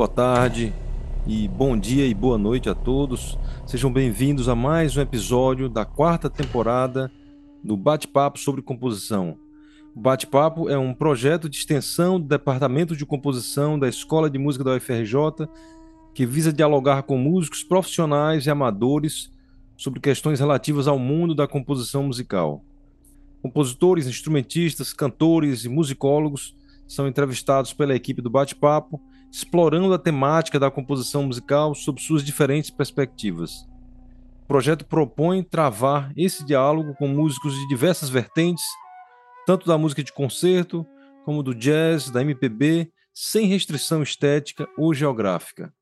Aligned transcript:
boa 0.00 0.08
tarde 0.08 0.72
e 1.26 1.46
bom 1.46 1.76
dia 1.78 2.06
e 2.06 2.14
boa 2.14 2.38
noite 2.38 2.70
a 2.70 2.74
todos. 2.74 3.38
Sejam 3.66 3.92
bem-vindos 3.92 4.48
a 4.48 4.54
mais 4.54 4.96
um 4.96 5.02
episódio 5.02 5.68
da 5.68 5.84
quarta 5.84 6.30
temporada 6.30 7.12
do 7.62 7.76
Bate-Papo 7.76 8.38
sobre 8.38 8.62
Composição. 8.62 9.36
O 9.94 10.00
Bate-Papo 10.00 10.70
é 10.70 10.78
um 10.78 10.94
projeto 10.94 11.50
de 11.50 11.58
extensão 11.58 12.18
do 12.18 12.26
Departamento 12.26 12.96
de 12.96 13.04
Composição 13.04 13.78
da 13.78 13.90
Escola 13.90 14.30
de 14.30 14.38
Música 14.38 14.64
da 14.64 14.74
UFRJ 14.74 15.46
que 16.14 16.24
visa 16.24 16.50
dialogar 16.50 17.02
com 17.02 17.18
músicos 17.18 17.62
profissionais 17.62 18.46
e 18.46 18.50
amadores 18.50 19.30
sobre 19.76 20.00
questões 20.00 20.40
relativas 20.40 20.88
ao 20.88 20.98
mundo 20.98 21.34
da 21.34 21.46
composição 21.46 22.04
musical. 22.04 22.64
Compositores, 23.42 24.06
instrumentistas, 24.06 24.94
cantores 24.94 25.66
e 25.66 25.68
musicólogos 25.68 26.56
são 26.88 27.06
entrevistados 27.06 27.74
pela 27.74 27.94
equipe 27.94 28.22
do 28.22 28.30
Bate-Papo, 28.30 28.98
explorando 29.30 29.92
a 29.94 29.98
temática 29.98 30.58
da 30.58 30.70
composição 30.70 31.24
musical 31.24 31.74
sob 31.74 32.00
suas 32.00 32.24
diferentes 32.24 32.70
perspectivas. 32.70 33.68
O 34.44 34.46
projeto 34.48 34.84
propõe 34.84 35.42
travar 35.42 36.12
esse 36.16 36.44
diálogo 36.44 36.94
com 36.94 37.06
músicos 37.06 37.54
de 37.54 37.68
diversas 37.68 38.10
vertentes, 38.10 38.64
tanto 39.46 39.66
da 39.66 39.78
música 39.78 40.02
de 40.02 40.12
concerto 40.12 40.84
como 41.24 41.42
do 41.42 41.54
jazz, 41.54 42.10
da 42.10 42.22
MPB, 42.22 42.90
sem 43.14 43.46
restrição 43.46 44.02
estética 44.02 44.68
ou 44.76 44.92
geográfica. 44.92 45.72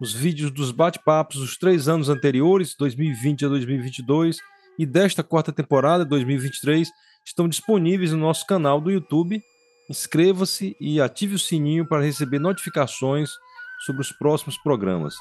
Os 0.00 0.14
vídeos 0.14 0.50
dos 0.50 0.70
bate-papos 0.70 1.36
dos 1.36 1.58
três 1.58 1.88
anos 1.88 2.08
anteriores, 2.08 2.74
2020 2.78 3.44
a 3.44 3.48
2022, 3.48 4.38
e 4.78 4.86
desta 4.86 5.22
quarta 5.22 5.52
temporada, 5.52 6.06
2023, 6.06 6.90
estão 7.26 7.46
disponíveis 7.46 8.12
no 8.12 8.18
nosso 8.18 8.46
canal 8.46 8.80
do 8.80 8.90
YouTube 8.90 9.42
Inscreva-se 9.90 10.76
e 10.80 11.00
ative 11.00 11.34
o 11.34 11.38
sininho 11.38 11.84
para 11.84 12.04
receber 12.04 12.38
notificações 12.38 13.32
sobre 13.84 14.02
os 14.02 14.12
próximos 14.12 14.56
programas. 14.56 15.16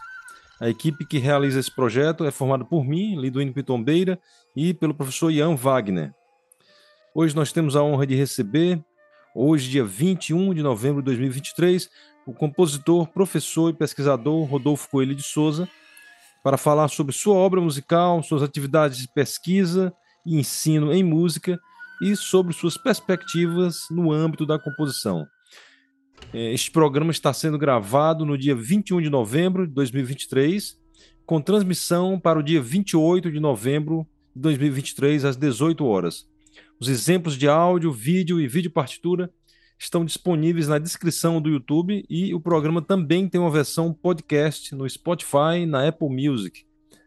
A 0.62 0.70
equipe 0.70 1.08
que 1.08 1.18
realiza 1.18 1.60
esse 1.60 1.76
projeto 1.76 2.24
é 2.24 2.30
formada 2.30 2.64
por 2.64 2.86
mim, 2.86 3.20
Liduíno 3.20 3.52
Pitombeira, 3.52 4.20
e 4.56 4.72
pelo 4.72 4.94
professor 4.94 5.32
Ian 5.32 5.56
Wagner. 5.56 6.14
Hoje 7.16 7.36
nós 7.36 7.52
temos 7.52 7.76
a 7.76 7.82
honra 7.82 8.06
de 8.06 8.14
receber, 8.14 8.80
hoje, 9.34 9.72
dia 9.72 9.84
21 9.84 10.54
de 10.54 10.62
novembro 10.62 11.02
de 11.02 11.06
2023, 11.06 11.90
o 12.28 12.32
compositor, 12.32 13.08
professor 13.08 13.72
e 13.72 13.74
pesquisador 13.74 14.44
Rodolfo 14.44 14.88
Coelho 14.88 15.16
de 15.16 15.24
Souza, 15.24 15.68
para 16.44 16.58
falar 16.58 16.90
sobre 16.90 17.12
sua 17.12 17.34
obra 17.34 17.60
musical, 17.60 18.22
suas 18.22 18.44
atividades 18.44 19.00
de 19.00 19.08
pesquisa 19.08 19.92
e 20.24 20.38
ensino 20.38 20.94
em 20.94 21.04
música 21.04 21.60
e 22.02 22.16
sobre 22.16 22.54
suas 22.54 22.78
perspectivas 22.78 23.88
no 23.90 24.12
âmbito 24.12 24.46
da 24.46 24.58
composição. 24.58 25.28
É, 26.34 26.54
este 26.54 26.72
programa 26.72 27.12
está 27.12 27.34
sendo 27.34 27.58
gravado 27.58 28.26
no 28.26 28.38
dia 28.38 28.56
21 28.56 29.02
de 29.02 29.10
novembro 29.10 29.68
de 29.68 29.74
2023, 29.74 30.78
com 31.26 31.42
transmissão 31.42 32.20
para 32.20 32.40
o 32.40 32.44
dia 32.44 32.62
28 32.62 33.32
de 33.32 33.40
novembro 33.40 34.08
de 34.36 34.42
2023, 34.42 35.26
às 35.26 35.36
18 35.36 35.86
horas. 35.86 36.28
Os 36.80 36.88
exemplos 36.88 37.38
de 37.38 37.48
áudio, 37.48 37.92
vídeo 37.92 38.40
e 38.40 38.48
vídeo 38.48 38.72
partitura 38.72 39.32
estão 39.78 40.04
disponíveis 40.04 40.68
na 40.68 40.78
descrição 40.78 41.42
do 41.42 41.50
YouTube 41.50 42.06
e 42.10 42.34
o 42.34 42.40
programa 42.40 42.82
também 42.82 43.28
tem 43.28 43.40
uma 43.40 43.50
versão 43.50 43.94
podcast 43.94 44.76
no 44.76 44.88
Spotify 44.90 45.62
e 45.62 45.66
na 45.66 45.88
Apple 45.88 46.10
Music, 46.10 46.66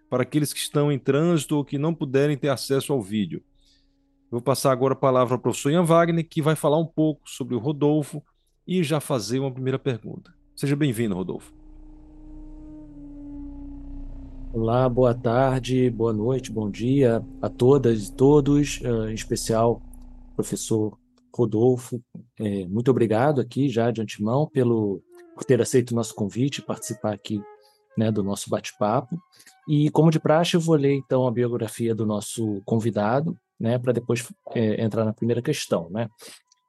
para 0.09 0.23
aqueles 0.23 0.53
que 0.53 0.59
estão 0.59 0.91
em 0.91 0.99
trânsito 0.99 1.57
ou 1.57 1.65
que 1.65 1.79
não 1.79 1.95
puderem 1.95 2.37
ter 2.37 2.49
acesso 2.49 2.93
ao 2.93 3.03
vídeo. 3.03 3.43
Vou 4.33 4.41
passar 4.41 4.73
agora 4.73 4.95
a 4.95 4.97
palavra 4.97 5.35
ao 5.35 5.39
professor 5.39 5.71
Ian 5.71 5.85
Wagner, 5.85 6.27
que 6.27 6.41
vai 6.41 6.57
falar 6.57 6.79
um 6.79 6.87
pouco 6.87 7.21
sobre 7.27 7.55
o 7.55 7.59
Rodolfo 7.59 8.23
e 8.67 8.83
já 8.83 8.99
fazer 8.99 9.39
uma 9.39 9.53
primeira 9.53 9.79
pergunta. 9.79 10.33
Seja 10.57 10.75
bem-vindo, 10.75 11.15
Rodolfo. 11.15 11.53
Olá, 14.51 14.89
boa 14.89 15.15
tarde, 15.15 15.91
boa 15.91 16.15
noite, 16.15 16.51
bom 16.51 16.71
dia 16.71 17.23
a 17.43 17.51
todas 17.51 18.09
e 18.09 18.15
todos, 18.15 18.81
uh, 18.81 19.11
em 19.11 19.15
especial 19.15 19.83
professor 20.35 20.97
Rodolfo. 21.37 22.03
É, 22.41 22.67
muito 22.67 22.91
obrigado 22.91 23.39
aqui 23.39 23.69
já 23.69 23.91
de 23.91 24.01
antemão 24.01 24.49
pelo, 24.49 25.03
por 25.35 25.45
ter 25.45 25.61
aceito 25.61 25.91
o 25.91 25.95
nosso 25.95 26.15
convite 26.15 26.61
e 26.61 26.65
participar 26.65 27.13
aqui 27.13 27.39
né, 27.99 28.11
do 28.11 28.23
nosso 28.23 28.49
bate-papo. 28.49 29.15
E, 29.69 29.91
como 29.91 30.11
de 30.11 30.19
praxe, 30.19 30.57
eu 30.57 30.61
vou 30.61 30.75
ler 30.75 30.95
então 30.95 31.27
a 31.27 31.31
biografia 31.31 31.95
do 31.95 32.07
nosso 32.07 32.63
convidado, 32.65 33.37
né, 33.63 33.79
para 33.79 33.93
depois 33.93 34.29
é, 34.55 34.83
entrar 34.83 35.05
na 35.05 35.13
primeira 35.13 35.41
questão. 35.41 35.89
Né? 35.89 36.09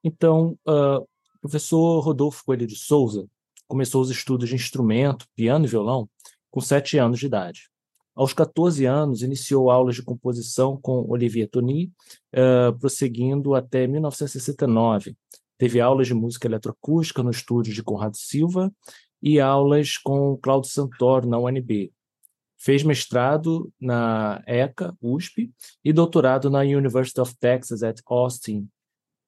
Então, 0.04 0.56
uh, 0.68 1.00
o 1.00 1.40
professor 1.42 2.00
Rodolfo 2.02 2.46
Coelho 2.46 2.68
de 2.68 2.76
Souza 2.76 3.26
começou 3.68 4.00
os 4.00 4.12
estudos 4.12 4.48
de 4.48 4.56
instrumento, 4.56 5.26
piano 5.36 5.66
e 5.66 5.68
violão, 5.68 6.08
com 6.52 6.62
sete 6.62 7.00
anos 7.00 7.20
de 7.20 7.26
idade. 7.26 7.70
Aos 8.16 8.32
14 8.32 8.86
anos, 8.86 9.24
iniciou 9.24 9.72
aulas 9.72 9.96
de 9.96 10.04
composição 10.04 10.78
com 10.80 11.04
Olivier 11.10 11.50
Tony, 11.50 11.92
uh, 12.32 12.78
prosseguindo 12.78 13.56
até 13.56 13.88
1969. 13.88 15.18
Teve 15.58 15.82
aulas 15.82 16.06
de 16.06 16.14
música 16.14 16.48
eletroacústica 16.48 17.24
no 17.24 17.32
estúdio 17.32 17.74
de 17.74 17.82
Conrado 17.82 18.18
Silva 18.18 18.72
e 19.20 19.40
aulas 19.40 19.98
com 19.98 20.38
Claudio 20.38 20.70
Santoro 20.70 21.28
na 21.28 21.40
UNB, 21.40 21.92
Fez 22.64 22.82
mestrado 22.82 23.70
na 23.78 24.42
ECA, 24.48 24.96
USP, 25.02 25.52
e 25.84 25.92
doutorado 25.92 26.50
na 26.50 26.62
University 26.62 27.20
of 27.20 27.36
Texas 27.38 27.84
at 27.84 28.00
Austin 28.06 28.70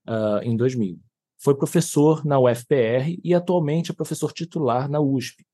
uh, 0.08 0.42
em 0.42 0.56
2000. 0.56 0.98
Foi 1.38 1.54
professor 1.54 2.26
na 2.26 2.40
UFPR 2.40 3.20
e 3.22 3.34
atualmente 3.34 3.92
é 3.92 3.94
professor 3.94 4.32
titular 4.32 4.90
na 4.90 5.02
USP. 5.02 5.46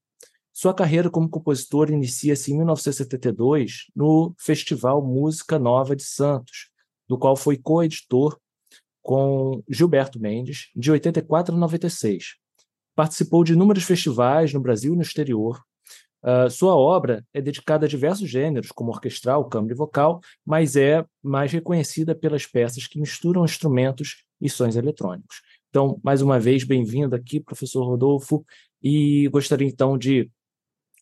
Sua 0.54 0.76
carreira 0.76 1.10
como 1.10 1.28
compositor 1.28 1.90
inicia-se 1.90 2.52
em 2.52 2.58
1972 2.58 3.88
no 3.96 4.36
Festival 4.38 5.04
Música 5.04 5.58
Nova 5.58 5.96
de 5.96 6.04
Santos, 6.04 6.70
do 7.10 7.18
qual 7.18 7.36
foi 7.36 7.58
coeditor 7.58 8.38
com 9.02 9.64
Gilberto 9.68 10.20
Mendes, 10.20 10.70
de 10.76 10.92
84 10.92 11.56
a 11.56 11.58
96. 11.58 12.36
Participou 12.94 13.44
de 13.44 13.54
inúmeros 13.54 13.86
festivais 13.86 14.54
no 14.54 14.60
Brasil 14.60 14.94
e 14.94 14.96
no 14.96 15.02
exterior, 15.02 15.64
Uh, 16.24 16.50
sua 16.50 16.76
obra 16.76 17.26
é 17.34 17.42
dedicada 17.42 17.86
a 17.86 17.90
diversos 17.90 18.30
gêneros, 18.30 18.72
como 18.72 18.92
orquestral, 18.92 19.50
câmara 19.50 19.74
e 19.74 19.76
vocal, 19.78 20.22
mas 20.46 20.76
é 20.76 21.04
mais 21.22 21.52
reconhecida 21.52 22.14
pelas 22.14 22.46
peças 22.46 22.86
que 22.86 23.00
misturam 23.00 23.44
instrumentos 23.44 24.24
e 24.40 24.50
sons 24.50 24.76
eletrônicos. 24.76 25.42
Então, 25.70 26.00
mais 26.04 26.22
uma 26.22 26.40
vez, 26.40 26.64
bem-vindo 26.64 27.16
aqui, 27.16 27.40
professor 27.40 27.84
Rodolfo, 27.84 28.46
e 28.84 29.28
gostaria 29.30 29.68
então 29.68 29.98
de 29.98 30.30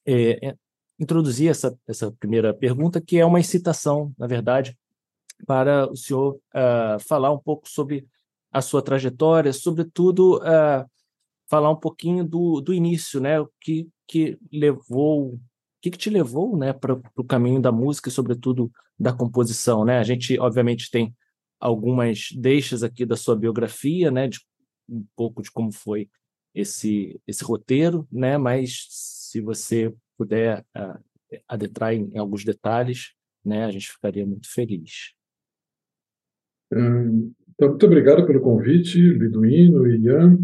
é, 0.06 0.56
introduzir 1.00 1.50
essa, 1.50 1.78
essa 1.88 2.12
primeira 2.12 2.53
pergunta, 2.53 3.01
que 3.01 3.18
é 3.18 3.25
uma 3.25 3.40
incitação, 3.40 4.13
na 4.18 4.28
verdade, 4.28 4.78
para 5.46 5.90
o 5.90 5.96
senhor 5.96 6.36
uh, 6.36 7.00
falar 7.07 7.31
um 7.31 7.40
pouco 7.40 7.68
sobre 7.69 8.06
a 8.51 8.62
sua 8.62 8.81
trajetória, 8.81 9.53
sobretudo 9.53 10.38
uh, 10.38 10.86
falar 11.50 11.72
um 11.72 11.80
pouquinho 11.80 12.24
do, 12.24 12.62
do 12.62 12.74
início, 12.74 13.20
né? 13.20 13.40
O 13.40 13.50
que 13.60 13.90
que 14.10 14.40
levou, 14.52 15.36
o 15.36 15.40
que, 15.80 15.92
que 15.92 15.98
te 15.98 16.10
levou, 16.10 16.58
né, 16.58 16.74
para 16.74 17.00
o 17.16 17.24
caminho 17.24 17.62
da 17.62 17.72
música 17.72 18.10
e 18.10 18.12
sobretudo 18.12 18.72
da 19.00 19.14
composição, 19.14 19.86
né? 19.86 20.00
A 20.00 20.04
gente 20.04 20.38
obviamente 20.40 20.90
tem 20.90 21.16
algumas 21.60 22.30
deixas 22.36 22.82
aqui 22.82 23.06
da 23.06 23.16
sua 23.16 23.36
biografia, 23.36 24.10
né, 24.10 24.28
de 24.28 24.40
um 24.90 25.06
pouco 25.16 25.44
de 25.44 25.52
como 25.52 25.72
foi 25.72 26.10
esse 26.56 27.22
esse 27.28 27.44
roteiro, 27.44 28.08
né? 28.12 28.38
Mas 28.38 28.88
se 28.90 29.40
você 29.40 29.94
puder 30.18 30.66
uh, 30.76 31.00
adentrar 31.48 31.94
em, 31.94 32.10
em, 32.12 32.18
alguns 32.18 32.44
detalhes, 32.44 33.13
né, 33.46 33.63
a 33.63 33.72
gente 33.72 33.92
ficaria 33.92 34.25
muito 34.25 34.51
feliz. 34.51 35.13
Então, 36.72 37.69
muito 37.69 37.86
obrigado 37.86 38.25
pelo 38.25 38.42
convite, 38.42 39.00
Liduíno 39.00 39.88
e 39.88 40.00
Ian. 40.00 40.38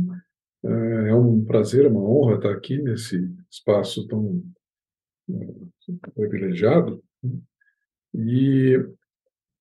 É, 0.66 1.10
é 1.10 1.16
um 1.16 1.46
prazer, 1.46 1.86
é 1.86 1.90
uma 1.90 2.02
honra 2.02 2.36
estar 2.36 2.52
aqui 2.52 2.82
nesse 2.82 3.30
espaço 3.50 4.08
tão 4.08 4.44
é, 5.30 6.12
privilegiado. 6.16 7.04
E 8.14 8.80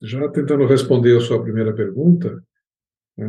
já 0.01 0.29
tentando 0.29 0.67
responder 0.67 1.17
a 1.17 1.21
sua 1.21 1.43
primeira 1.43 1.75
pergunta, 1.75 2.43
é, 3.19 3.25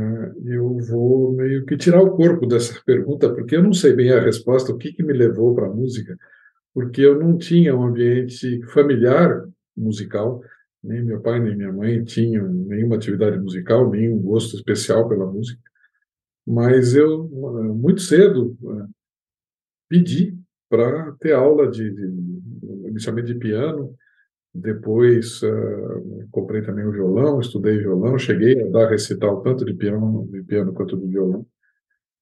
eu 0.45 0.77
vou 0.79 1.33
meio 1.33 1.65
que 1.65 1.77
tirar 1.77 2.01
o 2.01 2.15
corpo 2.15 2.45
dessa 2.45 2.81
pergunta, 2.85 3.33
porque 3.33 3.55
eu 3.55 3.63
não 3.63 3.73
sei 3.73 3.93
bem 3.93 4.11
a 4.11 4.21
resposta, 4.21 4.71
o 4.71 4.77
que, 4.77 4.93
que 4.93 5.03
me 5.03 5.13
levou 5.13 5.53
para 5.53 5.67
a 5.67 5.73
música, 5.73 6.17
porque 6.73 7.01
eu 7.01 7.19
não 7.19 7.37
tinha 7.37 7.75
um 7.75 7.83
ambiente 7.83 8.61
familiar 8.67 9.45
musical, 9.75 10.41
nem 10.83 11.03
meu 11.03 11.21
pai 11.21 11.39
nem 11.39 11.55
minha 11.55 11.71
mãe 11.71 12.03
tinham 12.03 12.47
nenhuma 12.47 12.95
atividade 12.95 13.37
musical, 13.39 13.89
nenhum 13.89 14.19
gosto 14.21 14.55
especial 14.55 15.07
pela 15.09 15.25
música. 15.25 15.61
Mas 16.45 16.95
eu, 16.95 17.27
muito 17.75 18.01
cedo, 18.01 18.55
eh, 18.63 18.87
pedi 19.89 20.37
para 20.69 21.11
ter 21.19 21.33
aula 21.33 21.69
de, 21.69 21.89
de, 21.91 22.89
inicialmente 22.89 23.33
de 23.33 23.39
piano, 23.39 23.95
depois 24.53 25.41
uh, 25.43 26.27
comprei 26.31 26.61
também 26.61 26.85
o 26.85 26.91
violão, 26.91 27.41
estudei 27.41 27.77
violão, 27.79 28.17
cheguei 28.17 28.61
a 28.61 28.69
dar 28.69 28.89
recital 28.89 29.41
tanto 29.41 29.65
de 29.65 29.73
piano, 29.73 30.27
de 30.31 30.43
piano 30.43 30.73
quanto 30.73 30.97
de 30.97 31.07
violão. 31.07 31.45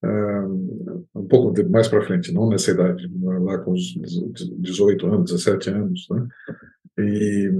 uh, 0.04 1.06
um 1.16 1.28
pouco 1.28 1.54
de, 1.54 1.64
mais 1.64 1.88
para 1.88 2.06
frente, 2.06 2.34
não 2.34 2.50
nessa 2.50 2.72
idade, 2.72 3.08
lá 3.22 3.58
com 3.60 3.72
os 3.74 3.94
18 4.58 5.08
anos, 5.08 5.32
17 5.32 5.70
anos, 5.70 6.08
né? 6.10 6.28
E, 6.98 7.52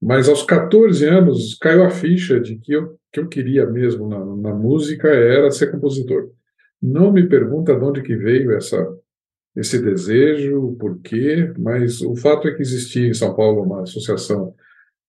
mas 0.00 0.28
aos 0.28 0.42
14 0.42 1.06
anos 1.06 1.54
caiu 1.54 1.84
a 1.84 1.90
ficha 1.90 2.40
de 2.40 2.56
que 2.56 2.72
eu 2.72 2.98
que 3.12 3.20
eu 3.20 3.28
queria 3.28 3.64
mesmo 3.64 4.06
na, 4.06 4.18
na 4.50 4.54
música 4.54 5.08
era 5.08 5.50
ser 5.50 5.70
compositor. 5.70 6.30
Não 6.82 7.10
me 7.10 7.26
pergunta 7.26 7.74
de 7.74 7.82
onde 7.82 8.02
que 8.02 8.14
veio 8.14 8.52
essa 8.52 8.86
esse 9.56 9.80
desejo, 9.80 10.76
por 10.78 11.00
quê, 11.00 11.50
mas 11.58 12.02
o 12.02 12.14
fato 12.14 12.46
é 12.46 12.52
que 12.54 12.60
existia 12.60 13.08
em 13.08 13.14
São 13.14 13.34
Paulo 13.34 13.62
uma 13.62 13.82
associação 13.82 14.54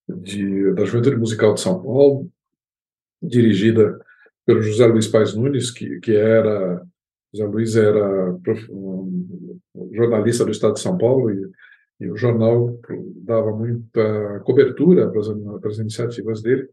de, 0.07 0.73
da 0.73 0.85
Juventude 0.85 1.17
Musical 1.17 1.53
de 1.53 1.59
São 1.59 1.83
Paulo, 1.83 2.31
dirigida 3.21 3.99
pelo 4.45 4.61
José 4.61 4.87
Luiz 4.87 5.07
Paes 5.07 5.33
Nunes, 5.33 5.69
que, 5.69 5.99
que 5.99 6.15
era. 6.15 6.81
José 7.33 7.45
Luiz 7.45 7.75
era 7.75 8.37
um, 8.69 9.59
jornalista 9.91 10.45
do 10.45 10.51
Estado 10.51 10.75
de 10.75 10.79
São 10.79 10.97
Paulo 10.97 11.29
e, 11.29 11.51
e 11.99 12.09
o 12.09 12.15
jornal 12.15 12.79
dava 13.23 13.51
muita 13.55 14.39
cobertura 14.41 15.09
para 15.09 15.19
as, 15.19 15.27
para 15.61 15.69
as 15.69 15.77
iniciativas 15.79 16.41
dele. 16.41 16.69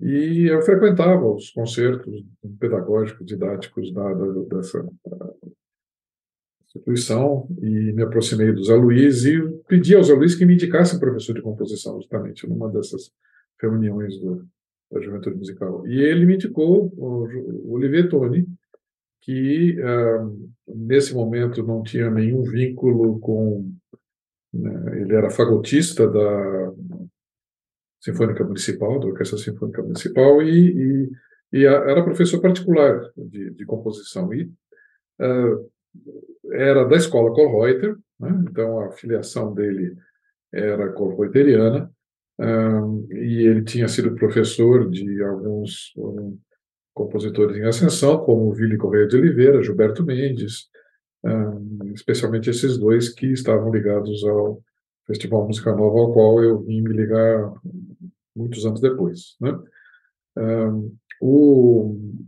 E 0.00 0.46
eu 0.50 0.60
frequentava 0.62 1.24
os 1.26 1.50
concertos 1.50 2.24
pedagógicos, 2.58 3.26
didáticos 3.26 3.92
da, 3.92 4.12
da, 4.14 4.26
dessa 4.56 4.88
instituição 6.66 7.46
e 7.60 7.92
me 7.92 8.02
aproximei 8.02 8.52
do 8.52 8.64
Zé 8.64 8.74
Luiz 8.74 9.24
e 9.24 9.40
pedi 9.68 9.94
ao 9.94 10.02
Zé 10.02 10.14
Luiz 10.14 10.34
que 10.34 10.46
me 10.46 10.54
indicasse 10.54 10.98
professor 10.98 11.34
de 11.34 11.42
composição, 11.42 11.96
justamente, 11.96 12.48
numa 12.48 12.70
dessas 12.70 13.12
reuniões 13.60 14.18
do, 14.18 14.46
da 14.90 15.00
Juventude 15.00 15.36
Musical. 15.36 15.86
E 15.86 16.00
ele 16.00 16.26
me 16.26 16.34
indicou 16.34 16.92
o 16.96 17.72
Olivier 17.74 18.08
Toni, 18.08 18.46
que 19.22 19.76
uh, 19.80 20.50
nesse 20.66 21.14
momento 21.14 21.62
não 21.62 21.82
tinha 21.82 22.10
nenhum 22.10 22.42
vínculo 22.42 23.18
com. 23.20 23.72
Né, 24.52 25.00
ele 25.00 25.14
era 25.14 25.30
fagotista 25.30 26.08
da 26.08 26.72
Sinfônica 28.00 28.44
Municipal, 28.44 28.98
da 28.98 29.06
Orquestra 29.06 29.38
Sinfônica 29.38 29.82
Municipal, 29.82 30.42
e, 30.42 31.08
e, 31.52 31.60
e 31.60 31.64
era 31.64 32.02
professor 32.04 32.40
particular 32.40 33.00
de, 33.16 33.50
de 33.50 33.64
composição. 33.64 34.32
E 34.34 34.44
uh, 35.20 35.70
era 36.52 36.84
da 36.84 36.96
escola 36.96 37.32
Kohlreuter, 37.32 37.96
né? 38.18 38.44
então 38.50 38.80
a 38.80 38.90
filiação 38.92 39.54
dele 39.54 39.96
era 40.52 40.92
Kohlreuteriana, 40.92 41.90
um, 42.38 43.06
e 43.10 43.46
ele 43.46 43.62
tinha 43.62 43.86
sido 43.86 44.14
professor 44.14 44.90
de 44.90 45.22
alguns 45.22 45.92
um, 45.96 46.38
compositores 46.92 47.56
em 47.56 47.64
ascensão, 47.64 48.18
como 48.18 48.52
Vili 48.52 48.76
Correia 48.76 49.06
de 49.06 49.16
Oliveira, 49.16 49.62
Gilberto 49.62 50.04
Mendes, 50.04 50.68
especialmente 51.94 52.50
esses 52.50 52.76
dois 52.78 53.08
que 53.08 53.26
estavam 53.26 53.72
ligados 53.72 54.24
ao 54.24 54.62
Festival 55.06 55.46
Música 55.46 55.74
Nova, 55.74 55.98
ao 55.98 56.12
qual 56.12 56.42
eu 56.42 56.60
vim 56.62 56.80
me 56.80 56.92
ligar 56.92 57.52
muitos 58.34 58.66
anos 58.66 58.80
depois. 58.80 59.36
Né? 59.40 59.56
O... 61.20 62.18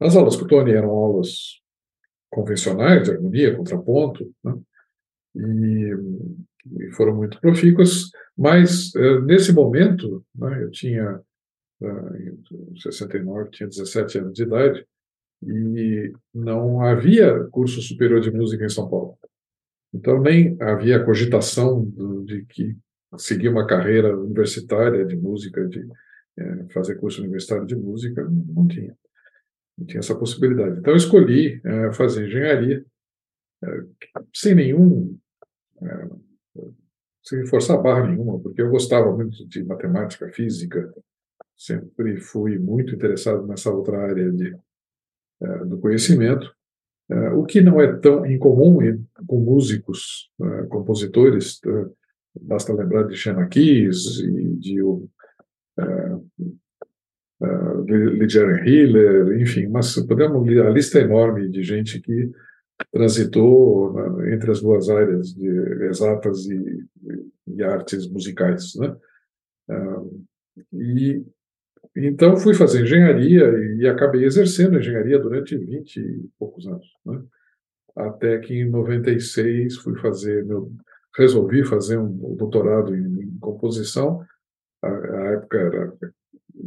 As 0.00 0.16
aulas 0.16 0.36
com 0.36 0.44
o 0.44 0.48
Tony 0.48 0.72
eram 0.72 0.90
aulas 0.90 1.60
convencionais 2.30 3.04
de 3.04 3.10
harmonia, 3.10 3.56
contraponto, 3.56 4.32
né? 4.42 4.58
e, 5.36 6.90
foram 6.92 7.14
muito 7.16 7.40
profícuas, 7.40 8.10
mas 8.36 8.94
uh, 8.94 9.20
nesse 9.22 9.52
momento, 9.52 10.24
né, 10.34 10.62
eu 10.62 10.70
tinha, 10.70 11.20
uh, 11.80 12.16
em 12.16 12.76
69, 12.76 13.50
tinha 13.50 13.68
17 13.68 14.18
anos 14.18 14.34
de 14.34 14.42
idade, 14.42 14.86
e 15.42 16.12
não 16.34 16.82
havia 16.82 17.44
curso 17.50 17.80
superior 17.80 18.20
de 18.20 18.30
música 18.30 18.64
em 18.64 18.68
São 18.68 18.88
Paulo. 18.88 19.18
Então, 19.92 20.20
nem 20.20 20.56
havia 20.60 21.04
cogitação 21.04 21.84
do, 21.84 22.24
de 22.24 22.44
que 22.44 22.76
seguir 23.18 23.48
uma 23.48 23.66
carreira 23.66 24.16
universitária 24.16 25.04
de 25.04 25.16
música, 25.16 25.66
de 25.66 25.86
é, 26.38 26.64
fazer 26.72 26.96
curso 26.96 27.20
universitário 27.20 27.66
de 27.66 27.74
música, 27.74 28.22
não 28.24 28.68
tinha 28.68 28.96
não 29.76 29.86
tinha 29.86 30.00
essa 30.00 30.14
possibilidade. 30.14 30.78
Então, 30.78 30.92
eu 30.92 30.96
escolhi 30.96 31.60
é, 31.64 31.92
fazer 31.94 32.26
engenharia 32.26 32.84
é, 33.64 33.68
sem 34.34 34.54
nenhum. 34.54 35.18
É, 35.82 36.08
sem 37.22 37.46
forçar 37.46 37.80
barra 37.82 38.08
nenhuma, 38.08 38.38
porque 38.40 38.60
eu 38.62 38.70
gostava 38.70 39.14
muito 39.14 39.46
de 39.46 39.62
matemática, 39.62 40.28
física, 40.30 40.92
sempre 41.56 42.18
fui 42.18 42.58
muito 42.58 42.94
interessado 42.94 43.46
nessa 43.46 43.70
outra 43.70 43.98
área 43.98 44.30
de, 44.32 44.56
do 45.66 45.78
conhecimento. 45.78 46.50
É, 47.10 47.30
o 47.30 47.44
que 47.44 47.60
não 47.60 47.80
é 47.80 47.92
tão 47.96 48.24
incomum 48.24 48.78
com 49.26 49.40
músicos, 49.40 50.30
é, 50.40 50.62
compositores, 50.66 51.60
basta 52.40 52.72
lembrar 52.72 53.04
de 53.04 53.16
Xenakis 53.16 54.20
e 54.20 54.56
de 54.58 54.80
Lidiane 57.90 58.68
Hiller, 58.68 59.40
enfim, 59.40 59.66
mas 59.66 59.94
podemos 60.06 60.46
a 60.46 60.70
lista 60.70 60.98
é 60.98 61.02
enorme 61.02 61.48
de 61.48 61.62
gente 61.62 62.00
que 62.00 62.30
transitou 62.92 63.92
na, 63.92 64.32
entre 64.32 64.50
as 64.50 64.60
duas 64.60 64.88
áreas 64.88 65.34
de 65.34 65.48
exatas 65.86 66.46
e, 66.46 66.84
e 67.48 67.62
artes 67.62 68.08
musicais, 68.08 68.74
né? 68.76 68.96
E 70.72 71.24
então 71.96 72.36
fui 72.36 72.54
fazer 72.54 72.82
engenharia 72.82 73.44
e, 73.44 73.78
e 73.80 73.88
acabei 73.88 74.24
exercendo 74.24 74.78
engenharia 74.78 75.18
durante 75.18 75.56
20 75.56 75.96
e 75.96 76.28
poucos 76.38 76.66
anos, 76.66 76.86
né? 77.04 77.22
Até 77.96 78.38
que 78.38 78.54
em 78.54 78.70
96 78.70 79.76
fui 79.78 79.98
fazer 79.98 80.44
meu 80.44 80.72
resolvi 81.16 81.64
fazer 81.64 81.98
um 81.98 82.36
doutorado 82.36 82.94
em, 82.94 83.22
em 83.22 83.38
composição. 83.40 84.24
A, 84.80 84.88
a 84.88 85.24
época 85.32 85.58
era 85.58 85.92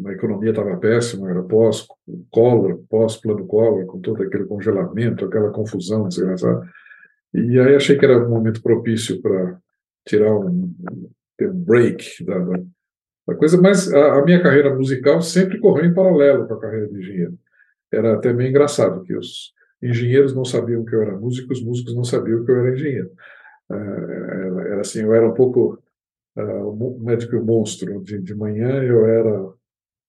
a 0.05 0.11
economia 0.11 0.49
estava 0.49 0.75
péssima, 0.77 1.29
era 1.29 1.43
pós-Collor, 1.43 2.83
pós-plano 2.89 3.45
Collor, 3.45 3.85
com 3.85 3.99
todo 3.99 4.23
aquele 4.23 4.45
congelamento, 4.45 5.25
aquela 5.25 5.51
confusão 5.51 6.07
desgraçada. 6.07 6.67
E 7.33 7.59
aí 7.59 7.75
achei 7.75 7.97
que 7.97 8.05
era 8.05 8.25
um 8.25 8.29
momento 8.29 8.61
propício 8.61 9.21
para 9.21 9.59
tirar 10.05 10.35
um, 10.35 10.73
um 11.41 11.53
break 11.53 12.23
da, 12.25 12.39
da 13.27 13.35
coisa, 13.35 13.59
mas 13.61 13.91
a, 13.93 14.19
a, 14.19 14.25
minha 14.25 14.41
carreira 14.41 14.73
musical 14.75 15.21
sempre 15.21 15.59
correu 15.59 15.85
em 15.85 15.93
paralelo 15.93 16.47
com 16.47 16.55
a 16.55 16.59
carreira 16.59 16.87
de 16.87 16.99
engenheiro. 16.99 17.37
Era 17.91 18.15
até 18.15 18.33
meio 18.33 18.49
engraçado 18.49 19.03
que 19.03 19.15
os 19.15 19.53
engenheiros 19.81 20.33
não 20.33 20.43
sabiam 20.43 20.83
que 20.83 20.93
eu 20.93 21.01
era 21.01 21.17
músico, 21.17 21.53
os 21.53 21.63
músicos 21.63 21.95
não 21.95 22.03
sabiam 22.03 22.43
que 22.43 22.51
eu 22.51 22.57
era 22.57 22.73
engenheiro. 22.73 23.11
É, 23.71 23.75
era, 23.75 24.61
era 24.69 24.81
assim, 24.81 25.01
eu 25.01 25.13
era 25.13 25.27
um 25.27 25.33
pouco 25.33 25.81
uh, 26.37 26.69
um 26.69 26.99
médico 26.99 27.39
monstro. 27.41 28.01
De, 28.01 28.19
de 28.19 28.35
manhã 28.35 28.83
eu 28.83 29.05
era 29.05 29.53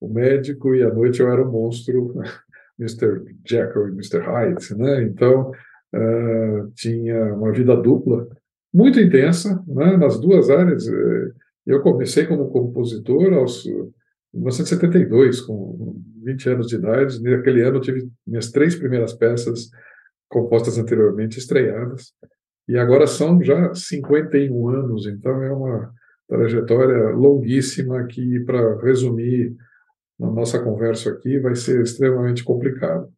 o 0.00 0.08
médico 0.08 0.74
e 0.74 0.82
à 0.82 0.92
noite 0.92 1.20
eu 1.20 1.30
era 1.30 1.42
o 1.42 1.50
monstro, 1.50 2.14
Mr. 2.78 3.22
Jekyll 3.46 3.88
e 3.88 3.92
Mr. 3.92 4.20
Hyde, 4.20 4.76
né? 4.76 5.02
Então 5.02 5.52
uh, 5.94 6.70
tinha 6.74 7.34
uma 7.34 7.52
vida 7.52 7.76
dupla 7.76 8.28
muito 8.72 8.98
intensa, 8.98 9.62
né? 9.68 9.96
Nas 9.96 10.18
duas 10.18 10.50
áreas. 10.50 10.88
Eh, 10.88 11.43
eu 11.66 11.80
comecei 11.80 12.26
como 12.26 12.50
compositor 12.50 13.32
aos 13.32 13.64
1972, 14.34 15.40
com 15.40 16.02
20 16.22 16.48
anos 16.50 16.66
de 16.66 16.76
idade. 16.76 17.22
Naquele 17.22 17.62
ano 17.62 17.76
eu 17.76 17.80
tive 17.80 18.08
minhas 18.26 18.50
três 18.50 18.74
primeiras 18.74 19.12
peças 19.12 19.70
compostas 20.28 20.78
anteriormente 20.78 21.38
estreadas. 21.38 22.12
E 22.68 22.76
agora 22.76 23.06
são 23.06 23.42
já 23.42 23.74
51 23.74 24.68
anos, 24.68 25.06
então 25.06 25.42
é 25.42 25.52
uma 25.52 25.92
trajetória 26.28 27.10
longuíssima 27.10 28.04
que, 28.06 28.40
para 28.40 28.80
resumir 28.80 29.54
na 30.18 30.30
nossa 30.30 30.58
conversa 30.58 31.10
aqui 31.10 31.38
vai 31.38 31.54
ser 31.54 31.82
extremamente 31.82 32.42
complicado. 32.42 33.08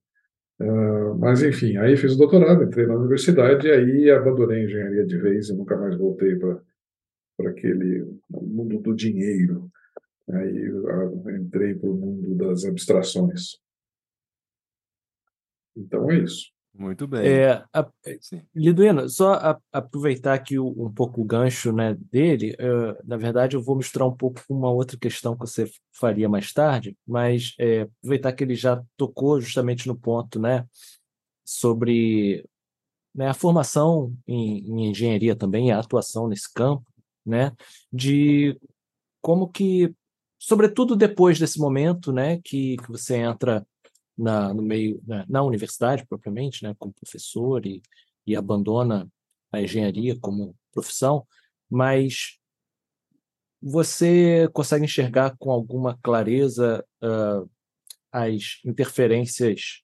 Uh, 0.58 1.14
mas, 1.18 1.42
enfim, 1.42 1.76
aí 1.76 1.96
fiz 1.96 2.14
o 2.14 2.18
doutorado, 2.18 2.64
entrei 2.64 2.86
na 2.86 2.96
universidade 2.96 3.66
e 3.66 3.70
aí 3.70 4.10
abandonei 4.10 4.62
a 4.62 4.64
engenharia 4.64 5.06
de 5.06 5.18
vez 5.18 5.48
e 5.48 5.54
nunca 5.54 5.76
mais 5.76 5.96
voltei 5.96 6.34
para 6.36 6.58
aquele 7.40 8.18
mundo 8.30 8.80
do 8.80 8.94
dinheiro. 8.94 9.70
Aí 10.28 10.70
uh, 10.70 11.30
entrei 11.30 11.74
para 11.74 11.90
o 11.90 11.94
mundo 11.94 12.34
das 12.34 12.64
abstrações. 12.64 13.58
Então 15.76 16.10
é 16.10 16.18
isso. 16.18 16.56
Muito 16.78 17.06
bem. 17.06 17.26
É, 17.26 17.64
a, 17.72 17.90
Liduino, 18.54 19.08
só 19.08 19.34
a, 19.34 19.58
aproveitar 19.72 20.34
aqui 20.34 20.58
o, 20.58 20.68
um 20.86 20.92
pouco 20.92 21.22
o 21.22 21.24
gancho 21.24 21.72
né, 21.72 21.96
dele, 22.12 22.54
uh, 22.60 23.02
na 23.04 23.16
verdade 23.16 23.56
eu 23.56 23.62
vou 23.62 23.76
misturar 23.76 24.06
um 24.06 24.14
pouco 24.14 24.42
com 24.46 24.54
uma 24.54 24.70
outra 24.70 24.98
questão 24.98 25.34
que 25.34 25.40
você 25.40 25.70
faria 25.92 26.28
mais 26.28 26.52
tarde, 26.52 26.96
mas 27.06 27.54
é, 27.58 27.82
aproveitar 27.82 28.32
que 28.32 28.44
ele 28.44 28.54
já 28.54 28.82
tocou 28.96 29.40
justamente 29.40 29.86
no 29.86 29.96
ponto 29.96 30.38
né, 30.38 30.66
sobre 31.44 32.44
né, 33.14 33.28
a 33.28 33.34
formação 33.34 34.14
em, 34.26 34.58
em 34.58 34.90
engenharia 34.90 35.34
também, 35.34 35.72
a 35.72 35.78
atuação 35.78 36.28
nesse 36.28 36.52
campo, 36.52 36.84
né, 37.26 37.52
de 37.92 38.58
como 39.20 39.48
que, 39.50 39.92
sobretudo 40.38 40.94
depois 40.94 41.38
desse 41.38 41.58
momento 41.58 42.12
né, 42.12 42.40
que, 42.42 42.76
que 42.76 42.88
você 42.88 43.16
entra 43.16 43.66
na, 44.16 44.54
no 44.54 44.62
meio, 44.62 45.02
né, 45.06 45.24
na 45.28 45.42
universidade 45.42 46.06
propriamente, 46.06 46.62
né, 46.62 46.74
como 46.78 46.94
professor 46.94 47.66
e, 47.66 47.82
e 48.26 48.36
abandona 48.36 49.10
a 49.52 49.60
engenharia 49.60 50.18
como 50.20 50.54
profissão, 50.72 51.26
mas 51.68 52.38
você 53.60 54.48
consegue 54.52 54.84
enxergar 54.84 55.34
com 55.38 55.50
alguma 55.50 55.98
clareza 56.02 56.84
uh, 57.02 57.50
as 58.12 58.60
interferências 58.64 59.82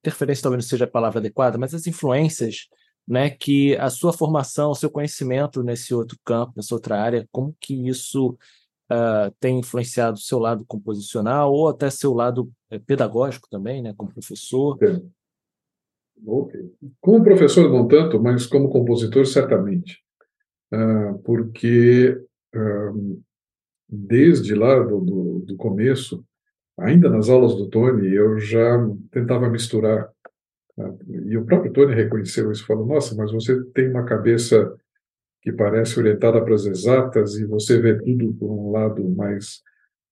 interferência 0.00 0.42
talvez 0.42 0.64
não 0.64 0.68
seja 0.68 0.84
a 0.84 0.90
palavra 0.90 1.18
adequada, 1.18 1.58
mas 1.58 1.74
as 1.74 1.86
influências 1.86 2.68
né, 3.08 3.30
que 3.30 3.74
a 3.76 3.88
sua 3.88 4.12
formação, 4.12 4.70
o 4.70 4.74
seu 4.74 4.90
conhecimento 4.90 5.62
nesse 5.62 5.94
outro 5.94 6.18
campo, 6.22 6.52
nessa 6.54 6.74
outra 6.74 7.00
área, 7.00 7.26
como 7.32 7.56
que 7.58 7.88
isso 7.88 8.36
uh, 8.92 9.34
tem 9.40 9.58
influenciado 9.58 10.18
o 10.18 10.20
seu 10.20 10.38
lado 10.38 10.64
composicional 10.66 11.50
ou 11.50 11.68
até 11.68 11.88
seu 11.88 12.12
lado 12.12 12.52
eh, 12.70 12.78
pedagógico 12.78 13.48
também, 13.50 13.80
né, 13.80 13.94
como 13.96 14.12
professor? 14.12 14.76
É. 14.82 15.00
Okay. 16.26 16.70
Como 17.00 17.24
professor, 17.24 17.70
não 17.70 17.88
tanto, 17.88 18.20
mas 18.20 18.44
como 18.44 18.68
compositor, 18.68 19.24
certamente. 19.24 20.02
Uh, 20.70 21.18
porque 21.20 22.10
uh, 22.54 23.22
desde 23.88 24.54
lá 24.54 24.80
do, 24.80 25.00
do, 25.00 25.38
do, 25.46 25.56
começo, 25.56 26.22
ainda 26.78 27.08
nas 27.08 27.30
aulas 27.30 27.54
do 27.54 27.68
Tony, 27.68 28.12
eu 28.12 28.38
já 28.38 28.78
tentava 29.10 29.48
misturar. 29.48 30.10
E 31.08 31.36
o 31.36 31.44
próprio 31.44 31.72
Tony 31.72 31.94
reconheceu 31.94 32.52
isso, 32.52 32.66
falou: 32.66 32.86
Nossa, 32.86 33.14
mas 33.14 33.32
você 33.32 33.62
tem 33.72 33.90
uma 33.90 34.04
cabeça 34.04 34.76
que 35.42 35.52
parece 35.52 35.98
orientada 35.98 36.42
para 36.44 36.54
as 36.54 36.66
exatas 36.66 37.36
e 37.36 37.44
você 37.44 37.80
vê 37.80 37.98
tudo 37.98 38.34
por 38.34 38.50
um 38.50 38.70
lado 38.70 39.08
mais 39.08 39.62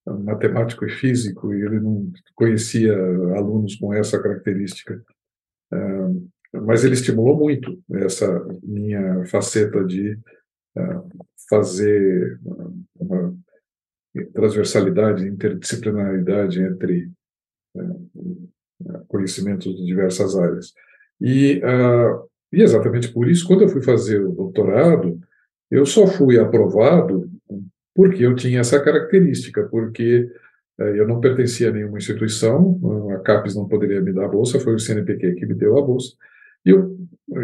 matemático 0.07 0.85
e 0.85 0.91
físico, 0.91 1.53
e 1.53 1.65
ele 1.65 1.81
não 1.81 2.11
conhecia 2.35 2.97
alunos 3.37 3.75
com 3.77 3.93
essa 3.93 4.23
característica. 4.23 5.03
Mas 6.53 6.85
ele 6.85 6.95
estimulou 6.95 7.37
muito 7.37 7.83
essa 7.93 8.45
minha 8.63 9.27
faceta 9.27 9.85
de 9.85 10.19
fazer 11.49 12.39
uma 12.99 13.37
transversalidade, 14.33 15.27
interdisciplinaridade 15.27 16.63
entre 16.63 17.11
conhecimentos 19.09 19.75
de 19.75 19.85
diversas 19.85 20.37
áreas. 20.37 20.73
E, 21.21 21.61
e 22.53 22.63
exatamente 22.63 23.13
por 23.13 23.29
isso, 23.29 23.47
quando 23.47 23.63
eu 23.63 23.69
fui 23.69 23.83
fazer 23.83 24.21
o 24.25 24.33
doutorado, 24.33 25.19
eu 25.71 25.85
só 25.87 26.07
fui 26.07 26.39
aprovado 26.39 27.29
porque 27.95 28.25
eu 28.25 28.37
tinha 28.37 28.61
essa 28.61 28.79
característica, 28.79 29.65
porque 29.65 30.31
eh, 30.79 31.01
eu 31.01 31.09
não 31.09 31.19
pertencia 31.19 31.71
a 31.71 31.73
nenhuma 31.73 31.97
instituição, 31.97 32.79
a 33.15 33.21
CAPES 33.21 33.57
não 33.57 33.67
poderia 33.67 34.03
me 34.03 34.13
dar 34.13 34.27
a 34.27 34.29
bolsa, 34.29 34.61
foi 34.61 34.75
o 34.75 34.79
CNPq 34.79 35.35
que 35.35 35.47
me 35.47 35.55
deu 35.55 35.79
a 35.79 35.83
bolsa, 35.83 36.15
e 36.65 36.75
o, 36.75 36.97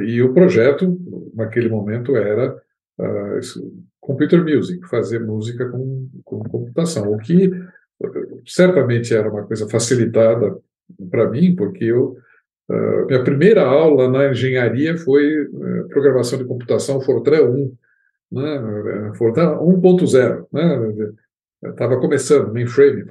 e 0.04 0.22
o 0.22 0.34
projeto, 0.34 1.00
naquele 1.34 1.70
momento, 1.70 2.14
era 2.16 2.54
uh, 2.98 3.40
computer 3.98 4.44
music, 4.44 4.86
fazer 4.88 5.20
música 5.20 5.68
com, 5.70 6.08
com 6.22 6.42
computação, 6.42 7.10
o 7.10 7.18
que 7.18 7.50
certamente 8.46 9.14
era 9.14 9.30
uma 9.30 9.44
coisa 9.44 9.68
facilitada 9.68 10.54
para 11.10 11.28
mim, 11.30 11.54
porque 11.56 11.84
eu 11.84 12.16
Uh, 12.70 13.06
minha 13.06 13.22
primeira 13.24 13.62
aula 13.64 14.08
na 14.08 14.30
engenharia 14.30 14.96
foi 14.96 15.42
uh, 15.42 15.88
programação 15.88 16.38
de 16.38 16.44
computação 16.44 17.00
Fortran 17.00 17.42
1, 17.50 17.76
né, 18.30 19.12
Fortran 19.16 19.58
1.0, 19.58 20.46
né, 20.52 21.12
estava 21.70 22.00
começando, 22.00 22.52
mainframe, 22.52 23.04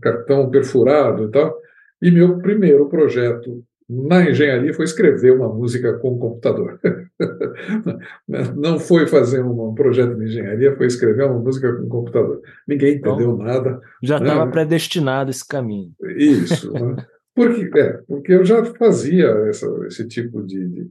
cartão 0.00 0.48
perfurado 0.50 1.24
e 1.24 1.30
tal, 1.30 1.58
e 2.00 2.10
meu 2.10 2.38
primeiro 2.38 2.88
projeto 2.88 3.64
na 3.88 4.30
engenharia 4.30 4.72
foi 4.72 4.84
escrever 4.84 5.32
uma 5.32 5.48
música 5.48 5.94
com 5.94 6.18
computador. 6.18 6.78
Não 8.56 8.78
foi 8.78 9.06
fazer 9.06 9.42
um 9.42 9.74
projeto 9.74 10.16
de 10.16 10.24
engenharia, 10.24 10.76
foi 10.76 10.86
escrever 10.86 11.24
uma 11.24 11.38
música 11.38 11.72
com 11.74 11.88
computador. 11.88 12.40
Ninguém 12.66 12.96
entendeu 12.96 13.32
então, 13.32 13.36
nada. 13.36 13.80
Já 14.02 14.18
estava 14.18 14.46
né? 14.46 14.52
predestinado 14.52 15.30
esse 15.30 15.46
caminho. 15.46 15.92
Isso. 16.16 16.72
Né? 16.72 17.06
Porque, 17.34 17.78
é, 17.78 17.92
porque 18.06 18.32
eu 18.32 18.44
já 18.44 18.64
fazia 18.64 19.26
essa, 19.48 19.66
esse 19.86 20.06
tipo 20.06 20.42
de, 20.42 20.88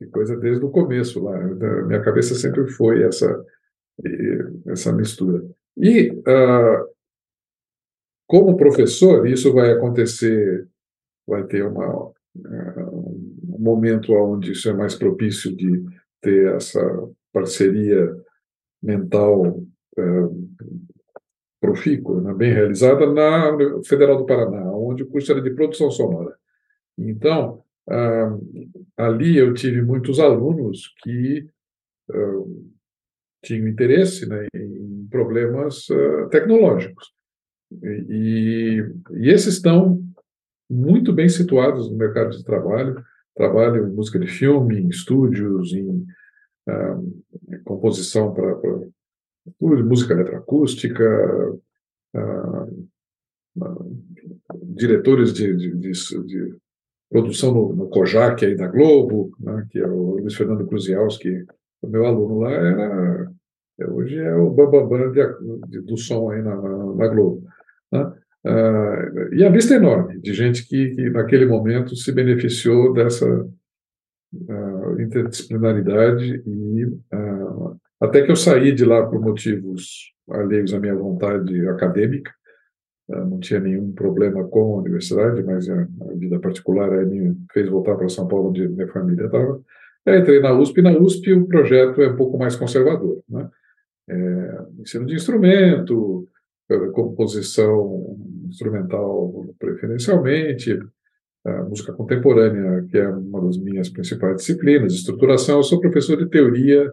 de 0.00 0.06
coisa 0.10 0.36
desde 0.36 0.64
o 0.64 0.70
começo 0.70 1.22
lá. 1.22 1.38
Minha 1.86 2.02
cabeça 2.02 2.34
sempre 2.34 2.66
foi 2.68 3.04
essa 3.04 3.44
essa 4.66 4.92
mistura. 4.92 5.44
E 5.76 6.10
uh, 6.10 6.88
como 8.26 8.56
professor, 8.56 9.26
isso 9.26 9.52
vai 9.52 9.72
acontecer, 9.72 10.66
vai 11.26 11.44
ter 11.44 11.64
uma, 11.64 12.06
uh, 12.06 12.14
um 12.36 13.58
momento 13.58 14.12
onde 14.12 14.52
isso 14.52 14.68
é 14.68 14.72
mais 14.72 14.94
propício 14.94 15.54
de 15.54 15.84
ter 16.24 16.54
essa 16.54 16.80
parceria 17.32 18.16
mental 18.82 19.58
uh, 19.98 20.48
profícua, 21.60 22.20
né, 22.20 22.34
bem 22.34 22.52
realizada, 22.52 23.10
na 23.10 23.56
Federal 23.86 24.18
do 24.18 24.26
Paraná, 24.26 24.70
onde 24.72 25.02
o 25.02 25.06
curso 25.06 25.32
era 25.32 25.40
de 25.40 25.50
produção 25.50 25.90
sonora. 25.90 26.36
Então, 26.98 27.64
ah, 27.88 28.38
ali 28.96 29.36
eu 29.36 29.54
tive 29.54 29.82
muitos 29.82 30.20
alunos 30.20 30.94
que 31.02 31.48
ah, 32.10 32.44
tinham 33.42 33.68
interesse 33.68 34.28
né, 34.28 34.46
em 34.54 35.06
problemas 35.10 35.86
ah, 35.90 36.28
tecnológicos. 36.30 37.12
E, 37.82 38.84
e, 39.12 39.30
esses 39.30 39.54
estão 39.54 40.02
muito 40.70 41.12
bem 41.12 41.28
situados 41.28 41.90
no 41.90 41.96
mercado 41.96 42.30
de 42.30 42.44
trabalho, 42.44 43.02
trabalham 43.34 43.88
em 43.88 43.92
música 43.92 44.18
de 44.18 44.26
filme, 44.26 44.78
em 44.78 44.88
estúdios, 44.88 45.72
em, 45.72 46.06
em 47.48 47.62
composição 47.64 48.32
para 48.32 48.58
música 49.60 50.14
eletroacústica, 50.14 51.04
diretores 54.74 55.32
de, 55.32 55.56
de, 55.56 55.76
de, 55.76 55.92
de 56.26 56.56
produção 57.10 57.52
no, 57.52 57.74
no 57.74 57.88
Kojak 57.88 58.44
aí 58.44 58.56
da 58.56 58.66
Globo, 58.66 59.32
né, 59.38 59.66
que 59.70 59.78
é 59.78 59.86
o 59.86 60.16
Luiz 60.16 60.34
Fernando 60.34 60.66
Kruzialski, 60.66 61.44
o 61.82 61.88
meu 61.88 62.06
aluno 62.06 62.40
lá 62.40 62.50
era 62.50 63.32
é, 63.78 63.86
hoje 63.86 64.16
é 64.18 64.34
o 64.34 64.50
bambambam 64.50 65.12
do 65.84 65.96
som 65.96 66.30
aí 66.30 66.42
na, 66.42 66.56
na, 66.56 66.94
na 66.94 67.08
Globo. 67.08 67.44
Né? 67.92 68.12
Ah, 68.46 69.28
e 69.32 69.44
a 69.44 69.48
lista 69.48 69.74
é 69.74 69.76
enorme 69.78 70.20
de 70.20 70.34
gente 70.34 70.66
que, 70.68 70.90
que 70.90 71.10
naquele 71.10 71.46
momento 71.46 71.96
se 71.96 72.12
beneficiou 72.12 72.92
dessa 72.92 73.26
uh, 74.34 75.00
interdisciplinaridade 75.00 76.42
e 76.46 76.84
uh, 76.84 77.80
até 78.00 78.22
que 78.22 78.30
eu 78.30 78.36
saí 78.36 78.72
de 78.72 78.84
lá 78.84 79.06
por 79.06 79.20
motivos 79.20 80.12
alheios 80.30 80.74
à 80.74 80.78
minha 80.78 80.94
vontade 80.94 81.66
acadêmica 81.68 82.30
não 83.08 83.38
tinha 83.38 83.60
nenhum 83.60 83.92
problema 83.92 84.44
com 84.44 84.74
a 84.74 84.80
universidade, 84.80 85.42
mas 85.42 85.68
a, 85.68 85.86
vida 86.14 86.38
particular 86.38 86.90
me 87.06 87.36
fez 87.52 87.68
voltar 87.68 87.96
para 87.96 88.08
São 88.08 88.26
Paulo, 88.26 88.48
onde 88.48 88.66
minha 88.68 88.88
família 88.88 89.26
estava. 89.26 89.60
entrei 90.06 90.40
na 90.40 90.52
USP, 90.52 90.78
e 90.78 90.82
na 90.82 90.98
USP 90.98 91.32
o 91.32 91.46
projeto 91.46 92.00
é 92.00 92.08
um 92.08 92.16
pouco 92.16 92.38
mais 92.38 92.56
conservador. 92.56 93.22
Né? 93.28 93.48
É, 94.08 94.58
ensino 94.80 95.06
de 95.06 95.14
instrumento, 95.14 96.26
composição 96.92 98.16
instrumental 98.48 99.54
preferencialmente, 99.58 100.78
música 101.68 101.92
contemporânea, 101.92 102.86
que 102.90 102.96
é 102.96 103.08
uma 103.08 103.40
das 103.42 103.58
minhas 103.58 103.88
principais 103.90 104.36
disciplinas, 104.36 104.94
estruturação. 104.94 105.58
Eu 105.58 105.62
sou 105.62 105.80
professor 105.80 106.16
de 106.16 106.26
teoria 106.28 106.90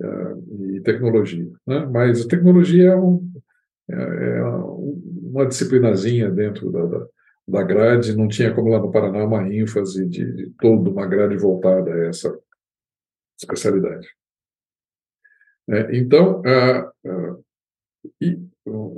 uh, 0.00 0.74
e 0.76 0.80
tecnologia, 0.80 1.50
né? 1.66 1.86
mas 1.86 2.24
a 2.24 2.28
tecnologia 2.28 2.90
é 2.90 2.96
um, 2.96 3.28
é, 3.90 3.94
é 3.94 4.44
um 4.44 5.10
uma 5.30 5.46
disciplinazinha 5.46 6.30
dentro 6.30 6.70
da, 6.70 6.84
da, 6.84 7.06
da, 7.46 7.62
grade, 7.62 8.16
não 8.16 8.28
tinha 8.28 8.52
como 8.54 8.68
lá 8.68 8.78
no 8.78 8.90
Paraná 8.90 9.24
uma 9.24 9.48
ênfase 9.48 10.06
de, 10.08 10.24
de 10.32 10.50
toda 10.58 10.90
uma 10.90 11.06
grade 11.06 11.36
voltada 11.36 11.92
a 11.92 12.06
essa 12.06 12.36
especialidade. 13.38 14.08
É, 15.68 15.96
então, 15.96 16.42
ah, 16.44 16.92
ah, 17.06 17.36
e, 18.20 18.38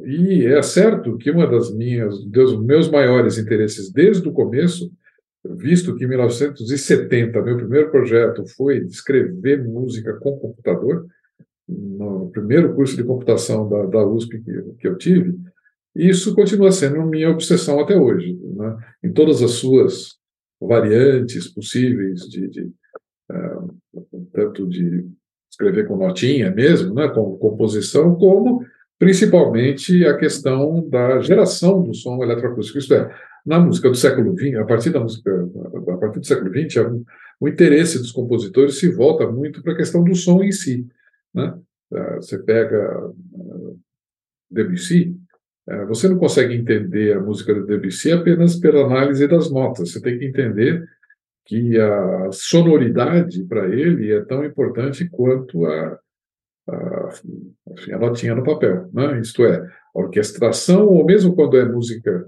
e, 0.04 0.47
é 0.47 0.62
certo 0.62 1.16
que 1.16 1.31
uma 1.31 1.47
das 1.47 1.75
minhas, 1.75 2.25
dos 2.25 2.61
meus 2.61 2.90
maiores 2.90 3.38
interesses 3.38 3.90
desde 3.92 4.28
o 4.28 4.33
começo, 4.33 4.92
visto 5.45 5.95
que 5.95 6.04
em 6.04 6.09
1970 6.09 7.42
meu 7.42 7.57
primeiro 7.57 7.90
projeto 7.90 8.45
foi 8.57 8.78
escrever 8.78 9.64
música 9.64 10.14
com 10.14 10.38
computador, 10.38 11.07
no 11.69 12.31
primeiro 12.31 12.75
curso 12.75 12.97
de 12.97 13.04
computação 13.04 13.69
da, 13.69 13.87
da 13.87 14.07
USP 14.07 14.40
que, 14.40 14.62
que 14.78 14.88
eu 14.88 14.97
tive, 14.97 15.38
isso 15.95 16.35
continua 16.35 16.73
sendo 16.73 17.04
minha 17.04 17.31
obsessão 17.31 17.78
até 17.78 17.97
hoje, 17.97 18.38
né? 18.42 18.76
em 19.04 19.12
todas 19.12 19.42
as 19.42 19.52
suas 19.52 20.16
variantes 20.61 21.49
possíveis, 21.52 22.21
de, 22.28 22.49
de 22.49 22.62
uh, 23.31 24.26
tanto 24.33 24.66
de 24.66 25.07
escrever 25.50 25.87
com 25.87 25.97
notinha 25.97 26.50
mesmo, 26.50 26.95
né, 26.95 27.09
com 27.09 27.37
composição, 27.37 28.14
como 28.14 28.64
principalmente 29.02 30.06
a 30.06 30.16
questão 30.16 30.88
da 30.88 31.21
geração 31.21 31.82
do 31.82 31.92
som 31.92 32.23
eletroacústico. 32.23 32.78
Isto 32.78 32.94
é, 32.94 33.12
na 33.44 33.59
música 33.59 33.90
do 33.90 33.97
século 33.97 34.32
XX, 34.38 34.54
a 34.54 34.64
partir 34.64 34.90
da 34.90 35.00
música, 35.00 35.28
a 35.88 35.97
partir 35.97 36.21
do 36.21 36.26
século 36.26 36.49
XX, 36.49 37.02
o 37.40 37.49
interesse 37.49 37.99
dos 37.99 38.12
compositores 38.12 38.78
se 38.78 38.92
volta 38.92 39.26
muito 39.26 39.61
para 39.61 39.73
a 39.73 39.76
questão 39.76 40.04
do 40.04 40.14
som 40.14 40.40
em 40.44 40.52
si. 40.52 40.87
Né? 41.35 41.52
Ah, 41.92 42.14
você 42.14 42.38
pega 42.38 42.78
ah, 42.80 43.73
Debussy, 44.49 45.16
ah, 45.68 45.85
você 45.87 46.09
não 46.09 46.16
consegue 46.16 46.54
entender 46.54 47.16
a 47.16 47.21
música 47.21 47.52
de 47.52 47.66
Debussy 47.66 48.12
apenas 48.12 48.54
pela 48.54 48.85
análise 48.85 49.26
das 49.26 49.50
notas. 49.50 49.90
Você 49.90 50.00
tem 50.00 50.16
que 50.16 50.26
entender 50.26 50.88
que 51.44 51.76
a 51.76 52.28
sonoridade 52.30 53.42
para 53.47 53.66
ele 53.66 54.12
é 54.12 54.21
tão 54.21 54.44
importante 54.44 55.09
quanto 55.11 55.66
a, 55.66 55.99
a, 56.69 57.09
a 57.95 57.99
notinha 57.99 58.35
no 58.35 58.45
papel. 58.45 58.88
Né? 58.92 59.21
Isto 59.21 59.45
é, 59.45 59.59
a 59.95 59.99
orquestração, 59.99 60.87
ou 60.87 61.04
mesmo 61.04 61.35
quando 61.35 61.57
é 61.57 61.64
música 61.64 62.26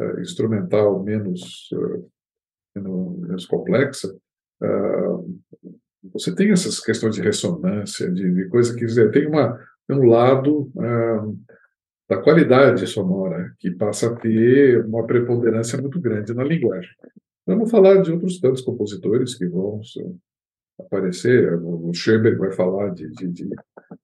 uh, 0.00 0.20
instrumental 0.20 1.02
menos, 1.02 1.70
uh, 1.72 2.10
menos, 2.74 3.46
complexa, 3.46 4.14
uh, 4.62 5.40
você 6.12 6.34
tem 6.34 6.50
essas 6.50 6.80
questões 6.80 7.16
de 7.16 7.22
ressonância, 7.22 8.10
de, 8.10 8.32
de 8.32 8.48
coisa 8.48 8.74
que 8.74 8.86
dizer, 8.86 9.10
tem 9.10 9.26
uma, 9.26 9.58
um 9.90 10.04
lado 10.04 10.70
da 12.08 12.22
qualidade 12.22 12.86
sonora 12.86 13.52
que 13.58 13.70
passa 13.72 14.06
a 14.08 14.16
ter 14.16 14.84
uma 14.86 15.04
preponderância 15.04 15.80
muito 15.80 16.00
grande 16.00 16.32
na 16.32 16.44
linguagem. 16.44 16.90
Vamos 17.44 17.70
falar 17.70 18.00
de 18.00 18.12
outros 18.12 18.38
tantos 18.38 18.62
compositores 18.62 19.34
que 19.34 19.46
vão 19.46 19.80
aparecer. 20.80 21.54
O 21.54 21.92
Schoenberg 21.92 22.38
vai 22.38 22.52
falar 22.52 22.90
de, 22.90 23.10
de, 23.10 23.28
de 23.28 23.48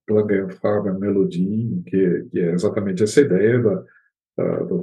Klangenfarben 0.07 0.99
Melodien, 0.99 1.83
que, 1.85 2.25
que 2.31 2.39
é 2.39 2.53
exatamente 2.53 3.03
essa 3.03 3.21
ideia 3.21 3.59
da, 3.59 3.83
da, 4.37 4.59
da 4.63 4.75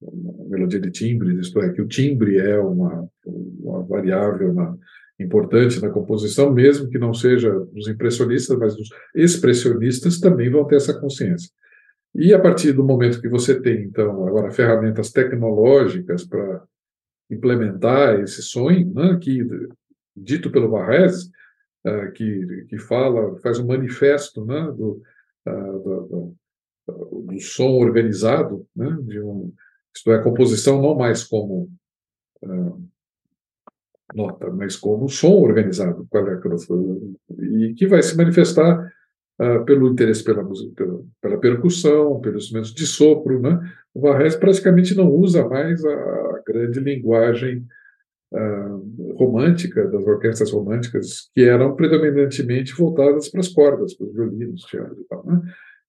uma 0.00 0.48
melodia 0.48 0.80
de 0.80 0.90
timbre, 0.90 1.40
isto 1.40 1.58
é, 1.60 1.72
que 1.72 1.80
o 1.80 1.88
timbre 1.88 2.38
é 2.38 2.58
uma, 2.58 3.08
uma 3.26 3.82
variável 3.84 4.54
importante 5.18 5.80
na 5.80 5.90
composição, 5.90 6.52
mesmo 6.52 6.88
que 6.88 6.98
não 6.98 7.14
seja 7.14 7.50
dos 7.72 7.88
impressionistas, 7.88 8.58
mas 8.58 8.76
dos 8.76 8.88
expressionistas 9.14 10.18
também 10.20 10.50
vão 10.50 10.66
ter 10.66 10.76
essa 10.76 10.98
consciência. 10.98 11.50
E 12.14 12.32
a 12.32 12.38
partir 12.38 12.72
do 12.72 12.84
momento 12.84 13.20
que 13.20 13.28
você 13.28 13.60
tem, 13.60 13.84
então, 13.84 14.26
agora 14.26 14.50
ferramentas 14.50 15.10
tecnológicas 15.10 16.24
para 16.24 16.62
implementar 17.30 18.20
esse 18.20 18.42
sonho, 18.42 18.92
né, 18.92 19.18
que 19.20 19.42
dito 20.16 20.50
pelo 20.50 20.70
Varese, 20.70 21.30
uh, 21.86 22.12
que, 22.12 22.66
que 22.68 22.78
fala, 22.78 23.38
faz 23.40 23.58
um 23.58 23.66
manifesto 23.66 24.44
né, 24.44 24.62
do, 24.76 25.02
uh, 25.46 25.78
do, 25.82 26.36
do, 26.86 27.22
do, 27.22 27.40
som 27.40 27.72
organizado, 27.78 28.66
né, 28.74 28.96
de 29.02 29.20
um, 29.20 29.52
isto 29.94 30.10
é, 30.10 30.16
a 30.16 30.22
composição 30.22 30.82
não 30.82 30.94
mais 30.94 31.24
como 31.24 31.70
uh, 32.42 32.88
nota, 34.14 34.50
mas 34.50 34.76
como 34.76 35.08
som 35.08 35.32
organizado, 35.40 36.06
e 37.38 37.74
que 37.74 37.86
vai 37.86 38.02
se 38.02 38.16
manifestar 38.16 38.92
uh, 39.40 39.64
pelo 39.64 39.88
interesse 39.88 40.22
pela 40.22 40.42
música, 40.42 40.72
pela, 40.74 41.04
pela, 41.20 41.40
percussão, 41.40 42.20
pelos 42.20 42.44
instrumentos 42.44 42.74
de 42.74 42.86
sopro, 42.86 43.40
né? 43.40 43.60
O 43.92 44.00
Varese 44.00 44.38
praticamente 44.38 44.94
não 44.94 45.08
usa 45.08 45.48
mais 45.48 45.84
a 45.84 46.42
grande 46.46 46.80
linguagem 46.80 47.64
uh, 48.34 49.14
romântica 49.16 49.86
das 49.88 50.04
orquestras 50.04 50.50
românticas, 50.50 51.30
que 51.34 51.42
eram 51.42 51.74
predominantemente 51.74 52.74
voltadas 52.74 53.28
para 53.28 53.40
as 53.40 53.48
cordas, 53.48 53.94
para 53.94 54.06
os 54.06 54.14
violinos, 54.14 54.62
teatro 54.62 55.00
e 55.00 55.04
tal. 55.04 55.24
Né? 55.26 55.40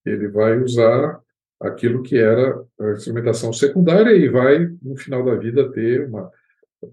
Ele 0.04 0.28
vai 0.28 0.60
usar 0.62 1.20
aquilo 1.60 2.02
que 2.02 2.16
era 2.16 2.62
a 2.80 2.92
instrumentação 2.92 3.52
secundária 3.52 4.12
e 4.12 4.28
vai, 4.28 4.68
no 4.82 4.96
final 4.96 5.24
da 5.24 5.34
vida, 5.34 5.70
ter 5.72 6.06
uma, 6.06 6.30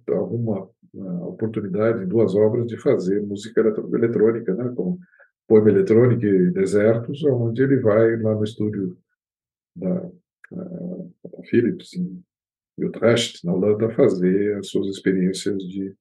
alguma 0.10 0.70
uma 0.94 1.28
oportunidade 1.28 2.06
duas 2.06 2.36
obras 2.36 2.68
de 2.68 2.78
fazer 2.78 3.20
música 3.22 3.62
eletrônica, 3.62 4.54
né, 4.54 4.72
como 4.76 5.00
Poema 5.48 5.70
Eletrônico 5.70 6.24
e 6.24 6.52
Desertos, 6.52 7.24
onde 7.26 7.64
ele 7.64 7.80
vai 7.80 8.16
lá 8.18 8.36
no 8.36 8.44
estúdio 8.44 8.96
da, 9.76 10.10
da 10.52 11.44
Philips, 11.50 11.96
em 11.96 12.24
Utrecht, 12.78 13.46
na 13.46 13.54
Holanda, 13.54 13.90
fazer 13.90 14.58
as 14.58 14.68
suas 14.68 14.88
experiências 14.88 15.58
de, 15.64 15.96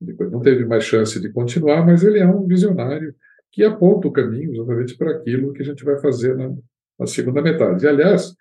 depois 0.00 0.30
Não 0.30 0.40
teve 0.40 0.64
mais 0.64 0.84
chance 0.84 1.20
de 1.20 1.30
continuar, 1.30 1.84
mas 1.84 2.02
ele 2.02 2.18
é 2.18 2.26
um 2.26 2.46
visionário 2.46 3.14
que 3.50 3.64
aponta 3.64 4.08
o 4.08 4.12
caminho 4.12 4.52
exatamente 4.52 4.96
para 4.96 5.12
aquilo 5.12 5.52
que 5.52 5.62
a 5.62 5.64
gente 5.64 5.84
vai 5.84 5.98
fazer 5.98 6.36
na, 6.36 6.54
na 6.98 7.06
segunda 7.06 7.42
metade. 7.42 7.84
E, 7.84 7.88
aliás, 7.88 8.34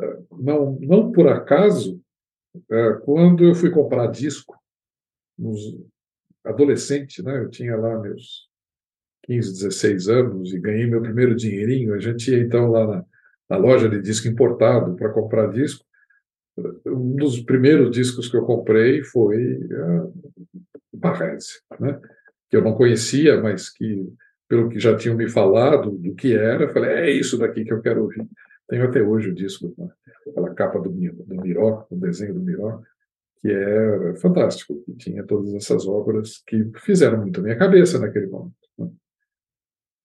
eh, 0.00 0.18
não, 0.32 0.78
não 0.80 1.12
por 1.12 1.28
acaso, 1.28 2.00
eh, 2.70 2.92
quando 3.04 3.44
eu 3.44 3.54
fui 3.54 3.70
comprar 3.70 4.06
disco, 4.08 4.56
nos 5.38 5.60
adolescente, 6.44 7.22
né, 7.22 7.38
eu 7.38 7.50
tinha 7.50 7.76
lá 7.76 8.00
meus 8.00 8.48
15, 9.24 9.52
16 9.52 10.08
anos 10.08 10.52
e 10.52 10.58
ganhei 10.58 10.86
meu 10.86 11.02
primeiro 11.02 11.36
dinheirinho. 11.36 11.94
A 11.94 12.00
gente 12.00 12.30
ia 12.30 12.40
então 12.40 12.70
lá 12.70 12.86
na, 12.86 13.04
na 13.50 13.56
loja 13.56 13.88
de 13.88 14.00
disco 14.00 14.26
importado 14.26 14.96
para 14.96 15.12
comprar 15.12 15.52
disco. 15.52 15.84
Um 16.86 17.16
dos 17.16 17.40
primeiros 17.40 17.90
discos 17.90 18.28
que 18.28 18.36
eu 18.36 18.44
comprei 18.44 19.02
foi 19.02 19.56
uh, 19.56 20.12
Barrese, 20.92 21.60
né? 21.78 22.00
que 22.50 22.56
eu 22.56 22.62
não 22.62 22.74
conhecia, 22.74 23.40
mas 23.40 23.70
que, 23.70 24.08
pelo 24.48 24.68
que 24.68 24.78
já 24.78 24.96
tinham 24.96 25.16
me 25.16 25.28
falado 25.28 25.90
do 25.90 26.14
que 26.14 26.34
era, 26.34 26.64
eu 26.64 26.72
falei, 26.72 26.90
é 26.90 27.10
isso 27.10 27.38
daqui 27.38 27.64
que 27.64 27.72
eu 27.72 27.82
quero 27.82 28.02
ouvir. 28.02 28.26
Tenho 28.68 28.84
até 28.84 29.02
hoje 29.02 29.30
o 29.30 29.34
disco, 29.34 29.74
né? 29.78 29.88
aquela 30.26 30.54
capa 30.54 30.78
do, 30.78 30.90
do 30.90 31.42
Miró, 31.42 31.86
o 31.90 31.96
desenho 31.96 32.34
do 32.34 32.40
Miró, 32.40 32.80
que 33.40 33.50
é 33.50 34.14
fantástico, 34.16 34.82
que 34.84 34.94
tinha 34.94 35.24
todas 35.24 35.54
essas 35.54 35.86
obras 35.86 36.42
que 36.46 36.70
fizeram 36.78 37.20
muito 37.20 37.40
a 37.40 37.42
minha 37.42 37.56
cabeça 37.56 37.98
naquele 37.98 38.26
momento. 38.26 38.54
Né? 38.78 38.90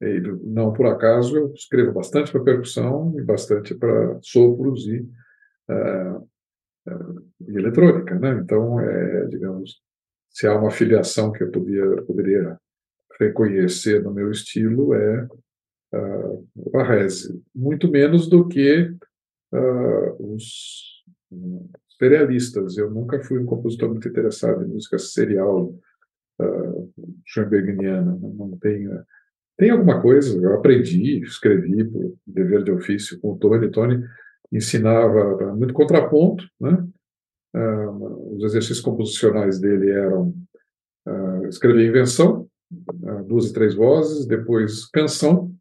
E, 0.02 0.22
não 0.44 0.74
por 0.74 0.86
acaso 0.86 1.36
eu 1.36 1.54
escrevo 1.54 1.94
bastante 1.94 2.32
para 2.32 2.44
percussão 2.44 3.14
e 3.18 3.22
bastante 3.22 3.74
para 3.74 4.20
sopros 4.22 4.86
e, 4.88 5.00
uh, 5.70 6.28
e 7.48 7.58
eletrônica, 7.58 8.18
né? 8.20 8.40
Então, 8.44 8.80
é, 8.80 9.28
digamos, 9.28 9.82
se 10.30 10.48
há 10.48 10.58
uma 10.58 10.72
filiação 10.72 11.32
que 11.32 11.44
eu 11.44 11.52
podia, 11.52 12.02
poderia 12.04 12.58
reconhecer 13.20 14.02
no 14.04 14.14
meu 14.14 14.32
estilo 14.32 14.94
é 14.94 15.28
uh, 15.94 16.48
o 16.56 16.70
Barrese, 16.72 17.42
muito 17.54 17.90
menos 17.90 18.28
do 18.28 18.48
que 18.48 18.96
uh, 19.54 20.34
os 20.34 21.04
serialistas. 21.98 22.78
Eu 22.78 22.90
nunca 22.90 23.24
fui 23.24 23.40
um 23.40 23.46
compositor 23.46 23.90
muito 23.90 24.08
interessado 24.08 24.64
em 24.64 24.70
música 24.70 24.98
serial 24.98 25.74
uh. 26.42 26.94
Não 28.38 28.58
tenho. 28.60 29.04
Tem 29.56 29.70
alguma 29.70 30.02
coisa, 30.02 30.36
eu 30.42 30.56
aprendi, 30.56 31.22
escrevi 31.22 31.84
por 31.84 32.16
dever 32.26 32.64
de 32.64 32.72
ofício 32.72 33.20
com 33.20 33.34
o 33.34 33.38
Tony. 33.38 33.70
Tony 33.70 34.04
ensinava 34.52 35.56
muito 35.56 35.74
contraponto, 35.74 36.44
né? 36.60 36.86
Uh, 37.56 38.36
os 38.36 38.44
exercícios 38.44 38.82
composicionais 38.82 39.60
dele 39.60 39.92
eram 39.92 40.34
uh, 41.08 41.46
escrever 41.48 41.88
invenção, 41.88 42.48
uh, 42.72 43.24
duas 43.26 43.50
e 43.50 43.54
três 43.54 43.76
vozes, 43.76 44.26
depois 44.26 44.86
canção, 44.88 45.54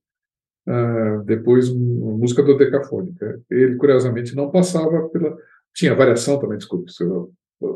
depois 1.25 1.69
música 1.75 2.41
dodecafônica. 2.41 3.43
Ele, 3.51 3.75
curiosamente, 3.75 4.37
não 4.37 4.49
passava 4.49 5.09
pela 5.09 5.37
tinha 5.75 5.95
variação 5.95 6.39
também, 6.39 6.57
desculpe, 6.57 6.93
eu 7.01 7.33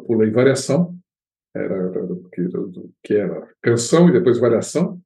pulei 0.06 0.30
variação, 0.30 0.96
era, 1.54 1.90
que, 2.32 2.48
que 3.02 3.14
era 3.14 3.48
canção 3.60 4.08
e 4.08 4.12
depois 4.12 4.38
variação, 4.38 5.00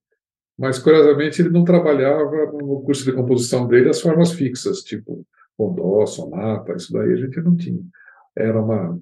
mas 0.59 0.79
curiosamente 0.79 1.41
ele 1.41 1.49
não 1.49 1.65
trabalhava 1.65 2.53
no 2.53 2.83
curso 2.83 3.05
de 3.05 3.13
composição 3.13 3.67
dele 3.67 3.89
as 3.89 4.01
formas 4.01 4.33
fixas, 4.33 4.83
tipo 4.83 5.25
rondó, 5.59 6.05
sonata, 6.07 6.75
isso 6.75 6.93
daí 6.93 7.13
a 7.13 7.17
gente 7.17 7.41
não 7.41 7.57
tinha. 7.57 7.83
Era 8.37 8.61
uma. 8.61 9.01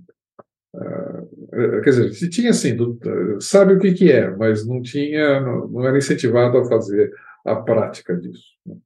Uh, 0.74 1.82
quer 1.82 1.90
dizer, 1.90 2.12
se 2.12 2.28
tinha 2.28 2.50
assim, 2.50 2.76
do, 2.76 2.98
sabe 3.40 3.74
o 3.74 3.78
que, 3.78 3.92
que 3.92 4.12
é, 4.12 4.30
mas 4.30 4.66
não 4.66 4.82
tinha, 4.82 5.40
não, 5.40 5.68
não 5.68 5.86
era 5.86 5.96
incentivado 5.96 6.58
a 6.58 6.68
fazer 6.68 7.12
a 7.44 7.56
prática 7.56 8.16
disso. 8.16 8.54
Né? 8.66 8.76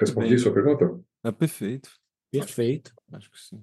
Respondi 0.00 0.34
a 0.34 0.38
sua 0.38 0.52
pergunta? 0.52 0.98
É 1.24 1.32
perfeito. 1.32 1.90
Perfeito. 2.30 2.92
Acho 3.12 3.30
que 3.30 3.38
sim. 3.38 3.62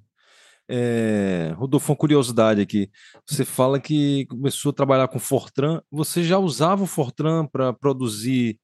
É, 0.68 1.54
Rodolfo, 1.56 1.92
uma 1.92 1.98
curiosidade 1.98 2.62
aqui. 2.62 2.90
Você 3.28 3.44
fala 3.44 3.80
que 3.80 4.26
começou 4.28 4.72
a 4.72 4.74
trabalhar 4.74 5.08
com 5.08 5.20
Fortran. 5.20 5.82
Você 5.92 6.24
já 6.24 6.38
usava 6.38 6.84
o 6.84 6.88
Fortran 6.88 7.46
para 7.46 7.74
produzir 7.74 8.60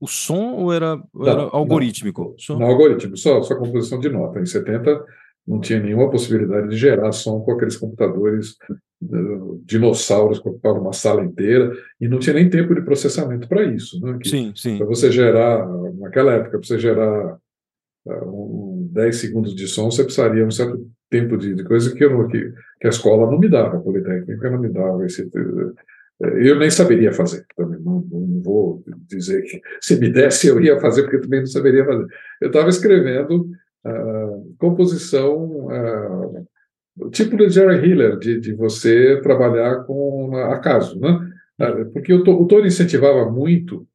o 0.00 0.06
som 0.06 0.52
ou 0.52 0.72
era, 0.72 0.96
não, 1.12 1.26
era 1.26 1.42
algorítmico? 1.52 2.36
Não, 2.48 2.58
não 2.58 2.66
algoritmo, 2.66 3.16
só, 3.16 3.42
só 3.42 3.56
composição 3.56 3.98
de 3.98 4.08
nota. 4.08 4.38
Em 4.38 4.46
70 4.46 5.04
não 5.46 5.60
tinha 5.60 5.80
nenhuma 5.80 6.10
possibilidade 6.10 6.68
de 6.68 6.76
gerar 6.76 7.12
som 7.12 7.40
com 7.40 7.52
aqueles 7.52 7.76
computadores 7.76 8.56
uh, 9.02 9.62
dinossauros 9.64 10.38
que 10.38 10.48
ocupavam 10.48 10.80
uma 10.80 10.92
sala 10.92 11.22
inteira, 11.22 11.72
e 12.00 12.08
não 12.08 12.18
tinha 12.18 12.34
nem 12.34 12.48
tempo 12.48 12.74
de 12.74 12.82
processamento 12.82 13.48
para 13.48 13.64
isso. 13.64 14.00
Né? 14.00 14.18
sim, 14.24 14.52
sim. 14.56 14.78
Para 14.78 14.86
você 14.86 15.12
gerar, 15.12 15.66
naquela 15.98 16.32
época, 16.32 16.58
para 16.58 16.66
você 16.66 16.78
gerar 16.78 17.38
uh, 18.06 18.24
um 18.24 18.88
10 18.92 19.16
segundos 19.16 19.54
de 19.54 19.68
som, 19.68 19.90
você 19.90 20.02
precisaria 20.02 20.46
um 20.46 20.50
certo 20.50 20.90
tempo 21.10 21.36
de, 21.36 21.54
de 21.54 21.64
coisa 21.64 21.94
que, 21.94 22.04
eu, 22.04 22.26
que, 22.28 22.52
que, 22.80 22.86
a 22.86 22.90
escola 22.90 23.30
não 23.30 23.38
me 23.38 23.48
dava, 23.48 23.76
a 23.76 23.80
Politécnica 23.80 24.50
não 24.50 24.58
me 24.58 24.68
dava. 24.68 25.04
Esse, 25.04 25.30
eu 26.20 26.58
nem 26.58 26.70
saberia 26.70 27.12
fazer, 27.12 27.44
também 27.56 27.78
não, 27.80 28.04
não, 28.10 28.42
vou 28.42 28.84
dizer 29.08 29.42
que 29.42 29.60
se 29.80 29.98
me 29.98 30.08
desse 30.08 30.46
eu 30.46 30.60
ia 30.60 30.78
fazer, 30.80 31.02
porque 31.02 31.18
também 31.18 31.40
não 31.40 31.46
saberia 31.46 31.84
fazer. 31.84 32.06
Eu 32.40 32.48
estava 32.48 32.68
escrevendo 32.68 33.48
uh, 33.86 34.54
composição, 34.58 35.66
uh, 35.66 37.10
tipo 37.10 37.36
de 37.36 37.48
Jerry 37.50 37.86
Hiller, 37.86 38.18
de, 38.18 38.40
de 38.40 38.54
você 38.54 39.20
trabalhar 39.22 39.84
com 39.84 40.36
acaso, 40.36 40.98
né? 40.98 41.30
Uh, 41.60 41.92
porque 41.92 42.12
o, 42.12 42.20
o 42.20 42.46
Tony 42.46 42.68
incentivava 42.68 43.30
muito, 43.30 43.86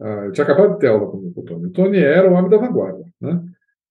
eu 0.00 0.32
tinha 0.32 0.44
acabado 0.44 0.74
de 0.74 0.78
ter 0.78 0.86
aula 0.86 1.06
com 1.10 1.18
o 1.36 1.42
Tony, 1.42 1.66
o 1.66 1.70
Tony 1.70 1.98
era 1.98 2.30
o 2.30 2.32
homem 2.32 2.50
da 2.50 2.56
vanguarda, 2.56 3.04
né? 3.20 3.42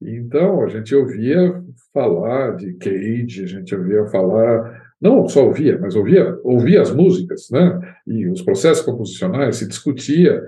Então, 0.02 0.64
a 0.64 0.68
gente 0.68 0.96
ouvia 0.96 1.62
falar 1.94 2.56
de 2.56 2.74
Cage, 2.74 3.44
a 3.44 3.48
gente 3.48 3.76
ouvia 3.76 4.06
falar, 4.08 4.82
não 5.00 5.28
só 5.28 5.46
ouvia, 5.46 5.78
mas 5.78 5.96
ouvia, 5.96 6.38
ouvia 6.44 6.82
as 6.82 6.92
músicas, 6.92 7.50
né? 7.52 7.80
E 8.08 8.28
os 8.28 8.42
processos 8.42 8.86
composicionais, 8.86 9.58
se 9.58 9.68
discutia. 9.68 10.42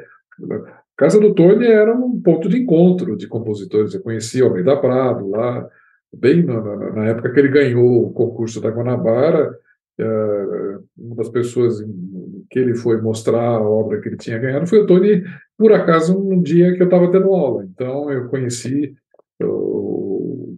Casa 1.02 1.20
do 1.20 1.34
Tony 1.34 1.66
era 1.66 1.96
um 1.96 2.22
ponto 2.22 2.48
de 2.48 2.60
encontro 2.60 3.18
de 3.18 3.28
compositores. 3.28 3.96
Eu 3.96 4.04
conhecia 4.04 4.44
Almeida 4.44 4.78
Prado 4.78 5.32
lá, 5.32 5.68
bem 6.14 6.44
na, 6.44 6.62
na, 6.92 7.06
época 7.08 7.34
que 7.34 7.40
ele 7.40 7.48
ganhou 7.48 8.06
o 8.06 8.14
concurso 8.14 8.62
da 8.62 8.70
Guanabara, 8.70 9.52
é, 10.00 10.78
uma 10.96 11.16
das 11.16 11.28
pessoas 11.30 11.84
que 12.52 12.60
ele 12.60 12.76
foi 12.76 13.02
mostrar 13.02 13.42
a 13.42 13.68
obra 13.68 14.00
que 14.00 14.10
ele 14.10 14.18
tinha 14.18 14.38
ganhado 14.38 14.68
foi 14.68 14.82
o 14.82 14.86
Tony, 14.86 15.24
por 15.58 15.74
acaso, 15.74 16.16
um 16.16 16.40
dia 16.40 16.76
que 16.76 16.84
eu 16.84 16.86
estava 16.86 17.12
tendo 17.12 17.34
aula. 17.34 17.66
Então, 17.66 18.12
eu 18.12 18.28
conheci 18.28 18.94
o 19.42 20.56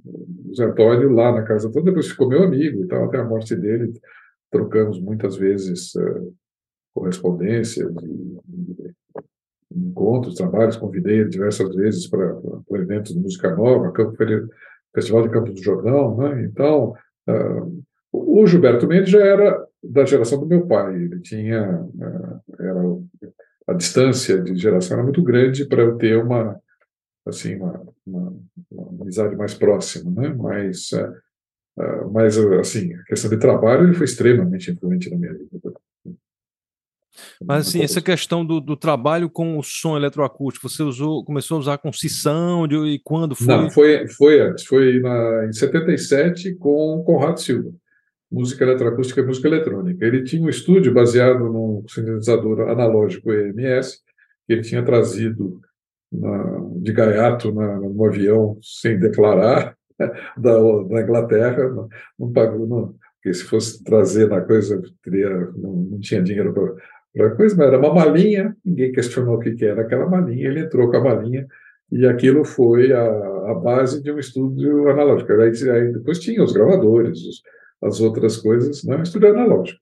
Zé 0.53 0.65
Antônio 0.65 1.09
lá 1.13 1.31
na 1.31 1.43
casa 1.43 1.71
toda, 1.71 1.85
depois 1.85 2.09
ficou 2.09 2.27
meu 2.27 2.43
amigo 2.43 2.83
e 2.83 2.87
tal, 2.89 3.05
até 3.05 3.17
a 3.17 3.23
morte 3.23 3.55
dele, 3.55 3.93
trocamos 4.51 4.99
muitas 4.99 5.37
vezes 5.37 5.95
uh, 5.95 6.33
correspondências 6.93 7.89
e, 8.03 8.93
encontros, 9.75 10.35
trabalhos, 10.35 10.77
convidei 10.77 11.25
diversas 11.25 11.73
vezes 11.75 12.07
para 12.07 12.35
eventos 12.73 13.13
de 13.13 13.19
música 13.19 13.55
nova, 13.55 13.91
Campo, 13.91 14.15
Festival 14.93 15.23
de 15.23 15.29
Campos 15.29 15.55
do 15.55 15.63
Jordão, 15.63 16.17
né? 16.17 16.43
então 16.43 16.93
uh, 17.27 17.83
o 18.11 18.45
Gilberto 18.45 18.87
Mendes 18.87 19.09
já 19.09 19.23
era 19.23 19.65
da 19.83 20.05
geração 20.05 20.39
do 20.39 20.45
meu 20.45 20.65
pai, 20.67 20.95
ele 20.95 21.19
tinha, 21.21 21.81
uh, 21.81 22.53
era, 22.59 22.81
a 23.67 23.73
distância 23.73 24.41
de 24.41 24.55
geração 24.55 24.97
era 24.97 25.03
muito 25.03 25.23
grande 25.23 25.65
para 25.65 25.81
eu 25.81 25.97
ter 25.97 26.17
uma 26.17 26.59
assim 27.25 27.55
uma, 27.55 27.81
uma, 28.05 28.35
uma, 28.69 29.01
amizade 29.01 29.35
mais 29.35 29.53
próxima, 29.53 30.11
né? 30.11 30.35
Mas, 30.37 30.91
uh, 30.91 32.11
mas 32.11 32.37
assim, 32.37 32.93
a 32.93 33.03
questão 33.03 33.29
de 33.29 33.37
trabalho 33.37 33.85
ele 33.85 33.93
foi 33.93 34.05
extremamente 34.05 34.71
influente 34.71 35.09
na 35.09 35.17
minha 35.17 35.33
vida. 35.33 35.73
Mas 37.43 37.67
assim, 37.67 37.81
essa 37.81 38.01
questão 38.01 38.45
do, 38.45 38.59
do, 38.59 38.75
trabalho 38.75 39.29
com 39.29 39.57
o 39.57 39.63
som 39.63 39.95
eletroacústico, 39.95 40.67
você 40.67 40.83
usou, 40.83 41.23
começou 41.23 41.57
a 41.57 41.59
usar 41.59 41.77
com 41.77 41.93
Sissão 41.93 42.67
de, 42.67 42.75
e 42.75 42.99
quando 42.99 43.35
foi? 43.35 43.47
Não, 43.47 43.69
foi, 43.69 44.07
foi 44.07 44.41
antes, 44.41 44.65
foi 44.65 44.99
na, 44.99 45.45
em 45.47 45.53
77 45.53 46.55
com 46.55 47.03
Conrado 47.05 47.39
Silva, 47.39 47.71
música 48.31 48.63
eletroacústica 48.63 49.21
e 49.21 49.25
música 49.25 49.47
eletrônica. 49.47 50.05
Ele 50.05 50.23
tinha 50.23 50.41
um 50.41 50.49
estúdio 50.49 50.93
baseado 50.93 51.45
num 51.45 51.83
sintetizador 51.87 52.61
analógico 52.69 53.31
EMS, 53.31 53.99
que 54.47 54.53
ele 54.53 54.61
tinha 54.61 54.83
trazido 54.83 55.61
na, 56.11 56.61
de 56.77 56.91
gaiato 56.91 57.53
na, 57.53 57.79
no 57.79 58.05
avião 58.05 58.57
sem 58.61 58.99
declarar 58.99 59.75
da, 60.37 60.57
da 60.89 61.01
Inglaterra, 61.01 61.69
não, 61.69 61.87
não 62.19 62.31
pagou, 62.31 62.67
não, 62.67 62.95
porque 63.23 63.33
se 63.33 63.45
fosse 63.45 63.81
trazer 63.83 64.27
na 64.27 64.41
coisa, 64.41 64.81
teria, 65.01 65.29
não, 65.55 65.73
não 65.75 65.99
tinha 66.01 66.21
dinheiro 66.21 66.53
para 67.13 67.35
coisa, 67.35 67.63
era 67.63 67.77
uma 67.77 67.93
malinha, 67.93 68.55
ninguém 68.65 68.91
questionou 68.91 69.35
o 69.35 69.39
que, 69.39 69.63
era 69.63 69.81
aquela 69.81 70.09
malinha, 70.09 70.47
ele 70.47 70.61
entrou 70.61 70.89
com 70.89 70.97
a 70.97 71.03
malinha 71.03 71.45
e 71.91 72.05
aquilo 72.07 72.43
foi 72.43 72.91
a, 72.91 73.05
a 73.05 73.53
base 73.53 74.01
de 74.01 74.11
um 74.11 74.17
estúdio 74.17 74.89
analógico. 74.89 75.31
Aí, 75.33 75.51
aí 75.69 75.93
depois 75.93 76.19
tinha 76.19 76.43
os 76.43 76.51
gravadores, 76.51 77.19
os, 77.19 77.41
as 77.83 78.01
outras 78.01 78.37
coisas, 78.37 78.83
não, 78.83 78.97
um 78.97 79.03
estúdio 79.03 79.29
analógico. 79.29 79.79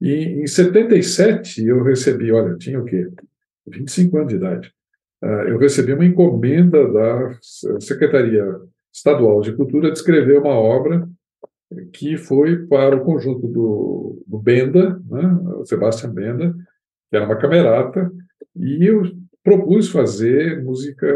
E 0.00 0.42
em 0.42 0.46
77 0.46 1.66
eu 1.66 1.82
recebi, 1.82 2.32
olha, 2.32 2.52
eu 2.52 2.58
tinha 2.58 2.80
o 2.80 2.84
quê? 2.84 3.06
25 3.66 4.16
anos 4.16 4.28
de 4.30 4.36
idade. 4.36 4.72
Ah, 5.22 5.44
eu 5.48 5.58
recebi 5.58 5.92
uma 5.92 6.04
encomenda 6.06 6.90
da 6.90 7.38
Secretaria 7.78 8.44
Estadual 8.92 9.42
de 9.42 9.52
Cultura 9.52 9.90
de 9.90 9.98
escrever 9.98 10.38
uma 10.38 10.54
obra 10.54 11.06
que 11.92 12.16
foi 12.16 12.66
para 12.66 12.96
o 12.96 13.04
conjunto 13.04 13.46
do, 13.46 14.22
do 14.26 14.38
Benda, 14.38 15.00
né, 15.08 15.62
Sebastian 15.64 16.10
Benda, 16.10 16.54
que 17.10 17.16
era 17.16 17.26
uma 17.26 17.36
camerata, 17.36 18.10
e 18.56 18.86
eu 18.86 19.02
propus 19.42 19.88
fazer 19.90 20.62
música 20.62 21.06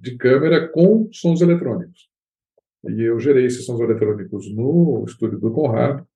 de 0.00 0.16
câmera 0.16 0.68
com 0.68 1.08
sons 1.12 1.40
eletrônicos. 1.40 2.08
E 2.88 3.02
eu 3.02 3.18
gerei 3.18 3.46
esses 3.46 3.64
sons 3.64 3.80
eletrônicos 3.80 4.52
no 4.54 5.04
estúdio 5.06 5.38
do 5.38 5.52
Conrado, 5.52 6.06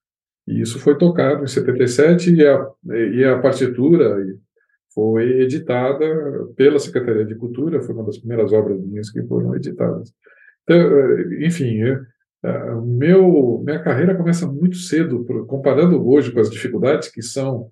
e 0.47 0.61
isso 0.61 0.79
foi 0.79 0.97
tocado 0.97 1.43
em 1.43 1.47
77, 1.47 2.35
e 2.35 2.47
a, 2.47 2.67
e 3.13 3.25
a 3.25 3.39
partitura 3.39 4.17
foi 4.95 5.43
editada 5.43 6.07
pela 6.57 6.79
Secretaria 6.79 7.25
de 7.25 7.35
Cultura, 7.35 7.83
foi 7.83 7.95
uma 7.95 8.05
das 8.05 8.19
primeiras 8.19 8.53
obras 8.53 8.81
minhas 8.81 9.11
que 9.11 9.23
foram 9.25 9.55
editadas. 9.55 10.13
Então, 10.63 10.79
enfim, 11.43 11.83
eh, 11.83 12.01
eh, 12.45 12.75
meu, 12.83 13.63
minha 13.65 13.83
carreira 13.83 14.17
começa 14.17 14.47
muito 14.51 14.77
cedo, 14.77 15.25
comparando 15.47 16.09
hoje 16.09 16.33
com 16.33 16.41
as 16.41 16.51
dificuldades 16.51 17.09
que 17.09 17.23
são 17.23 17.71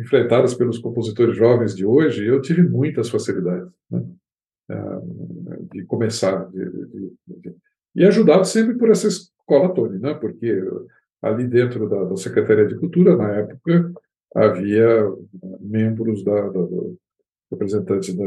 enfrentadas 0.00 0.54
pelos 0.54 0.78
compositores 0.78 1.36
jovens 1.36 1.74
de 1.74 1.84
hoje, 1.84 2.26
eu 2.26 2.40
tive 2.40 2.62
muitas 2.62 3.08
facilidades 3.08 3.70
né, 3.90 4.04
de 5.72 5.84
começar. 5.84 6.46
De, 6.50 6.64
de, 6.64 7.12
de, 7.26 7.56
e 7.94 8.04
ajudado 8.04 8.44
sempre 8.44 8.76
por 8.76 8.90
essa 8.90 9.08
escola 9.08 9.74
Tony, 9.74 9.98
né, 9.98 10.14
porque 10.14 10.62
ali 11.22 11.46
dentro 11.46 11.88
da, 11.88 12.04
da 12.04 12.16
Secretaria 12.16 12.66
de 12.66 12.76
Cultura, 12.76 13.16
na 13.16 13.30
época, 13.30 13.92
havia 14.34 15.12
membros 15.60 16.24
da, 16.24 16.48
da, 16.48 16.62
da 16.62 16.82
representantes 17.50 18.14
da, 18.14 18.24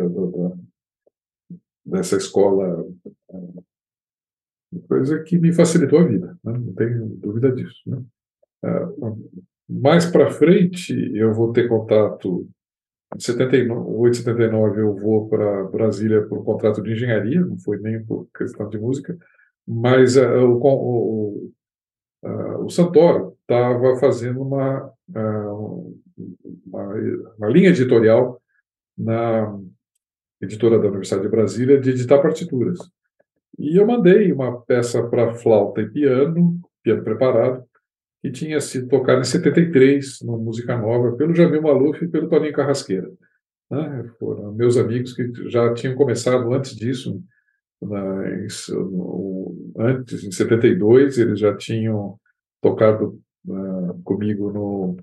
dessa 1.85 2.17
escola, 2.17 2.85
coisa 4.87 5.23
que 5.23 5.37
me 5.37 5.53
facilitou 5.53 5.99
a 5.99 6.03
vida, 6.05 6.37
né? 6.43 6.53
não 6.53 6.73
tenho 6.73 7.07
dúvida 7.07 7.51
disso. 7.51 7.81
Né? 7.85 8.03
Mais 9.69 10.05
para 10.05 10.31
frente, 10.31 10.93
eu 11.15 11.33
vou 11.33 11.51
ter 11.51 11.67
contato. 11.67 12.47
Em 13.15 13.19
78, 13.19 14.17
79, 14.17 14.81
eu 14.81 14.95
vou 14.95 15.29
para 15.29 15.63
Brasília 15.65 16.23
por 16.23 16.43
contrato 16.43 16.81
de 16.81 16.91
engenharia, 16.91 17.41
não 17.41 17.57
foi 17.57 17.77
nem 17.77 18.03
por 18.03 18.27
questão 18.35 18.67
de 18.69 18.77
música, 18.77 19.17
mas 19.67 20.17
uh, 20.17 20.21
o, 20.21 20.59
o, 20.63 21.51
uh, 22.23 22.65
o 22.65 22.69
Santoro 22.69 23.37
estava 23.41 23.95
fazendo 23.97 24.41
uma, 24.41 24.91
uh, 25.15 25.97
uma, 26.65 26.93
uma, 27.37 27.49
linha 27.49 27.69
editorial 27.69 28.41
na 28.97 29.57
editora 30.41 30.79
da 30.79 30.87
Universidade 30.87 31.23
de 31.23 31.29
Brasília 31.29 31.79
de 31.79 31.91
editar 31.91 32.19
partituras. 32.19 32.79
E 33.57 33.79
eu 33.79 33.85
mandei 33.85 34.31
uma 34.31 34.59
peça 34.61 35.03
para 35.07 35.35
flauta 35.35 35.81
e 35.81 35.89
piano, 35.89 36.59
piano 36.81 37.03
preparado, 37.03 37.63
que 38.23 38.31
tinha 38.31 38.61
sido 38.61 38.87
tocada 38.87 39.19
em 39.19 39.25
73, 39.25 40.21
numa 40.21 40.37
música 40.37 40.77
nova, 40.77 41.11
pelo 41.17 41.35
Jamil 41.35 41.61
Maluf 41.61 42.05
e 42.05 42.07
pelo 42.07 42.29
Toninho 42.29 42.53
Carrasqueira. 42.53 43.11
Né? 43.69 44.09
Foram 44.17 44.53
meus 44.53 44.77
amigos 44.77 45.13
que 45.13 45.29
já 45.49 45.73
tinham 45.73 45.93
começado 45.93 46.51
antes 46.53 46.73
disso, 46.73 47.21
no, 47.81 49.73
antes, 49.77 50.23
em 50.23 50.31
72, 50.31 51.17
eles 51.17 51.37
já 51.37 51.53
tinham 51.57 52.17
tocado 52.61 53.19
uh, 53.45 54.01
comigo 54.05 54.53
no 54.53 54.95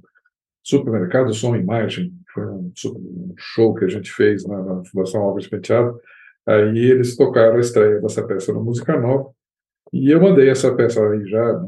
Supermercado 0.65 1.35
Som 1.35 1.57
Imagem, 1.57 2.15
foi 2.33 2.47
um, 2.47 2.73
um, 2.87 3.35
show 3.37 3.75
que 3.75 3.85
a 3.85 3.89
gente 3.89 4.11
fez 4.11 4.47
na, 4.47 4.63
na 4.63 4.85
Fundação 4.85 5.21
Alves 5.21 5.47
Penteado. 5.47 6.01
Aí 6.47 6.79
eles 6.79 7.17
tocaram 7.17 7.57
a 7.57 7.61
estreia 7.61 8.01
dessa 8.01 8.27
peça 8.27 8.51
no 8.51 8.65
Música 8.65 8.99
Nova, 8.99 9.31
e 9.93 10.11
eu 10.11 10.23
mandei 10.23 10.49
essa 10.49 10.75
peça 10.75 11.07
aí 11.07 11.29
já, 11.29 11.63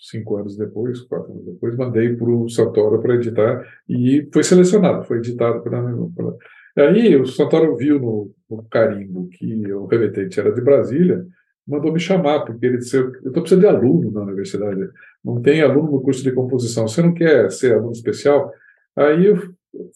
cinco 0.00 0.36
anos 0.36 0.56
depois, 0.56 1.00
quatro 1.02 1.32
anos 1.32 1.44
depois, 1.44 1.76
mandei 1.76 2.14
para 2.14 2.30
o 2.30 2.48
Santoro 2.48 3.00
para 3.00 3.14
editar, 3.14 3.64
e 3.88 4.28
foi 4.32 4.42
selecionado, 4.42 5.04
foi 5.04 5.18
editado 5.18 5.62
pela. 5.62 5.82
pela... 6.14 6.36
Aí 6.76 7.16
o 7.16 7.26
Santoro 7.26 7.76
viu 7.76 7.98
no, 7.98 8.30
no 8.48 8.62
carimbo 8.70 9.28
que 9.30 9.72
o 9.72 9.86
remetente 9.86 10.38
era 10.38 10.52
de 10.52 10.60
Brasília, 10.60 11.26
mandou 11.66 11.92
me 11.92 12.00
chamar, 12.00 12.40
porque 12.40 12.64
ele 12.64 12.78
disse, 12.78 12.96
eu 12.96 13.10
estou 13.10 13.42
precisando 13.42 13.60
de 13.60 13.66
aluno 13.66 14.10
na 14.10 14.22
universidade, 14.22 14.80
não 15.24 15.42
tem 15.42 15.60
aluno 15.60 15.90
no 15.90 16.00
curso 16.00 16.22
de 16.22 16.32
composição, 16.32 16.88
você 16.88 17.02
não 17.02 17.12
quer 17.12 17.50
ser 17.50 17.74
aluno 17.74 17.92
especial? 17.92 18.50
Aí 18.96 19.26
eu 19.26 19.36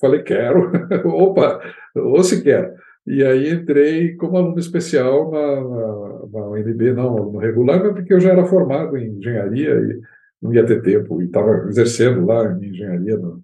falei, 0.00 0.22
quero, 0.22 0.70
opa, 1.06 1.60
ou 1.96 2.22
se 2.22 2.42
quer. 2.42 2.74
E 3.06 3.24
aí 3.24 3.50
entrei 3.52 4.14
como 4.14 4.36
aluno 4.36 4.58
especial 4.58 5.30
na, 5.30 5.56
na, 5.60 6.26
na 6.28 6.48
UNB, 6.50 6.92
não 6.92 7.18
aluno 7.18 7.38
regular, 7.38 7.82
mas 7.82 7.92
porque 7.94 8.14
eu 8.14 8.20
já 8.20 8.30
era 8.30 8.44
formado 8.46 8.96
em 8.96 9.16
engenharia 9.16 9.74
e 9.74 10.00
não 10.40 10.54
ia 10.54 10.64
ter 10.64 10.82
tempo, 10.82 11.20
e 11.20 11.26
estava 11.26 11.68
exercendo 11.68 12.24
lá 12.24 12.52
em 12.52 12.68
engenharia. 12.68 13.16
No, 13.16 13.42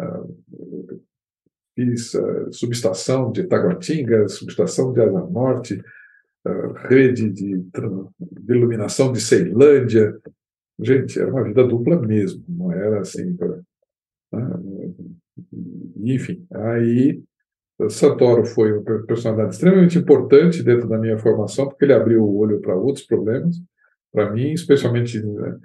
uh, 0.00 1.00
fiz 1.74 2.14
uh, 2.14 2.52
subestação 2.52 3.32
de 3.32 3.44
Taguatinga, 3.44 4.28
subestação 4.28 4.92
de 4.92 5.00
Asa 5.00 5.26
Norte, 5.26 5.82
uh, 6.46 6.72
rede 6.88 7.30
de, 7.30 7.58
de, 7.58 8.52
iluminação 8.52 9.12
de 9.12 9.20
Ceilândia. 9.20 10.16
Gente, 10.78 11.20
era 11.20 11.30
uma 11.30 11.44
vida 11.44 11.66
dupla 11.66 12.00
mesmo, 12.00 12.44
não 12.48 12.72
era 12.72 13.00
assim. 13.00 13.36
Pra, 13.36 13.60
né? 14.32 14.60
Enfim, 15.96 16.46
aí 16.52 17.22
Santoro 17.88 18.44
foi 18.44 18.72
uma 18.72 19.02
personalidade 19.02 19.54
extremamente 19.54 19.98
importante 19.98 20.62
dentro 20.62 20.88
da 20.88 20.98
minha 20.98 21.18
formação, 21.18 21.68
porque 21.68 21.84
ele 21.84 21.92
abriu 21.92 22.22
o 22.22 22.38
olho 22.38 22.60
para 22.60 22.76
outros 22.76 23.04
problemas, 23.04 23.56
para 24.12 24.30
mim, 24.30 24.52
especialmente 24.52 25.20
né, 25.20 25.58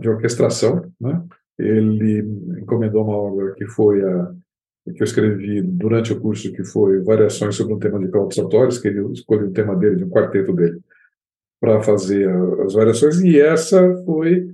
de 0.00 0.08
orquestração. 0.08 0.90
Né? 1.00 1.22
Ele 1.58 2.20
encomendou 2.60 3.04
uma 3.04 3.16
obra 3.16 3.54
que 3.54 3.66
foi 3.66 4.02
a 4.02 4.32
que 4.94 5.02
eu 5.02 5.04
escrevi 5.04 5.62
durante 5.62 6.12
o 6.12 6.20
curso, 6.20 6.52
que 6.52 6.64
foi 6.64 7.02
Variações 7.02 7.56
sobre 7.56 7.74
um 7.74 7.78
tema 7.78 7.98
de 7.98 8.08
Claudio 8.08 8.36
Santoro, 8.36 8.80
que 8.80 8.88
ele 8.88 9.12
escolheu 9.12 9.48
o 9.48 9.52
tema 9.52 9.74
dele, 9.74 9.96
de 9.96 10.04
um 10.04 10.10
quarteto 10.10 10.52
dele, 10.52 10.80
para 11.60 11.82
fazer 11.82 12.28
as 12.64 12.74
variações, 12.74 13.20
e 13.20 13.40
essa 13.40 13.96
foi 14.04 14.48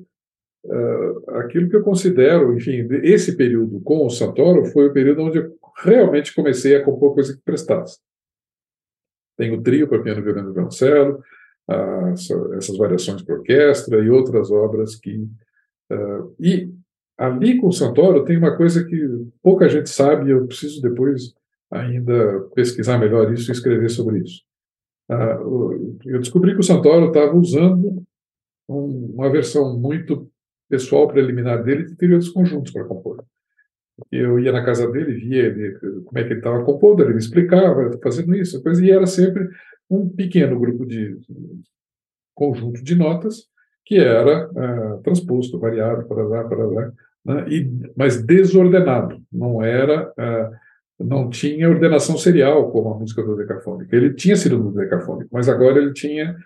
uh, 0.64 1.30
aquilo 1.36 1.68
que 1.68 1.76
eu 1.76 1.82
considero, 1.82 2.56
enfim, 2.56 2.88
esse 3.02 3.36
período 3.36 3.80
com 3.80 4.06
o 4.06 4.10
Santoro 4.10 4.64
foi 4.66 4.86
o 4.86 4.92
período 4.92 5.22
onde 5.22 5.38
eu 5.38 5.52
realmente 5.78 6.34
comecei 6.34 6.76
a 6.76 6.84
compor 6.84 7.14
coisa 7.14 7.34
que 7.34 7.42
prestasse. 7.42 7.98
Tem 9.36 9.52
o 9.52 9.62
trio 9.62 9.88
para 9.88 10.02
piano, 10.02 10.22
violino 10.22 10.50
e 10.50 10.54
violoncelo, 10.54 11.22
essas 12.56 12.76
variações 12.76 13.22
para 13.22 13.36
orquestra 13.36 14.04
e 14.04 14.10
outras 14.10 14.50
obras 14.50 14.96
que. 14.96 15.16
Uh, 15.90 16.34
e 16.38 16.72
ali 17.18 17.60
com 17.60 17.68
o 17.68 17.72
Santoro 17.72 18.24
tem 18.24 18.36
uma 18.36 18.56
coisa 18.56 18.84
que 18.84 19.26
pouca 19.42 19.68
gente 19.68 19.90
sabe, 19.90 20.30
eu 20.30 20.46
preciso 20.46 20.80
depois 20.80 21.34
ainda 21.70 22.40
pesquisar 22.54 22.98
melhor 22.98 23.32
isso 23.32 23.50
e 23.50 23.52
escrever 23.52 23.88
sobre 23.90 24.20
isso. 24.20 24.42
Uh, 25.10 25.98
eu 26.04 26.18
descobri 26.18 26.52
que 26.52 26.60
o 26.60 26.64
Santoro 26.64 27.08
estava 27.08 27.34
usando 27.34 28.02
um, 28.68 29.12
uma 29.14 29.30
versão 29.30 29.78
muito 29.78 30.30
pessoal 30.68 31.08
preliminar 31.08 31.62
dele 31.62 31.84
de 31.84 31.96
teoria 31.96 32.18
dos 32.18 32.30
conjuntos 32.30 32.72
para 32.72 32.84
compor. 32.84 33.24
Eu 34.10 34.38
ia 34.38 34.52
na 34.52 34.64
casa 34.64 34.90
dele, 34.90 35.14
via 35.14 35.46
ele, 35.46 35.78
como 36.04 36.18
é 36.18 36.24
que 36.24 36.32
ele 36.32 36.40
estava 36.40 36.64
compondo, 36.64 37.02
ele 37.02 37.14
me 37.14 37.18
explicava, 37.18 37.84
estou 37.84 38.00
fazendo 38.02 38.34
isso, 38.34 38.62
coisa, 38.62 38.84
e 38.84 38.90
era 38.90 39.06
sempre 39.06 39.48
um 39.88 40.08
pequeno 40.08 40.58
grupo 40.58 40.86
de 40.86 41.16
conjunto 42.34 42.82
de 42.82 42.94
notas 42.94 43.50
que 43.84 43.96
era 43.96 44.48
uh, 44.48 45.02
transposto, 45.02 45.58
variado, 45.58 46.06
para 46.06 46.22
lá, 46.22 46.44
para 46.44 46.66
lá, 46.66 46.92
né, 47.24 47.46
e, 47.48 47.70
mas 47.96 48.22
desordenado, 48.22 49.20
não 49.30 49.62
era, 49.62 50.08
uh, 50.10 51.04
não 51.04 51.28
tinha 51.28 51.68
ordenação 51.68 52.16
serial 52.16 52.70
como 52.70 52.90
a 52.90 52.98
música 52.98 53.22
do 53.22 53.36
Decafônico. 53.36 53.94
Ele 53.94 54.14
tinha 54.14 54.36
sido 54.36 54.58
do 54.58 54.72
Decafônico, 54.72 55.28
mas 55.32 55.48
agora 55.48 55.78
ele 55.78 55.92
tinha, 55.92 56.36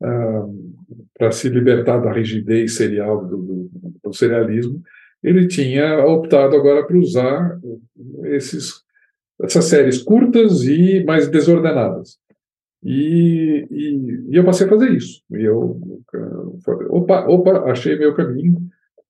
uh, 0.00 0.74
para 1.18 1.32
se 1.32 1.48
libertar 1.48 1.98
da 1.98 2.12
rigidez 2.12 2.76
serial 2.76 3.26
do, 3.26 3.36
do, 3.36 3.70
do 4.04 4.12
serialismo, 4.12 4.80
ele 5.26 5.48
tinha 5.48 6.06
optado 6.06 6.54
agora 6.54 6.86
por 6.86 6.94
usar 6.94 7.58
esses, 8.26 8.74
essas 9.42 9.64
séries 9.64 10.00
curtas 10.00 10.62
e 10.62 11.02
mais 11.04 11.28
desordenadas. 11.28 12.16
E, 12.80 13.66
e, 13.68 14.30
e, 14.30 14.36
eu 14.36 14.44
passei 14.44 14.68
a 14.68 14.70
fazer 14.70 14.90
isso. 14.90 15.20
E 15.32 15.42
eu, 15.42 15.80
opa, 16.90 17.26
opa, 17.26 17.64
achei 17.72 17.98
meu 17.98 18.14
caminho, 18.14 18.56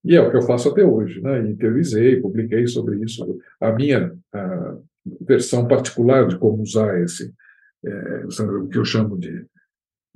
e 0.03 0.17
é 0.17 0.21
o 0.23 0.31
que 0.31 0.39
eu 0.39 0.43
faço 0.43 0.71
até 0.71 0.83
hoje. 0.83 1.21
Né? 1.21 1.51
Interiorizei, 1.51 2.19
publiquei 2.19 2.67
sobre 2.67 3.05
isso. 3.05 3.39
A 3.61 3.71
minha 3.73 4.17
a 4.33 4.77
versão 5.21 5.69
particular 5.69 6.27
de 6.27 6.39
como 6.39 6.63
usar 6.63 6.99
esse, 7.03 7.31
é, 7.85 8.25
o 8.43 8.69
que 8.69 8.79
eu 8.79 8.85
chamo 8.87 9.19
de 9.19 9.45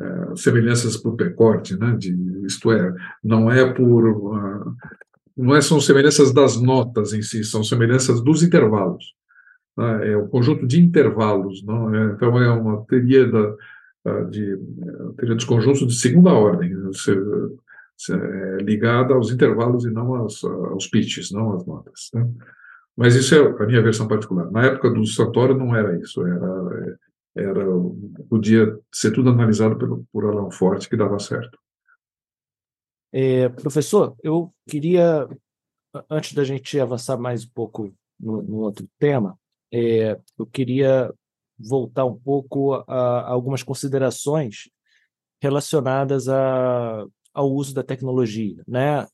é, 0.01 0.37
semelhanças 0.37 0.97
por 0.97 1.15
pecorte, 1.15 1.79
né? 1.79 1.95
de, 1.99 2.17
isto 2.47 2.73
é, 2.73 2.95
não 3.23 3.53
é 3.53 3.71
por. 3.71 4.09
Uh, 4.09 4.75
não 5.41 5.57
é, 5.57 5.61
são 5.61 5.81
semelhanças 5.81 6.33
das 6.33 6.61
notas 6.61 7.13
em 7.13 7.23
si, 7.23 7.43
são 7.45 7.65
semelhanças 7.65 8.21
dos 8.23 8.43
intervalos. 8.43 9.15
Né? 9.77 10.13
É 10.13 10.17
um 10.17 10.29
conjunto 10.29 10.67
de 10.67 10.81
intervalos. 10.81 11.63
Não 11.65 11.95
é? 11.95 12.13
Então, 12.13 12.39
é 12.39 12.51
uma 12.51 12.85
teoria, 12.85 13.27
da, 13.27 13.55
ah, 14.05 14.23
de, 14.25 14.57
teoria 15.17 15.35
dos 15.35 15.45
conjuntos 15.45 15.87
de 15.87 15.95
segunda 15.95 16.33
ordem, 16.33 16.75
você 16.83 17.13
é 18.13 18.63
ligada 18.63 19.15
aos 19.15 19.31
intervalos 19.31 19.85
e 19.85 19.91
não 19.91 20.15
aos, 20.15 20.43
aos 20.45 20.87
pitches, 20.87 21.31
não 21.31 21.55
às 21.55 21.67
notas. 21.67 22.11
Né? 22.15 22.27
Mas 22.97 23.15
isso 23.15 23.35
é 23.35 23.39
a 23.39 23.67
minha 23.67 23.83
versão 23.83 24.09
particular. 24.09 24.51
Na 24.51 24.65
época 24.65 24.91
do 24.91 25.05
Santoro 25.07 25.57
não 25.57 25.75
era 25.75 25.99
isso, 25.99 26.25
era, 26.27 26.99
era 27.37 27.67
podia 28.29 28.79
ser 28.93 29.11
tudo 29.11 29.31
analisado 29.31 29.77
por, 29.77 30.03
por 30.13 30.25
Alan 30.25 30.51
Forte 30.51 30.89
que 30.89 30.97
dava 30.97 31.19
certo. 31.19 31.59
É, 33.13 33.49
professor, 33.49 34.17
eu 34.23 34.53
queria, 34.69 35.29
antes 36.09 36.33
da 36.33 36.45
gente 36.45 36.79
avançar 36.79 37.19
mais 37.19 37.45
um 37.45 37.51
pouco 37.51 37.93
no, 38.19 38.43
no 38.43 38.59
outro 38.59 38.89
tema, 38.99 39.39
é, 39.73 40.19
eu 40.39 40.47
queria 40.47 41.13
voltar 41.59 42.05
um 42.05 42.19
pouco 42.19 42.75
a, 42.75 42.83
a 42.87 43.31
algumas 43.31 43.63
considerações 43.63 44.71
relacionadas 45.43 46.29
a, 46.29 47.05
ao 47.35 47.53
uso 47.53 47.75
da 47.75 47.83
tecnologia, 47.83 48.63
né? 48.67 49.07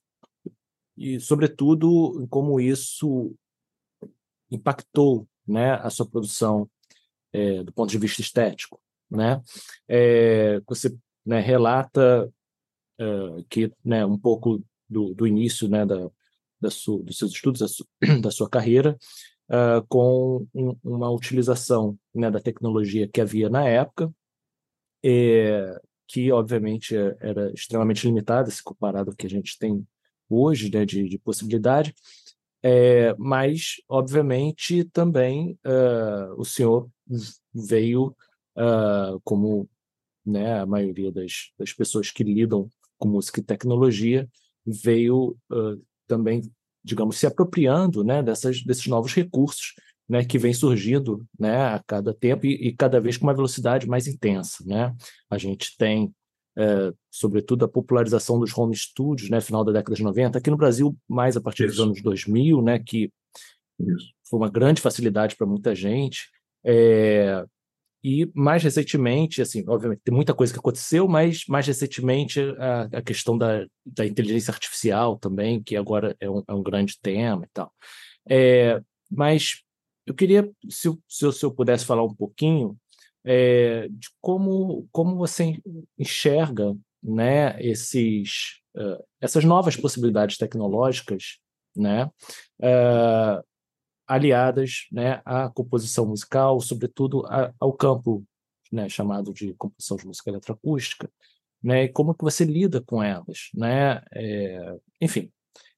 E, 0.97 1.21
sobretudo, 1.21 2.27
como 2.29 2.59
isso 2.59 3.35
impactou 4.51 5.29
né, 5.47 5.75
a 5.75 5.91
sua 5.91 6.07
produção 6.07 6.69
é, 7.33 7.63
do 7.63 7.73
ponto 7.73 7.91
de 7.91 7.99
vista 7.99 8.21
estético. 8.21 8.81
Né? 9.11 9.41
É, 9.87 10.61
você 10.67 10.97
né, 11.25 11.41
relata 11.41 12.33
uh, 13.01 13.45
que 13.49 13.73
né, 13.85 14.05
um 14.05 14.19
pouco 14.19 14.63
do, 14.89 15.15
do 15.15 15.27
início 15.27 15.69
né, 15.69 15.85
da, 15.85 16.11
da 16.61 16.71
sua, 16.71 17.03
dos 17.03 17.19
seus 17.19 17.33
estudos, 17.33 17.61
da, 17.61 17.69
su, 17.69 17.87
da 18.23 18.31
sua 18.31 18.49
carreira, 18.49 18.97
uh, 19.49 19.87
com 19.89 20.47
um, 20.55 20.77
uma 20.83 21.11
utilização 21.11 21.99
né, 22.15 22.31
da 22.31 22.41
tecnologia 22.41 23.09
que 23.09 23.21
havia 23.21 23.49
na 23.49 23.67
época, 23.67 24.13
é, 25.05 25.79
que 26.09 26.33
obviamente 26.33 26.97
era 27.21 27.53
extremamente 27.53 28.07
limitada 28.07 28.51
se 28.51 28.63
comparado 28.63 29.11
ao 29.11 29.17
que 29.17 29.27
a 29.27 29.31
gente 29.31 29.59
tem 29.59 29.87
hoje 30.29 30.71
né, 30.73 30.85
de, 30.85 31.09
de 31.09 31.19
possibilidade, 31.19 31.95
é, 32.63 33.15
mas 33.19 33.77
obviamente 33.89 34.85
também 34.85 35.59
uh, 35.65 36.35
o 36.37 36.45
senhor 36.45 36.89
veio 37.55 38.17
uh, 38.57 39.21
como 39.23 39.69
né, 40.25 40.61
a 40.61 40.67
maioria 40.67 41.13
das, 41.13 41.53
das 41.57 41.73
pessoas 41.73 42.11
que 42.11 42.25
lidam 42.25 42.69
com 42.99 43.09
música 43.09 43.41
e 43.41 43.45
tecnologia 43.45 44.29
veio 44.67 45.37
uh, 45.51 45.81
também, 46.07 46.43
digamos, 46.85 47.17
se 47.17 47.27
apropriando 47.27 48.03
né, 48.03 48.23
dessas, 48.23 48.63
desses 48.63 48.87
novos 48.87 49.15
recursos 49.15 49.75
né, 50.09 50.25
que 50.25 50.39
vem 50.39 50.53
surgindo 50.53 51.27
né, 51.39 51.75
a 51.75 51.83
cada 51.87 52.15
tempo 52.15 52.47
e, 52.47 52.69
e, 52.69 52.73
cada 52.73 53.01
vez 53.01 53.17
com 53.17 53.27
uma 53.27 53.35
velocidade 53.35 53.89
mais 53.89 54.07
intensa. 54.07 54.65
Né? 54.65 54.95
A 55.29 55.39
gente 55.39 55.77
tem, 55.77 56.13
é, 56.57 56.93
sobretudo, 57.11 57.65
a 57.65 57.69
popularização 57.69 58.39
dos 58.39 58.57
home 58.57 58.77
studios, 58.77 59.29
né, 59.29 59.41
final 59.41 59.65
da 59.65 59.73
década 59.73 59.97
de 59.97 60.03
90, 60.03 60.39
aqui 60.39 60.51
no 60.51 60.57
Brasil, 60.57 60.97
mais 61.09 61.37
a 61.37 61.41
partir 61.41 61.65
Isso. 61.65 61.77
dos 61.77 61.85
anos 61.85 62.03
2000, 62.03 62.63
né, 62.63 62.79
que 62.79 63.11
Isso. 63.81 64.13
foi 64.29 64.39
uma 64.39 64.51
grande 64.51 64.81
facilidade 64.81 65.37
para 65.37 65.47
muita 65.47 65.75
gente. 65.75 66.29
É, 66.65 67.45
e 68.09 68.31
mais 68.33 68.63
recentemente, 68.63 69.43
assim, 69.43 69.65
obviamente 69.67 70.03
tem 70.05 70.15
muita 70.15 70.33
coisa 70.33 70.53
que 70.53 70.61
aconteceu, 70.61 71.09
mas 71.09 71.45
mais 71.49 71.67
recentemente 71.67 72.41
a, 72.57 72.83
a 72.99 73.03
questão 73.03 73.37
da, 73.37 73.67
da 73.85 74.07
inteligência 74.07 74.53
artificial 74.53 75.19
também, 75.19 75.61
que 75.61 75.75
agora 75.75 76.17
é 76.21 76.31
um, 76.31 76.41
é 76.47 76.55
um 76.55 76.63
grande 76.63 76.97
tema 77.03 77.45
e 77.45 77.49
tal. 77.53 77.73
É, 78.31 78.81
mas 79.11 79.65
eu 80.07 80.15
queria, 80.15 80.49
se, 80.71 80.97
se, 81.09 81.33
se 81.33 81.45
eu 81.45 81.51
pudesse 81.51 81.85
falar 81.85 82.05
um 82.05 82.15
pouquinho 82.15 82.77
é, 83.25 83.89
de 83.89 84.09
como, 84.21 84.87
como 84.93 85.17
você 85.17 85.61
enxerga 85.99 86.77
né, 87.03 87.61
esses, 87.61 88.61
uh, 88.77 89.03
essas 89.21 89.43
novas 89.43 89.75
possibilidades 89.75 90.39
tecnológicas 90.39 91.41
né, 91.77 92.05
uh, 92.61 93.45
aliadas 94.07 94.87
né, 94.93 95.21
à 95.25 95.49
composição 95.49 96.07
musical, 96.07 96.61
sobretudo 96.61 97.25
a, 97.27 97.53
ao 97.59 97.73
campo 97.73 98.25
né, 98.73 98.89
chamado 98.89 99.33
de 99.33 99.55
composição 99.55 99.97
de 99.97 100.07
música 100.07 100.31
eletroacústica, 100.31 101.11
né? 101.63 101.85
E 101.85 101.89
como 101.89 102.15
que 102.15 102.23
você 102.23 102.45
lida 102.45 102.81
com 102.81 103.03
elas, 103.03 103.51
né? 103.55 104.03
É, 104.13 104.77
enfim, 105.01 105.31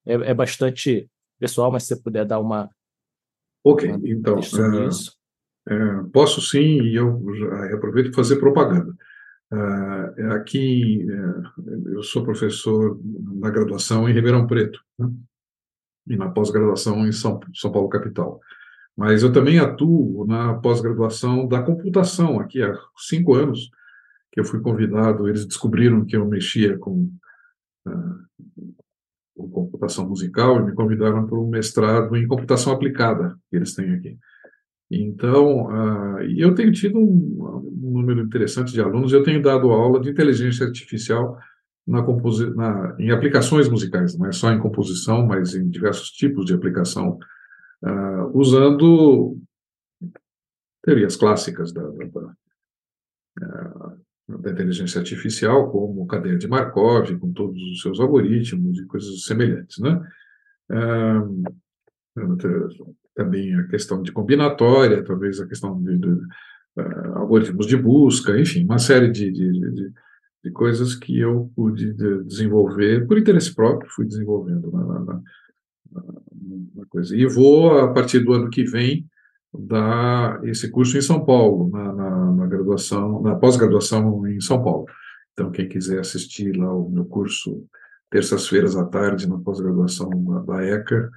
é, 0.05 0.15
é, 0.15 0.35
bastante 0.35 1.09
pessoal, 1.39 1.71
mas 1.71 1.85
se 1.85 1.95
você 1.95 2.03
puder 2.03 2.25
dar 2.25 2.41
uma. 2.41 2.71
Ok, 3.65 3.91
uma 3.91 4.01
então. 4.09 4.39
É, 5.71 6.03
posso 6.13 6.41
sim, 6.41 6.81
e 6.83 6.95
eu 6.95 7.21
aproveito 7.75 8.07
para 8.07 8.17
fazer 8.17 8.37
propaganda. 8.37 8.95
Uh, 9.51 10.33
aqui, 10.33 11.07
uh, 11.07 11.93
eu 11.95 12.03
sou 12.03 12.23
professor 12.23 13.01
na 13.41 13.51
graduação 13.51 14.07
em 14.09 14.13
Ribeirão 14.13 14.47
Preto 14.47 14.79
né? 14.99 15.11
E 16.09 16.17
na 16.17 16.29
pós-graduação 16.29 17.07
em 17.07 17.13
São, 17.13 17.41
São 17.55 17.71
Paulo 17.71 17.89
capital. 17.89 18.41
Mas 18.97 19.23
eu 19.23 19.33
também 19.33 19.59
atuo 19.59 20.27
na 20.27 20.55
pós-graduação 20.55 21.47
da 21.47 21.63
computação 21.63 22.41
aqui 22.41 22.63
há 22.63 22.77
cinco 22.97 23.35
anos 23.35 23.71
que 24.33 24.41
eu 24.41 24.45
fui 24.45 24.61
convidado. 24.61 25.29
Eles 25.29 25.47
descobriram 25.47 26.05
que 26.05 26.17
eu 26.17 26.27
mexia 26.27 26.77
com, 26.79 27.09
uh, 27.87 28.45
com 29.37 29.49
computação 29.51 30.09
musical 30.09 30.59
e 30.59 30.65
me 30.65 30.73
convidaram 30.73 31.27
para 31.27 31.39
um 31.39 31.49
mestrado 31.49 32.17
em 32.17 32.27
computação 32.27 32.73
aplicada 32.73 33.39
que 33.49 33.57
eles 33.57 33.75
têm 33.75 33.93
aqui. 33.93 34.19
Então, 34.91 35.67
uh, 35.67 36.21
eu 36.37 36.55
tenho 36.55 36.73
tido 36.73 36.99
um, 36.99 37.63
um, 37.85 37.91
número 37.93 38.21
interessante 38.21 38.73
de 38.73 38.81
alunos. 38.81 39.13
Eu 39.13 39.23
tenho 39.23 39.43
dado 39.43 39.71
aula 39.71 40.01
de 40.01 40.11
inteligência 40.11 40.67
artificial 40.67 41.39
na 41.89 42.03
na, 42.55 42.97
em 42.99 43.11
aplicações 43.11 43.69
musicais, 43.69 44.17
não 44.17 44.27
é 44.27 44.33
só 44.33 44.53
em 44.53 44.61
composição, 44.61 45.27
mas 45.27 45.55
em 45.55 45.69
diversos 45.69 46.11
tipos 46.11 46.45
de 46.45 46.53
aplicação, 46.53 47.19
uh, 47.83 48.39
usando 48.39 49.39
teorias 50.83 51.17
clássicas 51.17 51.73
da, 51.73 51.83
da, 51.83 52.05
da, 52.05 52.35
uh, 54.29 54.39
da, 54.43 54.51
inteligência 54.51 54.99
artificial, 54.99 55.71
como 55.71 56.07
cadeia 56.07 56.37
de 56.37 56.47
Markov, 56.47 57.17
com 57.19 57.33
todos 57.33 57.61
os 57.73 57.81
seus 57.81 57.99
algoritmos 57.99 58.79
e 58.79 58.87
coisas 58.87 59.25
semelhantes, 59.25 59.79
né? 59.79 59.99
Uh, 60.71 61.43
também 63.15 63.55
a 63.55 63.67
questão 63.67 64.03
de 64.03 64.13
combinatória, 64.13 65.03
talvez 65.03 65.41
a 65.41 65.47
questão 65.47 65.83
de, 65.83 65.97
de 65.97 66.21
algoritmos 67.15 67.67
de 67.67 67.77
busca, 67.77 68.39
enfim, 68.39 68.65
uma 68.65 68.79
série 68.79 69.11
de, 69.11 69.31
de, 69.33 69.51
de, 69.51 69.93
de 70.45 70.51
coisas 70.51 70.95
que 70.95 71.19
eu 71.19 71.51
pude 71.55 71.93
desenvolver 72.25 73.07
por 73.07 73.19
interesse 73.19 73.55
próprio, 73.55 73.91
fui 73.91 74.07
desenvolvendo 74.07 74.71
na, 74.71 74.85
na, 74.85 75.01
na, 75.05 76.03
na, 76.77 76.87
coisa. 76.89 77.17
E 77.17 77.27
vou, 77.27 77.79
a 77.79 77.93
partir 77.93 78.21
do 78.21 78.33
ano 78.33 78.51
que 78.51 78.65
vem, 78.65 79.07
dar 79.53 80.45
esse 80.45 80.71
curso 80.71 80.97
em 80.97 81.03
São 81.03 81.25
Paulo, 81.25 81.71
na, 81.71 82.33
na 82.33 82.47
graduação, 82.47 83.21
na 83.23 83.35
pós-graduação 83.35 84.27
em 84.27 84.41
São 84.41 84.63
Paulo. 84.63 84.87
Então, 85.33 85.51
quem 85.51 85.69
quiser 85.69 86.01
assistir 86.01 86.57
lá 86.57 86.73
o 86.73 86.89
meu 86.89 87.05
curso 87.05 87.67
terças-feiras 88.11 88.77
à 88.77 88.85
tarde 88.85 89.29
na 89.29 89.39
pós-graduação 89.39 90.11
da 90.47 90.65
ECA, 90.65 91.11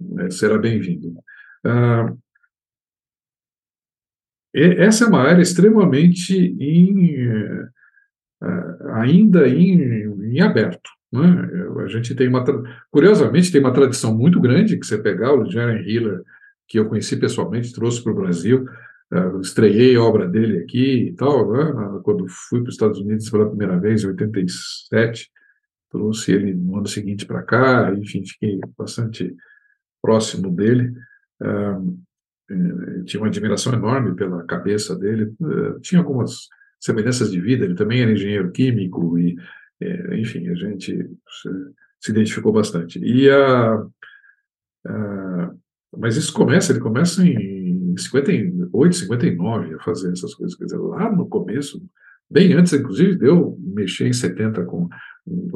né, 0.00 0.30
será 0.30 0.58
bem-vindo. 0.58 1.14
Ah, 1.64 2.12
essa 4.54 5.04
é 5.04 5.08
uma 5.08 5.22
área 5.22 5.42
extremamente 5.42 6.36
em, 6.36 7.16
ainda 8.94 9.48
em, 9.48 10.34
em 10.34 10.40
aberto. 10.40 10.90
Né? 11.14 11.48
A 11.84 11.88
gente 11.88 12.14
tem 12.14 12.28
uma, 12.28 12.44
curiosamente, 12.90 13.52
tem 13.52 13.60
uma 13.60 13.72
tradição 13.72 14.16
muito 14.16 14.40
grande 14.40 14.76
que 14.76 14.86
você 14.86 14.98
pegar 14.98 15.32
o 15.32 15.48
Jeremy 15.48 15.88
Hiller, 15.88 16.22
que 16.66 16.78
eu 16.78 16.88
conheci 16.88 17.16
pessoalmente, 17.16 17.72
trouxe 17.72 18.02
para 18.02 18.12
o 18.12 18.16
Brasil, 18.16 18.66
uh, 19.12 19.40
estreiei 19.40 19.94
a 19.94 20.02
obra 20.02 20.26
dele 20.26 20.58
aqui 20.58 21.08
e 21.08 21.12
tal, 21.12 21.52
né? 21.52 22.00
quando 22.02 22.26
fui 22.28 22.60
para 22.60 22.68
os 22.68 22.74
Estados 22.74 22.98
Unidos 22.98 23.30
pela 23.30 23.48
primeira 23.48 23.78
vez, 23.78 24.02
em 24.02 24.08
87, 24.08 25.30
trouxe 25.90 26.32
ele 26.32 26.52
no 26.52 26.78
ano 26.78 26.88
seguinte 26.88 27.24
para 27.24 27.42
cá, 27.42 27.94
enfim, 27.94 28.24
fiquei 28.26 28.58
bastante 28.76 29.32
próximo 30.02 30.50
dele, 30.50 30.92
uh, 31.42 33.04
tinha 33.04 33.20
uma 33.20 33.28
admiração 33.28 33.72
enorme 33.72 34.16
pela 34.16 34.44
cabeça 34.44 34.98
dele, 34.98 35.32
uh, 35.40 35.78
tinha 35.80 36.00
algumas 36.00 36.48
semelhanças 36.84 37.30
de 37.30 37.40
vida, 37.40 37.64
ele 37.64 37.74
também 37.74 38.02
era 38.02 38.12
engenheiro 38.12 38.50
químico 38.52 39.18
e, 39.18 39.34
uh, 39.82 40.14
enfim, 40.14 40.48
a 40.48 40.54
gente 40.54 40.96
se, 41.28 41.48
se, 42.00 42.10
identificou 42.10 42.52
bastante. 42.52 42.98
E 42.98 43.30
a, 43.30 43.86
mas 45.96 46.16
isso 46.16 46.32
começa, 46.32 46.72
ele 46.72 46.80
começa 46.80 47.24
em 47.26 47.96
58, 47.96 48.96
59 48.96 49.74
a 49.74 49.78
fazer 49.80 50.12
essas 50.12 50.34
coisas, 50.34 50.56
quer 50.56 50.64
dizer, 50.64 50.78
lá 50.78 51.10
no 51.10 51.26
começo, 51.26 51.82
bem 52.30 52.52
antes, 52.52 52.72
inclusive, 52.72 53.16
de 53.16 53.26
eu 53.26 53.56
mexer 53.60 54.06
em 54.06 54.12
70 54.12 54.64
com 54.64 54.88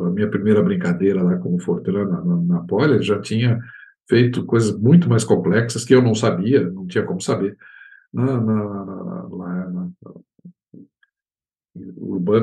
a 0.00 0.10
minha 0.10 0.30
primeira 0.30 0.62
brincadeira 0.62 1.22
lá 1.22 1.36
com 1.36 1.54
o 1.54 1.60
Fortran 1.60 2.06
na, 2.06 2.24
na, 2.24 2.36
na 2.40 2.60
Poli, 2.60 3.02
já 3.02 3.20
tinha 3.20 3.60
feito 4.08 4.46
coisas 4.46 4.76
muito 4.78 5.08
mais 5.08 5.24
complexas 5.24 5.84
que 5.84 5.94
eu 5.94 6.00
não 6.00 6.14
sabia, 6.14 6.70
não 6.70 6.86
tinha 6.86 7.04
como 7.04 7.20
saber, 7.20 7.56
na, 8.12 8.40
na, 8.40 8.64
na, 9.28 9.88
lá 11.74 12.40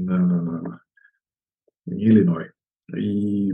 na, 0.00 0.18
na, 0.18 0.42
na, 0.42 0.80
em 1.88 2.00
Illinois. 2.00 2.50
E, 2.96 3.52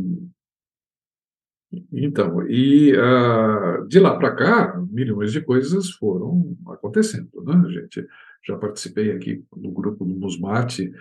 então, 1.93 2.47
e 2.49 2.93
uh, 2.93 3.87
de 3.87 3.99
lá 4.01 4.17
para 4.19 4.35
cá, 4.35 4.77
milhões 4.91 5.33
de 5.33 5.41
coisas 5.41 5.91
foram 5.91 6.57
acontecendo. 6.69 7.31
Né? 7.45 7.63
A 7.65 7.71
gente 7.71 8.07
já 8.47 8.57
participei 8.57 9.13
aqui 9.13 9.45
do 9.57 9.71
grupo 9.71 10.05
do 10.05 10.15
Musmate, 10.15 10.93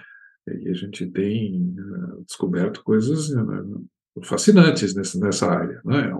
e 0.47 0.69
a 0.69 0.73
gente 0.73 1.05
tem 1.07 1.75
uh, 1.79 2.23
descoberto 2.23 2.83
coisas 2.83 3.29
uh, 3.29 3.85
fascinantes 4.23 4.95
nessa, 4.95 5.19
nessa 5.19 5.49
área. 5.49 5.81
Né? 5.83 6.09
É 6.09 6.13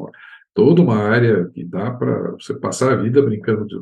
toda 0.53 0.81
uma 0.81 0.97
área 0.97 1.47
que 1.49 1.63
dá 1.63 1.91
para 1.91 2.31
você 2.31 2.53
passar 2.53 2.93
a 2.93 3.01
vida 3.01 3.21
brincando 3.21 3.65
de, 3.65 3.75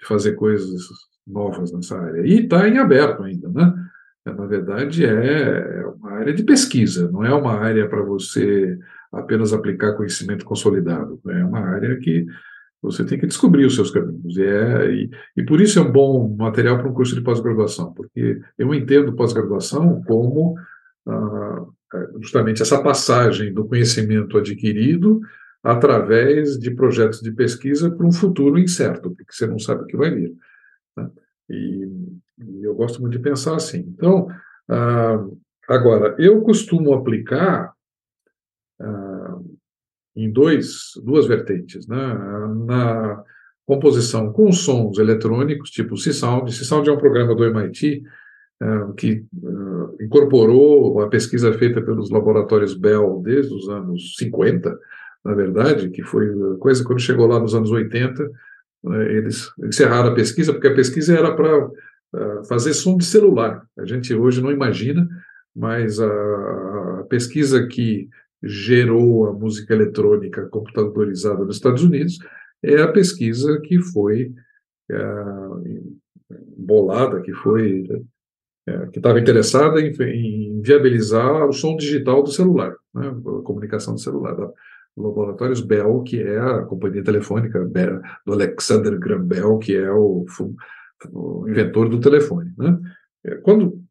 de, 0.00 0.06
fazer 0.06 0.32
coisas 0.32 0.82
novas 1.26 1.72
nessa 1.72 1.98
área. 1.98 2.26
E 2.26 2.44
está 2.44 2.68
em 2.68 2.78
aberto 2.78 3.22
ainda. 3.22 3.48
Né? 3.48 3.74
Na 4.24 4.46
verdade, 4.46 5.04
é, 5.04 5.80
é 5.80 5.86
uma 5.86 6.12
área 6.12 6.32
de 6.32 6.42
pesquisa, 6.42 7.10
não 7.10 7.24
é 7.24 7.32
uma 7.32 7.54
área 7.54 7.88
para 7.88 8.02
você 8.02 8.78
apenas 9.12 9.52
aplicar 9.52 9.94
conhecimento 9.94 10.44
consolidado. 10.44 11.20
É 11.28 11.44
uma 11.44 11.60
área 11.60 11.98
que 11.98 12.26
você 12.80 13.04
tem 13.04 13.18
que 13.18 13.26
descobrir 13.26 13.64
os 13.64 13.74
seus 13.74 13.90
caminhos. 13.90 14.36
E, 14.36 14.42
é, 14.42 14.90
e, 14.90 15.10
e 15.36 15.42
por 15.42 15.60
isso 15.60 15.78
é 15.78 15.82
um 15.82 15.90
bom 15.90 16.34
material 16.36 16.78
para 16.78 16.88
um 16.88 16.94
curso 16.94 17.14
de 17.14 17.22
pós-graduação, 17.22 17.92
porque 17.92 18.40
eu 18.56 18.72
entendo 18.74 19.14
pós-graduação 19.14 20.02
como 20.02 20.56
ah, 21.06 21.64
é, 21.94 22.08
justamente 22.20 22.62
essa 22.62 22.82
passagem 22.82 23.52
do 23.52 23.64
conhecimento 23.64 24.36
adquirido 24.36 25.20
através 25.62 26.58
de 26.58 26.70
projetos 26.70 27.20
de 27.20 27.32
pesquisa 27.32 27.90
para 27.90 28.06
um 28.06 28.12
futuro 28.12 28.58
incerto, 28.58 29.10
porque 29.10 29.32
você 29.32 29.46
não 29.46 29.58
sabe 29.58 29.82
o 29.82 29.86
que 29.86 29.96
vai 29.96 30.10
vir. 30.10 30.34
Né? 30.96 31.10
E, 31.50 31.88
e, 32.38 32.64
eu 32.64 32.74
gosto 32.74 33.00
muito 33.00 33.16
de 33.16 33.22
pensar 33.22 33.56
assim. 33.56 33.78
Então, 33.78 34.28
ah, 34.68 35.26
agora, 35.68 36.14
eu 36.18 36.40
costumo 36.42 36.92
aplicar 36.94 37.72
ah, 38.80 39.38
em 40.14 40.30
dois, 40.30 40.92
duas 41.04 41.26
vertentes. 41.26 41.86
Né? 41.86 41.96
Na 42.66 43.24
composição 43.66 44.32
com 44.32 44.50
sons 44.50 44.98
eletrônicos, 44.98 45.70
tipo 45.70 45.96
C-Sound. 45.96 46.52
C-Sound 46.52 46.88
é 46.88 46.92
um 46.92 46.98
programa 46.98 47.34
do 47.34 47.44
MIT 47.44 48.02
é, 48.60 48.66
que 48.96 49.24
uh, 49.40 50.02
incorporou 50.02 51.00
a 51.00 51.08
pesquisa 51.08 51.52
feita 51.52 51.80
pelos 51.80 52.10
laboratórios 52.10 52.74
Bell 52.74 53.20
desde 53.22 53.54
os 53.54 53.68
anos 53.68 54.16
50, 54.16 54.76
na 55.24 55.34
verdade, 55.34 55.90
que 55.90 56.02
foi 56.02 56.28
coisa 56.58 56.84
quando 56.84 57.00
chegou 57.00 57.26
lá 57.26 57.38
nos 57.38 57.54
anos 57.54 57.70
80, 57.70 58.22
uh, 58.22 58.90
né, 58.90 59.12
eles 59.12 59.50
encerraram 59.64 60.10
a 60.10 60.14
pesquisa, 60.14 60.52
porque 60.52 60.68
a 60.68 60.74
pesquisa 60.74 61.16
era 61.16 61.34
para 61.34 61.66
uh, 61.66 62.44
fazer 62.48 62.74
som 62.74 62.96
de 62.96 63.04
celular. 63.04 63.66
A 63.78 63.84
gente 63.84 64.14
hoje 64.14 64.40
não 64.40 64.50
imagina, 64.50 65.08
mas 65.54 66.00
a, 66.00 67.04
pesquisa 67.08 67.66
que 67.66 68.08
gerou 68.42 69.26
a 69.26 69.32
música 69.32 69.74
eletrônica 69.74 70.46
computadorizada 70.48 71.44
nos 71.44 71.56
Estados 71.56 71.82
Unidos 71.82 72.18
é 72.62 72.82
a 72.82 72.92
pesquisa 72.92 73.58
que 73.64 73.80
foi 73.80 74.32
bolada, 76.56 77.20
que 77.22 77.32
foi 77.32 77.88
é, 78.68 78.86
que 78.88 78.98
estava 78.98 79.18
interessada 79.18 79.80
em, 79.80 79.94
em, 80.02 80.60
viabilizar 80.60 81.46
o 81.46 81.52
som 81.52 81.74
digital 81.74 82.22
do 82.22 82.30
celular, 82.30 82.74
né, 82.94 83.08
a 83.08 83.42
comunicação 83.42 83.94
do 83.94 84.00
celular, 84.00 84.36
Laboratórios 85.02 85.60
Bell, 85.60 86.02
que 86.02 86.20
é 86.20 86.38
a 86.38 86.62
companhia 86.62 87.02
telefônica 87.02 87.64
Bell, 87.64 88.00
do 88.26 88.32
Alexander 88.32 88.98
Graham 88.98 89.24
Bell, 89.24 89.58
que 89.58 89.76
é 89.76 89.90
o, 89.90 90.24
o 91.12 91.48
inventor 91.48 91.88
do 91.88 92.00
telefone. 92.00 92.52
Né. 92.56 92.78
É, 93.24 93.34
quando 93.36 93.82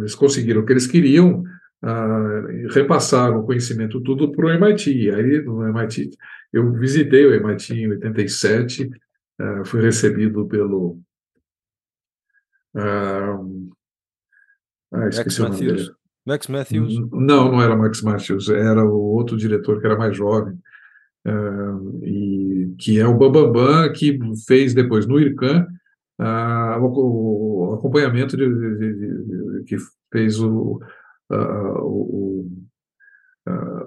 eles 0.00 0.14
conseguiram 0.14 0.62
o 0.62 0.66
que 0.66 0.72
eles 0.72 0.86
queriam, 0.86 1.42
ah, 1.82 2.42
repassaram 2.70 3.40
o 3.40 3.44
conhecimento 3.44 4.00
tudo 4.02 4.32
para 4.32 4.46
o 4.46 4.50
MIT. 4.50 5.10
Aí, 5.10 5.42
no 5.42 5.66
MIT, 5.68 6.10
eu 6.52 6.72
visitei 6.72 7.26
o 7.26 7.34
MIT 7.34 7.74
em 7.74 7.88
87, 7.88 8.90
ah, 9.38 9.62
fui 9.64 9.80
recebido 9.80 10.46
pelo 10.46 10.98
ah, 12.74 13.38
Ah, 14.92 15.08
esqueci 15.08 15.42
o 15.42 15.48
nome 15.48 15.58
dele. 15.58 15.90
Max 16.28 16.46
Matthews? 16.46 16.94
Não, 17.10 17.50
não 17.50 17.62
era 17.62 17.74
Max 17.74 18.02
Matthews, 18.02 18.50
era 18.50 18.84
o 18.84 19.14
outro 19.14 19.34
diretor 19.34 19.80
que 19.80 19.86
era 19.86 19.96
mais 19.96 20.14
jovem, 20.14 20.54
uh, 21.26 22.04
e 22.04 22.74
que 22.78 23.00
é 23.00 23.06
o 23.06 23.16
Bambambam, 23.16 23.90
que 23.94 24.18
fez 24.46 24.74
depois 24.74 25.06
no 25.06 25.18
IRCAN 25.18 25.66
uh, 26.20 26.84
o, 26.84 27.70
o, 27.70 27.74
acompanhamento 27.74 28.36
de, 28.36 28.46
de, 28.46 28.94
de, 28.94 29.64
que 29.64 29.76
fez 30.12 30.38
o, 30.38 30.78
uh, 31.32 31.80
o, 31.80 32.46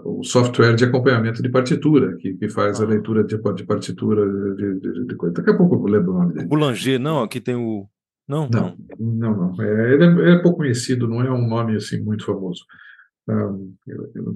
o, 0.03 0.23
software 0.23 0.75
de 0.75 0.85
acompanhamento 0.85 1.43
de 1.43 1.49
partitura, 1.49 2.17
que, 2.17 2.33
que 2.33 2.49
faz 2.49 2.81
a 2.81 2.85
ah. 2.85 2.87
leitura 2.87 3.23
de, 3.23 3.37
de 3.37 3.63
partitura 3.63 4.25
de, 4.55 5.15
coisa. 5.15 5.35
Daqui 5.35 5.51
a 5.51 5.57
pouco 5.57 5.75
eu 5.75 5.93
lembro 5.93 6.11
o 6.11 6.19
nome 6.19 6.33
dele. 6.33 6.47
Boulanger, 6.47 6.99
não, 6.99 7.21
aqui 7.21 7.39
tem 7.39 7.55
o 7.55 7.87
não? 8.27 8.49
Não, 8.49 8.77
não, 8.99 9.37
não. 9.37 9.61
É, 9.61 9.93
ele 9.93 10.03
é, 10.03 10.33
é, 10.33 10.39
pouco 10.39 10.59
conhecido, 10.59 11.07
não 11.07 11.21
é 11.21 11.31
um 11.31 11.47
nome 11.47 11.75
assim 11.75 12.01
muito 12.01 12.25
famoso. 12.25 12.65
Um, 13.27 13.75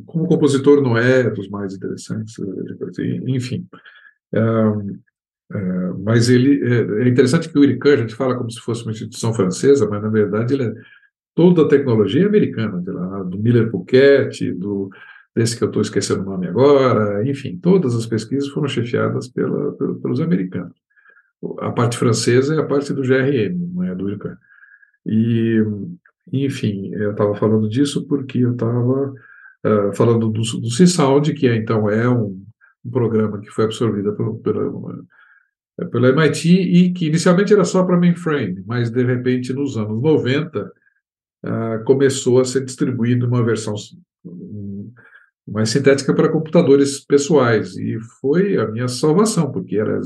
como 0.05 0.27
compositor 0.27 0.81
não 0.81 0.97
é 0.97 1.29
dos 1.29 1.49
mais 1.49 1.73
interessantes, 1.73 2.35
enfim. 3.27 3.67
Um, 4.33 4.99
é, 5.51 5.93
mas 6.03 6.29
ele 6.29 6.61
é, 6.63 7.03
é, 7.03 7.07
interessante 7.07 7.49
que 7.49 7.57
o 7.57 7.63
IRICAN, 7.63 7.93
a 7.93 7.97
gente 7.97 8.15
fala 8.15 8.35
como 8.35 8.51
se 8.51 8.59
fosse 8.59 8.83
uma 8.83 8.91
instituição 8.91 9.33
francesa, 9.33 9.87
mas 9.87 10.01
na 10.01 10.09
verdade 10.09 10.53
ele 10.53 10.63
é 10.63 10.73
toda 11.35 11.63
a 11.63 11.67
tecnologia 11.67 12.23
é 12.23 12.27
americana, 12.27 12.81
lá, 12.85 13.23
do 13.23 13.37
Miller 13.37 13.69
Pouquet, 13.69 14.53
do 14.53 14.89
desse 15.35 15.57
que 15.57 15.65
eu 15.65 15.67
estou 15.67 15.81
esquecendo 15.81 16.21
o 16.21 16.25
nome 16.25 16.47
agora, 16.47 17.27
enfim, 17.29 17.59
todas 17.61 17.93
as 17.93 18.05
pesquisas 18.05 18.47
foram 18.49 18.69
chefiadas 18.69 19.27
pela, 19.27 19.73
pelos 19.73 20.21
americanos 20.21 20.84
a 21.59 21.71
parte 21.71 21.97
francesa 21.97 22.55
é 22.55 22.59
a 22.59 22.65
parte 22.65 22.93
do 22.93 23.01
GRM, 23.01 23.55
não 23.73 23.83
é 23.83 23.95
do 23.95 24.09
IRCAN. 24.09 24.37
E, 25.05 25.63
enfim, 26.31 26.91
eu 26.93 27.11
estava 27.11 27.35
falando 27.35 27.69
disso 27.69 28.05
porque 28.07 28.39
eu 28.39 28.53
estava 28.53 29.13
uh, 29.65 29.93
falando 29.95 30.29
do, 30.29 30.41
do 30.41 30.69
C-Sound, 30.69 31.33
que 31.33 31.47
é, 31.47 31.55
então 31.55 31.89
é 31.89 32.09
um, 32.09 32.41
um, 32.83 32.91
programa 32.91 33.39
que 33.39 33.49
foi 33.49 33.65
absorvido 33.65 34.15
pelo, 34.15 34.39
pela, 34.39 34.71
pela 35.91 36.09
MIT 36.09 36.49
e 36.49 36.93
que 36.93 37.07
inicialmente 37.07 37.53
era 37.53 37.63
só 37.63 37.83
para 37.83 37.97
mainframe, 37.97 38.63
mas 38.65 38.89
de 38.89 39.03
repente 39.03 39.53
nos 39.53 39.77
anos 39.77 40.01
90 40.01 40.59
uh, 40.59 40.71
ah, 41.45 41.83
começou 41.85 42.39
a 42.39 42.45
ser 42.45 42.65
distribuído 42.65 43.27
uma 43.27 43.43
versão 43.43 43.75
mais 45.47 45.69
sintética 45.69 46.13
para 46.13 46.31
computadores 46.31 47.05
pessoais 47.05 47.77
e 47.77 47.99
foi 48.19 48.57
a 48.57 48.67
minha 48.67 48.87
salvação, 48.87 49.51
porque 49.51 49.77
era 49.77 49.99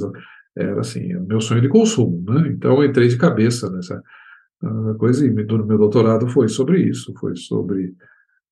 era 0.60 0.82
assim, 0.82 1.16
o 1.16 1.26
meu 1.26 1.39
sonho 1.39 1.62
de 1.62 1.70
consumo, 1.70 2.24
né? 2.28 2.49
Então 2.49 2.76
eu 2.76 2.89
entrei 2.89 3.07
de 3.07 3.18
cabeça 3.18 3.70
nessa 3.70 4.01
uh, 4.64 4.95
coisa 4.97 5.26
e 5.26 5.30
do 5.30 5.66
meu 5.66 5.78
doutorado 5.78 6.28
foi 6.28 6.49
sobre 6.49 6.82
isso, 6.82 7.14
foi 7.20 7.36
sobre 7.36 7.93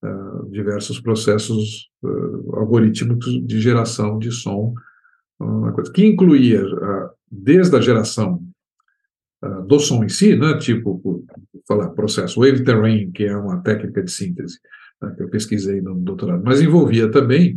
uh, 0.03 0.49
diversos 0.49 0.99
processos 0.99 1.89
uh, 2.03 2.55
algorítmicos 2.55 3.45
de 3.45 3.59
geração 3.59 4.17
de 4.17 4.31
som, 4.31 4.73
uma 5.39 5.71
coisa 5.71 5.91
que 5.91 6.03
incluía 6.03 6.63
desde 7.31 7.75
a 7.75 7.81
geração 7.81 8.41
do 9.67 9.79
som 9.79 10.03
em 10.03 10.09
si, 10.09 10.35
né? 10.35 10.57
Tipo, 10.57 10.97
por, 10.97 11.23
falar 11.67 11.89
processo 11.89 12.39
wave 12.39 12.63
terrain, 12.63 13.11
que 13.11 13.25
é 13.25 13.37
uma 13.37 13.61
técnica 13.61 14.01
de 14.01 14.09
síntese 14.09 14.57
né? 14.99 15.13
que 15.15 15.21
eu 15.21 15.29
pesquisei 15.29 15.79
no 15.79 15.93
doutorado, 15.95 16.43
mas 16.43 16.59
envolvia 16.59 17.11
também 17.11 17.55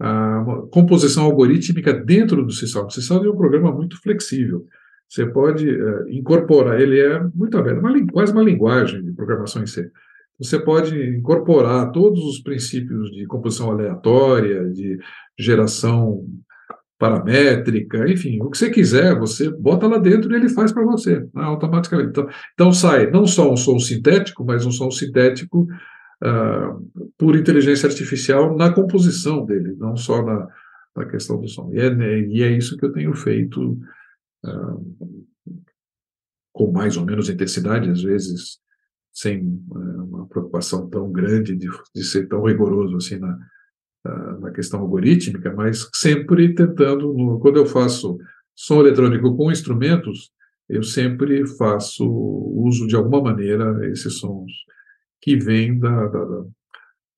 a 0.00 0.44
composição 0.70 1.24
algorítmica 1.24 1.92
dentro 1.92 2.44
do 2.44 2.52
CISAL. 2.52 2.86
O 2.86 2.90
CISAL 2.90 3.24
é 3.24 3.30
um 3.30 3.36
programa 3.36 3.72
muito 3.72 4.00
flexível. 4.00 4.64
Você 5.08 5.26
pode 5.26 5.68
uh, 5.68 6.08
incorporar, 6.08 6.80
ele 6.80 7.00
é 7.00 7.20
muito 7.34 7.56
aberto, 7.56 7.80
uma, 7.80 8.06
quase 8.08 8.32
uma 8.32 8.42
linguagem 8.42 9.02
de 9.02 9.12
programação 9.12 9.62
em 9.62 9.66
C. 9.66 9.90
Você 10.38 10.58
pode 10.58 10.94
incorporar 11.16 11.90
todos 11.90 12.22
os 12.24 12.40
princípios 12.40 13.10
de 13.10 13.26
composição 13.26 13.70
aleatória, 13.70 14.68
de 14.70 14.98
geração 15.36 16.24
paramétrica, 16.98 18.08
enfim, 18.10 18.40
o 18.40 18.50
que 18.50 18.58
você 18.58 18.70
quiser, 18.70 19.16
você 19.18 19.50
bota 19.50 19.86
lá 19.86 19.98
dentro 19.98 20.32
e 20.32 20.36
ele 20.36 20.48
faz 20.48 20.72
para 20.72 20.84
você, 20.84 21.20
né, 21.20 21.44
automaticamente. 21.44 22.10
Então, 22.10 22.28
então, 22.52 22.72
sai 22.72 23.08
não 23.10 23.26
só 23.26 23.50
um 23.52 23.56
som 23.56 23.78
sintético, 23.78 24.44
mas 24.44 24.66
um 24.66 24.72
som 24.72 24.90
sintético 24.90 25.66
uh, 26.22 27.10
por 27.16 27.36
inteligência 27.36 27.88
artificial 27.88 28.56
na 28.56 28.72
composição 28.72 29.44
dele, 29.44 29.74
não 29.78 29.96
só 29.96 30.22
na, 30.22 30.48
na 30.96 31.06
questão 31.06 31.40
do 31.40 31.48
som. 31.48 31.70
E 31.72 31.80
é, 31.80 32.20
e 32.20 32.42
é, 32.42 32.56
isso 32.56 32.76
que 32.76 32.84
eu 32.84 32.92
tenho 32.92 33.14
feito 33.14 33.78
uh, 34.44 35.16
com 36.52 36.72
mais 36.72 36.96
ou 36.96 37.04
menos 37.04 37.28
intensidade, 37.28 37.88
às 37.88 38.02
vezes 38.02 38.58
sem 39.12 39.44
uh, 39.70 40.04
uma 40.04 40.26
preocupação 40.26 40.88
tão 40.88 41.10
grande 41.10 41.56
de, 41.56 41.68
de 41.94 42.04
ser 42.04 42.28
tão 42.28 42.44
rigoroso 42.44 42.96
assim 42.96 43.18
na, 43.18 43.38
na 44.40 44.50
questão 44.52 44.80
algorítmica, 44.80 45.52
mas 45.52 45.88
sempre 45.92 46.54
tentando, 46.54 47.12
no, 47.12 47.38
quando 47.40 47.56
eu 47.56 47.66
faço 47.66 48.16
som 48.54 48.80
eletrônico 48.80 49.36
com 49.36 49.52
instrumentos, 49.52 50.30
eu 50.68 50.82
sempre 50.82 51.46
faço 51.46 52.04
uso 52.06 52.86
de 52.86 52.96
alguma 52.96 53.22
maneira 53.22 53.88
esses 53.90 54.18
sons 54.18 54.52
que 55.20 55.36
vem 55.36 55.78
da, 55.78 56.06
da, 56.06 56.44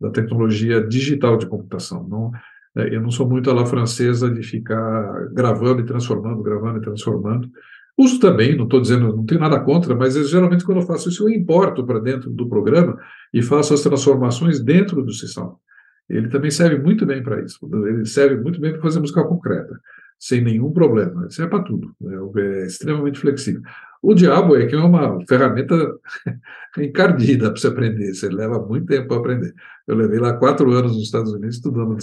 da 0.00 0.10
tecnologia 0.10 0.86
digital 0.86 1.36
de 1.36 1.46
computação. 1.46 2.06
Não, 2.08 2.30
é, 2.76 2.94
eu 2.94 3.00
não 3.00 3.10
sou 3.10 3.28
muito 3.28 3.50
a 3.50 3.54
la 3.54 3.66
francesa 3.66 4.30
de 4.30 4.42
ficar 4.42 5.28
gravando 5.32 5.80
e 5.80 5.86
transformando, 5.86 6.42
gravando 6.42 6.78
e 6.78 6.82
transformando. 6.82 7.50
Uso 7.98 8.18
também, 8.18 8.56
não 8.56 8.64
estou 8.64 8.80
dizendo, 8.80 9.14
não 9.14 9.26
tenho 9.26 9.40
nada 9.40 9.60
contra, 9.60 9.94
mas 9.94 10.14
geralmente 10.28 10.64
quando 10.64 10.80
eu 10.80 10.86
faço 10.86 11.08
isso, 11.08 11.28
eu 11.28 11.34
importo 11.34 11.84
para 11.84 11.98
dentro 11.98 12.30
do 12.30 12.48
programa 12.48 12.96
e 13.32 13.42
faço 13.42 13.74
as 13.74 13.82
transformações 13.82 14.60
dentro 14.60 15.02
do 15.02 15.12
sistema. 15.12 15.54
Ele 16.08 16.28
também 16.28 16.50
serve 16.50 16.78
muito 16.78 17.04
bem 17.04 17.22
para 17.22 17.42
isso. 17.42 17.58
Ele 17.86 18.06
serve 18.06 18.36
muito 18.36 18.60
bem 18.60 18.72
para 18.72 18.80
fazer 18.80 19.00
música 19.00 19.22
concreta, 19.22 19.78
sem 20.18 20.42
nenhum 20.42 20.72
problema. 20.72 21.26
Isso 21.28 21.42
é 21.42 21.46
para 21.46 21.62
tudo. 21.62 21.94
Né? 22.00 22.16
É 22.36 22.66
extremamente 22.66 23.18
flexível. 23.18 23.60
O 24.02 24.14
diabo 24.14 24.56
é 24.56 24.66
que 24.66 24.74
é 24.74 24.78
uma 24.78 25.18
ferramenta 25.26 25.74
encardida 26.78 27.50
para 27.50 27.60
você 27.60 27.66
aprender, 27.66 28.14
você 28.14 28.30
leva 28.30 28.58
muito 28.58 28.86
tempo 28.86 29.08
para 29.08 29.18
aprender. 29.18 29.54
Eu 29.86 29.94
levei 29.96 30.18
lá 30.18 30.32
quatro 30.38 30.70
anos 30.72 30.92
nos 30.92 31.02
Estados 31.02 31.32
Unidos 31.32 31.56
estudando. 31.56 31.96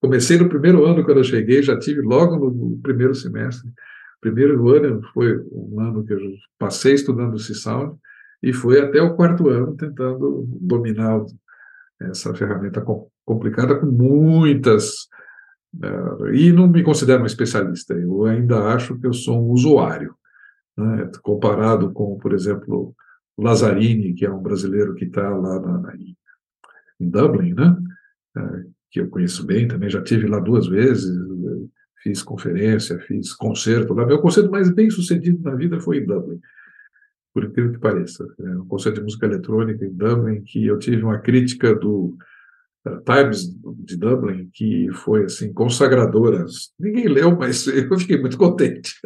Comecei 0.00 0.38
no 0.38 0.48
primeiro 0.48 0.86
ano, 0.86 1.04
quando 1.04 1.18
eu 1.18 1.24
cheguei, 1.24 1.62
já 1.62 1.78
tive 1.78 2.00
logo 2.00 2.36
no 2.36 2.78
primeiro 2.78 3.14
semestre. 3.14 3.70
Primeiro 4.18 4.66
ano 4.70 5.02
foi 5.12 5.38
um 5.52 5.78
ano 5.78 6.04
que 6.04 6.14
eu 6.14 6.18
passei 6.58 6.94
estudando 6.94 7.38
C-Sound 7.38 7.96
e 8.42 8.52
foi 8.52 8.80
até 8.80 9.02
o 9.02 9.14
quarto 9.14 9.48
ano 9.50 9.76
tentando 9.76 10.46
dominar 10.58 11.22
essa 12.00 12.34
ferramenta 12.34 12.82
complicada 13.26 13.74
com 13.78 13.86
muitas. 13.86 15.06
Uh, 15.74 16.32
e 16.32 16.50
não 16.50 16.66
me 16.66 16.82
considero 16.82 17.22
um 17.22 17.26
especialista, 17.26 17.92
eu 17.92 18.24
ainda 18.24 18.72
acho 18.72 18.98
que 18.98 19.06
eu 19.06 19.12
sou 19.12 19.46
um 19.46 19.50
usuário 19.50 20.14
né, 20.76 21.10
comparado 21.22 21.92
com, 21.92 22.18
por 22.18 22.32
exemplo, 22.32 22.94
Lazzarini, 23.38 24.14
que 24.14 24.24
é 24.24 24.30
um 24.30 24.42
brasileiro 24.42 24.94
que 24.94 25.04
está 25.04 25.28
lá 25.30 25.60
na, 25.60 25.78
na, 25.78 25.94
em 27.00 27.08
Dublin, 27.08 27.54
né, 27.54 27.76
é, 28.36 28.64
que 28.90 29.00
eu 29.00 29.08
conheço 29.08 29.44
bem, 29.44 29.68
também 29.68 29.90
já 29.90 30.02
tive 30.02 30.26
lá 30.26 30.38
duas 30.38 30.66
vezes, 30.66 31.14
fiz 32.02 32.22
conferência, 32.22 32.98
fiz 33.00 33.32
concerto 33.32 33.92
lá. 33.94 34.06
Meu 34.06 34.20
concerto 34.20 34.50
mais 34.50 34.70
bem 34.70 34.88
sucedido 34.90 35.42
na 35.42 35.54
vida 35.54 35.80
foi 35.80 35.98
em 35.98 36.06
Dublin, 36.06 36.40
por 37.34 37.44
incrível 37.44 37.72
que 37.72 37.78
pareça. 37.78 38.26
É 38.38 38.50
um 38.56 38.66
concerto 38.66 38.98
de 38.98 39.04
música 39.04 39.26
eletrônica 39.26 39.84
em 39.84 39.92
Dublin, 39.92 40.42
que 40.42 40.64
eu 40.66 40.78
tive 40.78 41.02
uma 41.02 41.18
crítica 41.18 41.74
do 41.74 42.16
Times 43.04 43.54
de 43.84 43.96
Dublin, 43.96 44.48
que 44.52 44.88
foi 44.92 45.24
assim 45.24 45.52
consagradora. 45.52 46.44
Ninguém 46.78 47.08
leu, 47.08 47.36
mas 47.36 47.66
eu 47.68 47.98
fiquei 47.98 48.20
muito 48.20 48.38
contente. 48.38 48.94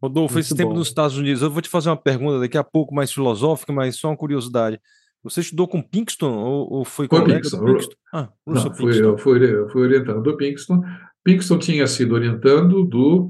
Rodolfo, 0.00 0.34
Muito 0.34 0.44
esse 0.44 0.54
tempo 0.54 0.72
nos 0.72 0.86
Estados 0.86 1.16
Unidos, 1.16 1.42
eu 1.42 1.50
vou 1.50 1.60
te 1.60 1.68
fazer 1.68 1.90
uma 1.90 1.96
pergunta 1.96 2.38
daqui 2.38 2.56
a 2.56 2.62
pouco 2.62 2.94
mais 2.94 3.12
filosófica, 3.12 3.72
mas 3.72 3.96
só 3.96 4.08
uma 4.08 4.16
curiosidade. 4.16 4.80
Você 5.24 5.40
estudou 5.40 5.66
com 5.66 5.82
Pinkston 5.82 6.32
ou, 6.32 6.72
ou 6.72 6.84
foi 6.84 7.08
com 7.08 7.24
Pinkston. 7.24 7.64
Pinkston? 7.64 7.96
Ah, 8.14 8.28
Não, 8.46 8.74
fui, 8.74 9.02
eu 9.02 9.18
fui, 9.18 9.52
eu 9.52 9.68
fui 9.68 9.82
orientando 9.82 10.22
do 10.22 10.36
Pinkston. 10.36 10.82
Pinkston 11.24 11.58
tinha 11.58 11.86
sido 11.88 12.14
orientando 12.14 12.84
do 12.84 13.28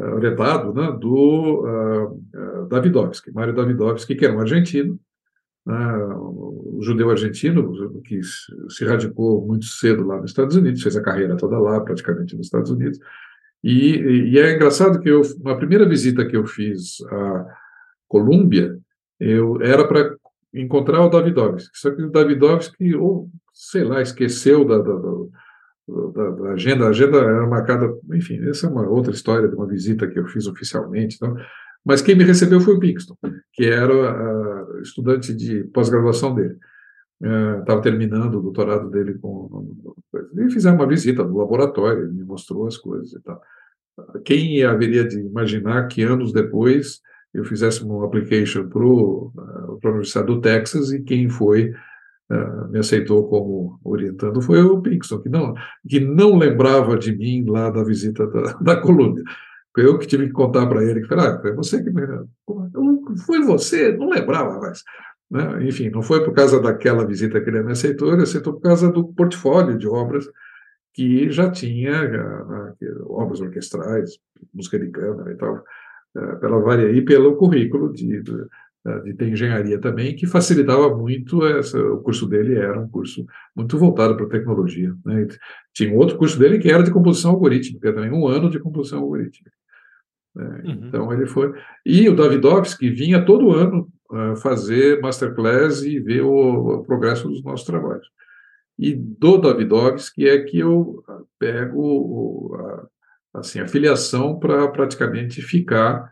uh, 0.00 0.14
orientado 0.14 0.72
né, 0.72 0.90
do 0.98 1.64
uh, 1.64 2.14
uh, 2.14 2.68
Davidovski, 2.68 3.30
Mário 3.32 3.54
Davidovski, 3.54 4.14
que 4.14 4.24
era 4.24 4.34
um 4.34 4.40
argentino, 4.40 4.98
uh, 5.66 6.78
um 6.78 6.82
judeu 6.82 7.10
argentino, 7.10 8.00
que 8.02 8.20
se 8.68 8.84
radicou 8.84 9.44
muito 9.46 9.66
cedo 9.66 10.06
lá 10.06 10.20
nos 10.20 10.30
Estados 10.30 10.56
Unidos, 10.56 10.82
fez 10.82 10.96
a 10.96 11.02
carreira 11.02 11.36
toda 11.36 11.58
lá, 11.58 11.80
praticamente 11.80 12.36
nos 12.36 12.46
Estados 12.46 12.70
Unidos, 12.70 12.98
e, 13.62 14.30
e, 14.30 14.38
é 14.38 14.54
engraçado 14.54 15.00
que 15.00 15.08
eu, 15.08 15.22
na 15.42 15.56
primeira 15.56 15.88
visita 15.88 16.24
que 16.24 16.36
eu 16.36 16.46
fiz 16.46 17.00
à 17.10 17.46
Colômbia, 18.06 18.78
eu 19.18 19.60
era 19.60 19.86
para 19.88 20.14
encontrar 20.54 21.02
o 21.02 21.08
Davidovski, 21.08 21.76
só 21.76 21.90
que 21.90 22.02
o 22.02 22.10
Davidovski, 22.10 22.94
ou 22.94 23.28
sei 23.52 23.82
lá, 23.82 24.00
esqueceu 24.00 24.64
da, 24.64 24.78
da, 24.78 24.94
da, 26.14 26.30
da, 26.30 26.50
agenda, 26.52 26.86
a 26.86 26.90
agenda 26.90 27.18
era 27.18 27.46
marcada, 27.46 27.92
enfim, 28.12 28.38
essa 28.48 28.66
é 28.66 28.70
uma 28.70 28.88
outra 28.88 29.12
história 29.12 29.48
de 29.48 29.54
uma 29.54 29.66
visita 29.66 30.06
que 30.06 30.18
eu 30.18 30.26
fiz 30.26 30.46
oficialmente, 30.46 31.16
então, 31.16 31.36
Mas 31.86 32.02
quem 32.02 32.16
me 32.16 32.24
recebeu 32.24 32.60
foi 32.60 32.74
o 32.74 32.80
Pinkston, 32.80 33.16
que 33.52 33.64
era 33.64 33.94
uh, 33.94 34.80
estudante 34.80 35.32
de 35.32 35.62
pós-graduação 35.72 36.34
dele. 36.34 36.56
Estava 37.60 37.78
uh, 37.78 37.82
terminando 37.82 38.34
o 38.34 38.42
doutorado 38.42 38.90
dele 38.90 39.14
com. 39.14 39.72
E 40.36 40.50
fizeram 40.50 40.76
uma 40.76 40.86
visita 40.86 41.22
no 41.22 41.38
laboratório, 41.38 42.02
ele 42.02 42.12
me 42.12 42.24
mostrou 42.24 42.66
as 42.66 42.76
coisas 42.76 43.12
e 43.12 43.22
tal. 43.22 43.40
Quem 44.24 44.64
haveria 44.64 45.06
de 45.06 45.20
imaginar 45.20 45.86
que 45.86 46.02
anos 46.02 46.32
depois 46.32 47.00
eu 47.32 47.44
fizesse 47.44 47.84
uma 47.84 48.04
application 48.04 48.68
para 48.68 48.84
uh, 48.84 49.32
a 49.84 49.88
Universidade 49.88 50.26
do 50.26 50.40
Texas 50.40 50.90
e 50.90 51.02
quem 51.02 51.28
foi 51.28 51.70
uh, 52.30 52.68
me 52.68 52.80
aceitou 52.80 53.28
como 53.28 53.78
orientando 53.84 54.42
foi 54.42 54.60
o 54.60 54.82
Pinkston, 54.82 55.20
que 55.20 55.28
não, 55.28 55.54
que 55.88 56.00
não 56.00 56.36
lembrava 56.36 56.98
de 56.98 57.16
mim 57.16 57.44
lá 57.48 57.70
da 57.70 57.84
visita 57.84 58.26
da, 58.26 58.52
da 58.60 58.80
Colômbia. 58.80 59.22
Eu 59.76 59.98
que 59.98 60.06
tive 60.06 60.26
que 60.26 60.32
contar 60.32 60.66
para 60.66 60.84
ele, 60.84 61.00
que 61.00 61.08
falei, 61.08 61.26
ah, 61.26 61.38
foi 61.40 61.52
você 61.52 61.82
que 61.82 61.90
me... 61.90 62.02
Foi 63.26 63.42
você? 63.42 63.96
Não 63.96 64.08
lembrava 64.08 64.58
mais. 64.58 64.82
Né? 65.30 65.66
Enfim, 65.66 65.90
não 65.90 66.02
foi 66.02 66.24
por 66.24 66.32
causa 66.32 66.60
daquela 66.60 67.06
visita 67.06 67.40
que 67.40 67.50
ele 67.50 67.62
me 67.62 67.72
aceitou, 67.72 68.12
ele 68.12 68.22
aceitou 68.22 68.54
por 68.54 68.62
causa 68.62 68.90
do 68.90 69.04
portfólio 69.12 69.76
de 69.76 69.86
obras 69.86 70.26
que 70.94 71.30
já 71.30 71.50
tinha, 71.50 72.08
né, 72.08 72.74
obras 73.04 73.40
orquestrais, 73.40 74.18
música 74.54 74.78
de 74.78 74.88
câmara 74.88 75.30
e 75.30 75.36
tal, 75.36 75.62
eh, 76.16 76.36
pela 76.36 76.58
varia 76.58 76.90
e 76.90 77.04
pelo 77.04 77.36
currículo 77.36 77.92
de, 77.92 78.22
de, 78.22 78.46
eh, 78.86 79.12
de 79.12 79.24
engenharia 79.30 79.78
também, 79.78 80.16
que 80.16 80.26
facilitava 80.26 80.96
muito 80.96 81.44
essa, 81.44 81.78
o 81.78 82.00
curso 82.00 82.26
dele 82.26 82.54
era 82.54 82.80
um 82.80 82.88
curso 82.88 83.26
muito 83.54 83.76
voltado 83.76 84.16
para 84.16 84.26
tecnologia. 84.26 84.94
Né? 85.04 85.26
Tinha 85.74 85.92
um 85.92 85.98
outro 85.98 86.16
curso 86.16 86.38
dele 86.38 86.58
que 86.58 86.70
era 86.70 86.82
de 86.82 86.90
composição 86.90 87.32
algorítmica, 87.32 87.92
também 87.92 88.10
um 88.10 88.26
ano 88.26 88.48
de 88.48 88.58
composição 88.58 89.00
algorítmica. 89.00 89.55
Né? 90.36 90.62
Uhum. 90.64 90.88
Então 90.88 91.12
ele 91.12 91.26
foi. 91.26 91.52
E 91.84 92.08
o 92.08 92.14
Davidovski 92.14 92.90
vinha 92.90 93.24
todo 93.24 93.52
ano 93.52 93.88
uh, 94.10 94.36
fazer 94.36 95.00
masterclass 95.00 95.82
e 95.82 95.98
ver 95.98 96.20
o, 96.20 96.80
o, 96.80 96.84
progresso 96.84 97.26
dos 97.28 97.42
nossos 97.42 97.66
trabalhos. 97.66 98.06
E 98.78 98.94
do 98.94 99.38
Davidovski 99.38 100.28
é 100.28 100.44
que 100.44 100.58
eu 100.58 101.02
pego 101.38 101.80
o, 101.80 102.54
a, 102.54 103.38
assim, 103.40 103.60
a 103.60 103.66
filiação 103.66 104.38
para 104.38 104.68
praticamente 104.68 105.40
ficar 105.40 106.10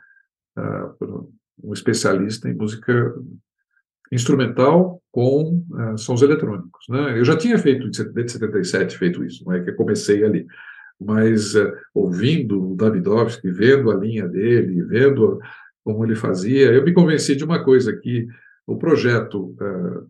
uh, 0.59 1.31
um 1.63 1.75
especialista 1.75 2.49
em 2.49 2.55
música 2.55 3.15
instrumental 4.11 5.03
com 5.13 5.63
uh, 5.71 5.99
sons 5.99 6.23
eletrônicos. 6.23 6.87
Né? 6.89 7.19
Eu 7.19 7.25
já 7.27 7.37
tinha 7.37 7.59
feito, 7.59 7.91
desde 8.13 8.33
77, 8.33 8.97
feito 8.97 9.23
isso, 9.23 9.45
não 9.45 9.53
é 9.53 9.61
que 9.63 9.69
eu 9.69 9.77
comecei 9.77 10.25
ali. 10.25 10.47
Mas 11.01 11.55
uh, 11.55 11.73
ouvindo 11.93 12.73
o 12.73 12.77
Davidovski, 12.77 13.51
vendo 13.51 13.91
a 13.91 13.97
linha 13.97 14.29
dele, 14.29 14.83
vendo 14.83 15.41
como 15.85 16.05
ele 16.05 16.15
fazia, 16.15 16.73
eu 16.73 16.85
me 16.85 16.93
convenci 16.93 17.37
de 17.37 17.45
uma 17.45 17.63
coisa, 17.63 17.95
que 17.97 18.27
o 18.67 18.77
projeto 18.79 19.55
uh, 19.61 20.09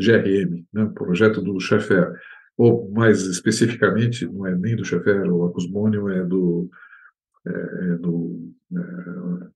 GRM, 0.00 0.66
né, 0.72 0.90
projeto 0.94 1.40
do 1.40 1.58
Schaeffer, 1.60 2.12
ou 2.56 2.90
mais 2.90 3.22
especificamente, 3.22 4.26
não 4.26 4.46
é 4.46 4.54
nem 4.54 4.76
do 4.76 4.84
Schaeffer, 4.84 5.32
o 5.32 5.44
Acusmonium 5.44 6.08
é 6.08 6.24
do, 6.24 6.68
é, 7.46 7.50
é 7.50 7.96
do, 7.96 8.52
é, 8.76 9.46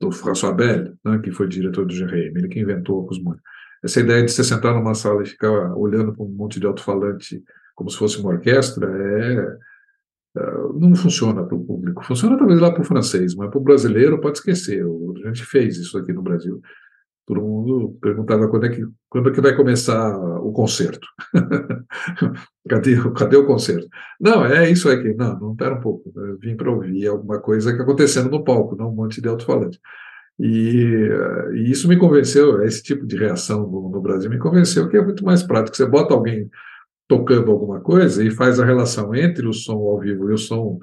do 0.00 0.12
François 0.12 0.54
Bell, 0.54 0.94
né, 1.04 1.18
que 1.22 1.30
foi 1.30 1.48
diretor 1.48 1.86
do 1.86 1.94
GRM, 1.94 2.36
ele 2.36 2.48
que 2.48 2.60
inventou 2.60 3.00
o 3.00 3.04
Acusmonium. 3.04 3.40
Essa 3.82 4.00
ideia 4.00 4.24
de 4.24 4.30
você 4.30 4.44
sentar 4.44 4.74
numa 4.74 4.94
sala 4.94 5.22
e 5.22 5.26
ficar 5.26 5.74
olhando 5.74 6.12
para 6.12 6.24
um 6.24 6.28
monte 6.28 6.60
de 6.60 6.66
alto-falante 6.66 7.42
como 7.80 7.88
se 7.88 7.96
fosse 7.96 8.20
uma 8.20 8.28
orquestra 8.28 8.86
é, 8.86 9.56
é 10.36 10.50
não 10.74 10.94
funciona 10.94 11.42
para 11.42 11.56
o 11.56 11.64
público. 11.64 12.04
Funciona 12.04 12.36
talvez 12.36 12.60
lá 12.60 12.70
para 12.70 12.82
o 12.82 12.84
francês, 12.84 13.34
mas 13.34 13.48
para 13.48 13.58
o 13.58 13.62
brasileiro 13.62 14.20
pode 14.20 14.36
esquecer. 14.36 14.84
A 14.84 15.28
gente 15.28 15.46
fez 15.46 15.78
isso 15.78 15.96
aqui 15.96 16.12
no 16.12 16.20
Brasil. 16.20 16.60
Todo 17.26 17.40
mundo 17.40 17.96
perguntava 18.02 18.48
quando 18.48 18.66
é 18.66 18.68
que, 18.68 18.84
quando 19.08 19.30
é 19.30 19.32
que 19.32 19.40
vai 19.40 19.56
começar 19.56 20.14
o 20.18 20.52
concerto. 20.52 21.08
cadê, 22.68 22.96
cadê 23.16 23.36
o 23.36 23.46
concerto? 23.46 23.88
Não, 24.20 24.44
é 24.44 24.70
isso 24.70 24.90
aqui. 24.90 25.14
Não, 25.14 25.40
não, 25.40 25.52
espera 25.52 25.76
um 25.76 25.80
pouco. 25.80 26.12
Eu 26.14 26.38
vim 26.38 26.56
para 26.56 26.70
ouvir 26.70 27.06
alguma 27.06 27.40
coisa 27.40 27.74
que 27.74 27.80
acontecendo 27.80 28.28
no 28.28 28.44
palco, 28.44 28.76
não 28.76 28.90
um 28.90 28.94
monte 28.94 29.22
de 29.22 29.28
alto-falante. 29.28 29.80
E, 30.38 31.08
e, 31.54 31.70
isso 31.70 31.88
me 31.88 31.96
convenceu, 31.96 32.62
esse 32.62 32.82
tipo 32.82 33.06
de 33.06 33.16
reação 33.16 33.66
no, 33.66 33.88
no, 33.88 34.00
Brasil 34.02 34.28
me 34.28 34.38
convenceu 34.38 34.86
que 34.88 34.98
é 34.98 35.02
muito 35.02 35.24
mais 35.24 35.42
prático. 35.42 35.76
Você 35.76 35.86
bota 35.86 36.12
alguém 36.12 36.50
tocando 37.10 37.50
alguma 37.50 37.80
coisa 37.80 38.22
e 38.22 38.30
faz 38.30 38.60
a 38.60 38.64
relação 38.64 39.12
entre 39.12 39.44
o 39.44 39.52
som 39.52 39.78
ao 39.78 39.98
vivo 39.98 40.30
e 40.30 40.32
o 40.32 40.38
som 40.38 40.78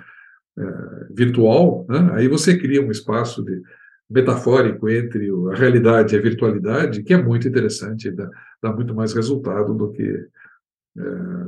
é, 0.59 0.63
virtual, 1.09 1.86
né? 1.88 2.09
aí 2.15 2.28
você 2.28 2.57
cria 2.57 2.86
um 2.86 2.91
espaço 2.91 3.41
de, 3.45 3.61
metafórico 4.09 4.89
entre 4.89 5.30
a 5.51 5.55
realidade 5.55 6.13
e 6.13 6.19
a 6.19 6.21
virtualidade, 6.21 7.01
que 7.03 7.13
é 7.13 7.21
muito 7.21 7.47
interessante, 7.47 8.11
dá, 8.11 8.30
dá 8.61 8.73
muito 8.73 8.93
mais 8.93 9.13
resultado 9.13 9.73
do 9.73 9.89
que 9.93 10.28
é, 10.97 11.01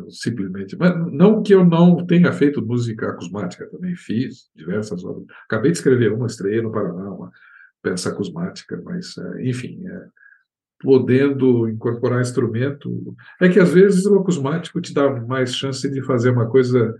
simplesmente. 0.10 0.78
Mas 0.78 0.96
não 1.12 1.44
que 1.44 1.54
eu 1.54 1.66
não 1.66 2.06
tenha 2.06 2.32
feito 2.32 2.66
música 2.66 3.10
acusmática, 3.10 3.68
também 3.68 3.98
fiz 3.98 4.50
diversas 4.56 5.04
obras. 5.04 5.26
Acabei 5.46 5.72
de 5.72 5.78
escrever 5.78 6.14
uma, 6.14 6.28
estreia 6.28 6.62
no 6.62 6.72
Paraná, 6.72 7.10
uma 7.12 7.32
peça 7.82 8.10
acusmática, 8.10 8.82
mas, 8.84 9.18
é, 9.18 9.44
enfim, 9.44 9.86
é, 9.86 10.06
podendo 10.82 11.68
incorporar 11.68 12.22
instrumento. 12.22 13.16
É 13.42 13.50
que 13.50 13.60
às 13.60 13.72
vezes 13.74 14.06
o 14.06 14.20
acusmático 14.20 14.82
te 14.82 14.94
dá 14.94 15.10
mais 15.22 15.56
chance 15.56 15.90
de 15.90 16.02
fazer 16.02 16.32
uma 16.32 16.48
coisa 16.48 16.96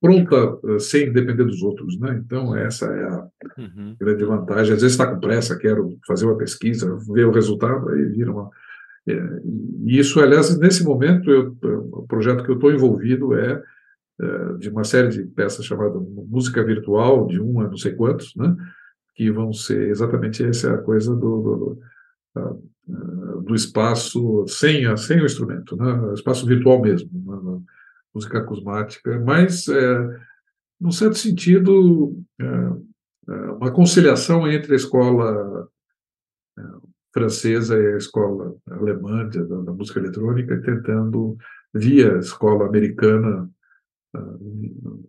pronta 0.00 0.58
eh, 0.64 0.78
sem 0.78 1.12
depender 1.12 1.44
dos 1.44 1.62
outros, 1.62 1.98
né? 1.98 2.20
Então 2.24 2.54
essa 2.54 2.86
é 2.86 3.04
a 3.04 3.26
uhum. 3.58 3.96
grande 3.98 4.24
vantagem. 4.24 4.74
Às 4.74 4.82
vezes 4.82 4.92
está 4.92 5.06
com 5.06 5.18
pressa, 5.18 5.58
quero 5.58 5.98
fazer 6.06 6.26
uma 6.26 6.36
pesquisa, 6.36 6.96
ver 7.12 7.26
o 7.26 7.32
resultado, 7.32 7.88
aí 7.88 8.04
vira 8.04 8.30
uma 8.30 8.50
é, 9.08 9.12
e 9.84 9.98
isso, 9.98 10.20
aliás, 10.20 10.58
nesse 10.58 10.82
momento, 10.82 11.30
eu, 11.30 11.56
o 11.92 12.06
projeto 12.08 12.42
que 12.42 12.50
eu 12.50 12.56
estou 12.56 12.72
envolvido 12.72 13.34
é, 13.38 13.62
é, 14.20 14.52
de 14.58 14.68
uma 14.68 14.82
série 14.82 15.08
de 15.08 15.22
peças 15.24 15.64
chamada 15.64 15.98
música 15.98 16.64
virtual, 16.64 17.26
de 17.26 17.40
um 17.40 17.60
a 17.60 17.68
não 17.68 17.76
sei 17.76 17.94
quantos, 17.94 18.34
né? 18.34 18.54
Que 19.14 19.30
vão 19.30 19.52
ser 19.52 19.88
exatamente 19.88 20.44
essa 20.44 20.76
coisa 20.78 21.14
do, 21.14 21.20
do, 21.20 21.78
do, 23.42 23.54
espaço 23.54 24.44
sem, 24.46 24.86
a, 24.86 24.96
sem 24.96 25.20
o 25.20 25.26
instrumento, 25.26 25.76
né? 25.76 26.14
Espaço 26.14 26.46
virtual 26.46 26.80
mesmo. 26.80 27.10
Né? 27.12 27.62
música 28.16 28.38
acusmática, 28.38 29.20
mas, 29.20 29.68
é, 29.68 30.20
num 30.80 30.90
certo 30.90 31.18
sentido, 31.18 32.18
é, 32.40 32.44
é, 33.28 33.32
uma 33.52 33.70
conciliação 33.70 34.50
entre 34.50 34.72
a 34.72 34.76
escola 34.76 35.68
é, 36.58 36.62
francesa 37.12 37.78
e 37.78 37.94
a 37.94 37.96
escola 37.98 38.56
alemã 38.70 39.28
da, 39.28 39.42
da 39.42 39.72
música 39.72 40.00
eletrônica, 40.00 40.62
tentando, 40.62 41.36
via 41.74 42.16
escola 42.16 42.66
americana 42.66 43.50
é, 44.14 44.18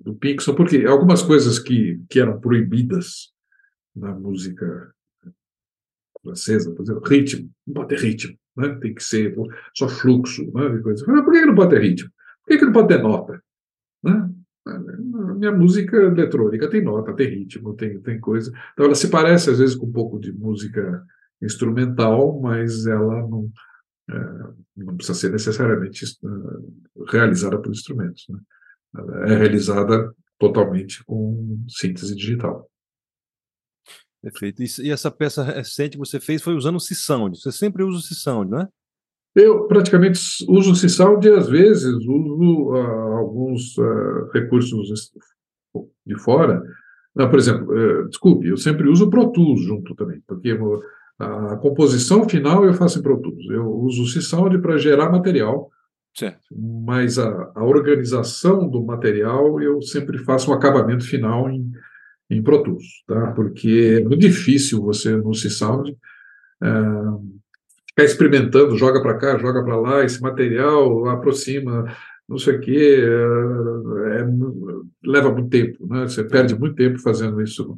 do 0.02 0.14
Pixel, 0.20 0.54
porque 0.54 0.86
algumas 0.86 1.22
coisas 1.22 1.60
que, 1.60 2.04
que 2.10 2.20
eram 2.20 2.42
proibidas 2.42 3.32
na 3.96 4.14
música 4.14 4.94
francesa, 6.28 6.74
por 6.74 6.84
exemplo, 6.84 7.04
ritmo, 7.08 7.50
não 7.66 7.74
pode 7.74 7.90
ter 7.90 8.00
ritmo, 8.00 8.38
né? 8.56 8.78
tem 8.82 8.94
que 8.94 9.04
ser 9.04 9.36
só 9.76 9.88
fluxo, 9.88 10.44
né? 10.54 10.80
Coisa. 10.80 11.06
Por 11.06 11.32
que 11.32 11.46
não 11.46 11.56
pode 11.56 11.70
ter 11.70 11.82
ritmo? 11.82 12.10
Por 12.46 12.58
que, 12.58 12.66
não 12.66 12.74
pode 12.74 12.88
ter 12.88 13.02
nota? 13.02 13.42
Né? 14.04 14.30
Minha 15.38 15.52
música 15.52 15.96
eletrônica 15.98 16.70
tem 16.70 16.84
nota, 16.84 17.14
tem 17.14 17.30
ritmo, 17.30 17.74
tem, 17.76 18.00
tem 18.02 18.20
coisa. 18.20 18.52
Então 18.74 18.86
ela 18.86 18.96
se 18.96 19.10
parece 19.10 19.50
às 19.50 19.60
vezes 19.60 19.76
com 19.76 19.86
um 19.86 19.92
pouco 19.92 20.20
de 20.20 20.32
música 20.32 21.04
instrumental, 21.42 22.40
mas 22.42 22.86
ela 22.86 23.22
não, 23.28 23.50
é, 24.10 24.44
não 24.76 24.96
precisa 24.98 25.18
ser 25.18 25.32
necessariamente 25.32 26.06
uh, 26.24 27.04
realizada 27.10 27.58
por 27.60 27.72
instrumentos. 27.72 28.26
Né? 28.30 28.40
Ela 28.98 29.34
é 29.34 29.38
realizada 29.38 30.14
totalmente 30.40 31.04
com 31.06 31.64
síntese 31.68 32.16
digital. 32.16 32.70
Perfeito. 34.32 34.62
E 34.82 34.92
essa 34.92 35.10
peça 35.10 35.42
recente 35.44 35.92
que 35.92 35.98
você 35.98 36.20
fez 36.20 36.42
foi 36.42 36.54
usando 36.54 36.76
o 36.76 36.82
C-Sound. 36.82 37.40
Você 37.40 37.52
sempre 37.52 37.84
usa 37.84 38.00
o 38.00 38.02
C-Sound, 38.02 38.52
não 38.52 38.62
é? 38.62 38.68
Eu 39.38 39.68
praticamente 39.68 40.20
uso 40.50 40.72
o 40.72 40.76
Cisaldi, 40.76 41.30
às 41.30 41.48
vezes 41.48 41.94
uso 41.94 42.72
uh, 42.72 43.18
alguns 43.18 43.78
uh, 43.78 44.32
recursos 44.34 45.12
de 46.06 46.20
fora. 46.20 46.62
Uh, 47.16 47.30
por 47.30 47.38
exemplo, 47.38 47.78
eh, 47.78 48.08
desculpe, 48.08 48.48
eu 48.48 48.58
sempre 48.58 48.90
uso 48.90 49.06
o 49.06 49.10
Pro 49.10 49.32
Tools 49.32 49.62
junto 49.62 49.94
também, 49.96 50.22
porque 50.28 50.58
a 51.20 51.56
composição 51.58 52.28
final 52.28 52.66
eu 52.66 52.74
faço 52.74 53.00
em 53.00 53.04
Pro 53.04 53.22
Tools. 53.22 53.46
Eu 53.50 53.72
uso 53.72 54.04
o 54.04 54.08
Cisaldi 54.08 54.58
para 54.58 54.78
gerar 54.78 55.12
material, 55.12 55.70
certo. 56.16 56.44
mas 56.52 57.20
a, 57.20 57.52
a, 57.56 57.64
organização 57.64 58.68
do 58.68 58.84
material 58.84 59.62
eu 59.62 59.82
sempre 59.84 60.18
faço 60.20 60.50
o 60.50 60.54
acabamento 60.54 61.06
final 61.06 61.48
em, 61.50 61.72
em 62.30 62.42
Pro 62.42 62.62
Tools, 62.64 63.04
tá? 63.08 63.32
porque 63.32 64.00
é 64.00 64.04
muito 64.04 64.20
difícil 64.20 64.82
você 64.82 65.16
no 65.16 65.34
Cisaldi 65.34 65.92
uh, 66.62 67.38
ficar 67.90 68.04
experimentando, 68.04 68.78
joga 68.78 69.02
para 69.02 69.18
cá, 69.18 69.38
joga 69.38 69.64
para 69.64 69.80
lá, 69.80 70.04
esse 70.04 70.22
material 70.22 71.08
aproxima, 71.08 71.86
não 72.28 72.38
sei 72.38 72.56
o 72.58 72.60
quê, 72.60 73.00
é, 73.04 74.20
é, 74.20 74.26
leva 75.06 75.32
muito 75.32 75.50
tempo, 75.50 75.88
né? 75.88 76.02
Você 76.04 76.24
perde 76.24 76.58
muito 76.60 76.76
tempo 76.76 77.00
fazendo 77.00 77.42
isso 77.42 77.76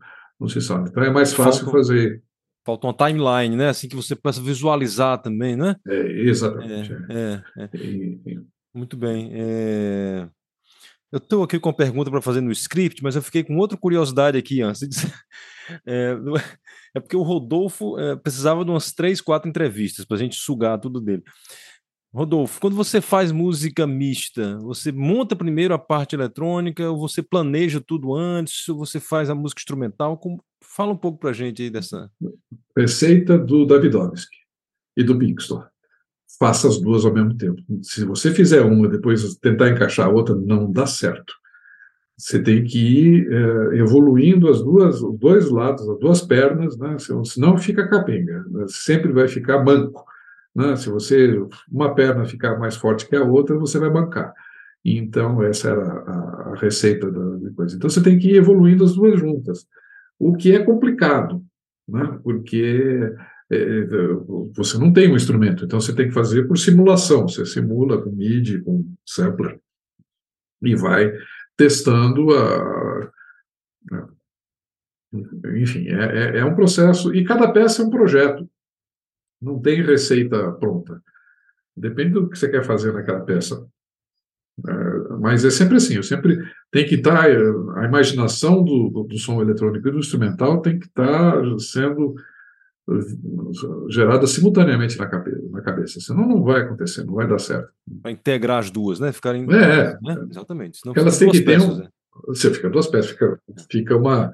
se 0.47 0.61
sabe. 0.61 0.89
Então 0.89 1.03
é 1.03 1.09
mais 1.11 1.33
fácil 1.33 1.65
Falta- 1.65 1.77
fazer. 1.77 2.23
Falta 2.65 2.87
uma 2.87 2.93
timeline, 2.93 3.55
né? 3.55 3.69
Assim 3.69 3.87
que 3.87 3.95
você 3.95 4.15
possa 4.15 4.41
visualizar 4.41 5.21
também, 5.21 5.55
né? 5.55 5.75
É, 5.87 5.99
exatamente. 6.21 6.91
é. 7.09 7.43
É, 7.57 7.63
é. 7.63 7.69
E- 7.77 8.41
Muito 8.73 8.95
bem. 8.95 9.31
é, 9.33 10.27
Eu 11.11 11.17
estou 11.17 11.43
aqui 11.43 11.59
com 11.59 11.69
uma 11.69 11.75
pergunta 11.75 12.11
para 12.11 12.21
fazer 12.21 12.41
no 12.41 12.51
script, 12.51 13.01
mas 13.01 13.15
eu 13.15 13.21
fiquei 13.21 13.43
com 13.43 13.57
outra 13.57 13.77
curiosidade 13.77 14.37
aqui 14.37 14.61
antes. 14.61 14.89
É, 15.85 16.13
é- 16.13 16.57
é 16.95 16.99
porque 16.99 17.15
o 17.15 17.21
Rodolfo 17.21 17.95
é, 17.99 18.15
precisava 18.15 18.65
de 18.65 18.71
umas 18.71 18.91
três, 18.91 19.21
quatro 19.21 19.47
entrevistas 19.47 20.03
para 20.03 20.17
a 20.17 20.19
gente 20.19 20.35
sugar 20.35 20.79
tudo 20.79 20.99
dele. 20.99 21.21
Rodolfo, 22.11 22.59
quando 22.59 22.75
você 22.75 22.99
faz 22.99 23.31
música 23.31 23.85
mista, 23.85 24.57
você 24.63 24.91
monta 24.91 25.35
primeiro 25.35 25.71
a 25.71 25.77
parte 25.77 26.15
eletrônica, 26.15 26.89
ou 26.89 26.97
você 26.97 27.21
planeja 27.21 27.79
tudo 27.79 28.15
antes, 28.15 28.67
ou 28.67 28.79
você 28.79 28.99
faz 28.99 29.29
a 29.29 29.35
música 29.35 29.59
instrumental? 29.61 30.17
Como- 30.17 30.43
Fala 30.63 30.91
um 30.91 30.97
pouco 30.97 31.19
para 31.19 31.29
a 31.29 31.33
gente 31.33 31.61
aí 31.61 31.69
dessa. 31.69 32.09
Receita 32.75 33.37
do 33.37 33.63
Davidovski 33.67 34.37
e 34.97 35.03
do 35.03 35.19
Pinkston. 35.19 35.63
Faça 36.37 36.67
as 36.67 36.79
duas 36.79 37.05
ao 37.05 37.13
mesmo 37.13 37.35
tempo. 37.35 37.61
Se 37.81 38.05
você 38.05 38.31
fizer 38.31 38.61
uma 38.61 38.85
e 38.87 38.91
depois 38.91 39.35
tentar 39.35 39.69
encaixar 39.69 40.07
a 40.07 40.11
outra, 40.11 40.35
não 40.35 40.71
dá 40.71 40.85
certo. 40.85 41.33
Você 42.17 42.41
tem 42.41 42.63
que 42.63 42.77
ir 42.77 43.31
eh, 43.31 43.77
evoluindo 43.77 44.49
as 44.49 44.61
duas, 44.61 45.01
os 45.01 45.17
dois 45.17 45.49
lados, 45.49 45.87
as 45.89 45.97
duas 45.99 46.21
pernas, 46.21 46.77
né? 46.77 46.97
Se- 46.99 47.13
senão 47.25 47.57
fica 47.57 47.87
capenga. 47.87 48.43
né? 48.49 48.65
Sempre 48.67 49.11
vai 49.13 49.27
ficar 49.27 49.63
manco. 49.63 50.03
Né? 50.53 50.75
Se 50.75 50.89
você 50.89 51.39
uma 51.71 51.95
perna 51.95 52.25
ficar 52.25 52.57
mais 52.59 52.75
forte 52.75 53.07
que 53.07 53.15
a 53.15 53.23
outra, 53.23 53.57
você 53.57 53.79
vai 53.79 53.89
bancar. 53.89 54.33
Então 54.83 55.41
essa 55.43 55.69
era 55.69 55.81
a, 55.83 56.51
a 56.53 56.55
receita 56.59 57.09
da 57.11 57.51
coisa. 57.53 57.75
Então 57.75 57.89
você 57.89 58.03
tem 58.03 58.19
que 58.19 58.29
ir 58.31 58.35
evoluindo 58.37 58.83
as 58.83 58.95
duas 58.95 59.17
juntas, 59.19 59.65
o 60.17 60.35
que 60.35 60.53
é 60.53 60.59
complicado, 60.63 61.41
né? 61.87 62.19
Porque 62.23 62.61
é, 63.01 63.15
você 64.53 64.77
não 64.77 64.93
tem 64.93 65.11
um 65.11 65.15
instrumento, 65.15 65.65
então 65.65 65.81
você 65.81 65.93
tem 65.93 66.07
que 66.07 66.13
fazer 66.13 66.47
por 66.47 66.57
simulação. 66.57 67.27
Você 67.27 67.45
simula 67.45 68.01
com 68.01 68.11
MIDI, 68.11 68.61
com 68.61 68.85
sampler, 69.05 69.59
e 70.61 70.75
vai 70.75 71.11
testando 71.57 72.29
a. 72.35 73.11
Enfim, 75.55 75.87
é, 75.87 76.37
é- 76.37 76.39
é 76.39 76.45
um 76.45 76.55
processo, 76.55 77.13
e 77.13 77.23
cada 77.23 77.51
peça 77.51 77.81
é 77.81 77.85
um 77.85 77.89
projeto. 77.89 78.47
Não 79.41 79.59
tem 79.59 79.81
receita 79.81 80.51
pronta. 80.53 81.01
Depende 81.75 82.11
do 82.11 82.29
que 82.29 82.37
você 82.37 82.49
quer 82.49 82.63
fazer 82.63 82.93
naquela 82.93 83.21
peça. 83.21 83.65
É, 84.67 85.13
mas 85.19 85.45
é 85.45 85.49
sempre 85.49 85.77
assim, 85.77 85.95
eu 85.95 86.03
sempre 86.03 86.37
tem 86.69 86.85
que 86.85 86.95
estar, 86.95 87.25
a 87.25 87.85
imaginação 87.85 88.63
do, 88.63 89.05
do, 89.07 89.17
som 89.17 89.41
eletrônico 89.41 89.87
e 89.87 89.91
do 89.91 89.99
instrumental 89.99 90.61
tem 90.61 90.77
que 90.77 90.85
estar 90.85 91.41
sendo 91.59 92.15
eh, 92.17 92.38
gerada 93.89 94.25
simultaneamente 94.27 94.97
na 94.97 95.07
cabeça, 95.07 95.41
na 95.51 95.61
cabeça, 95.61 95.99
senão 95.99 96.27
não 96.27 96.43
vai 96.43 96.61
acontecer, 96.61 97.03
não 97.03 97.13
vai 97.15 97.27
dar 97.27 97.39
certo. 97.39 97.69
Para 98.01 98.11
integrar 98.11 98.59
as 98.59 98.69
duas, 98.71 98.99
né? 98.99 99.11
Ficarem. 99.11 99.43
É, 99.51 99.97
né? 100.01 100.25
Exatamente. 100.29 100.79
Senão 100.79 100.93
elas 100.95 101.17
têm 101.17 101.29
que 101.31 101.41
ter 101.41 101.59
um- 101.59 101.77
né? 101.77 101.87
Você 102.27 102.53
fica 102.53 102.69
duas 102.69 102.87
peças, 102.87 103.11
fica, 103.11 103.39
fica 103.71 103.95
uma, 103.95 104.31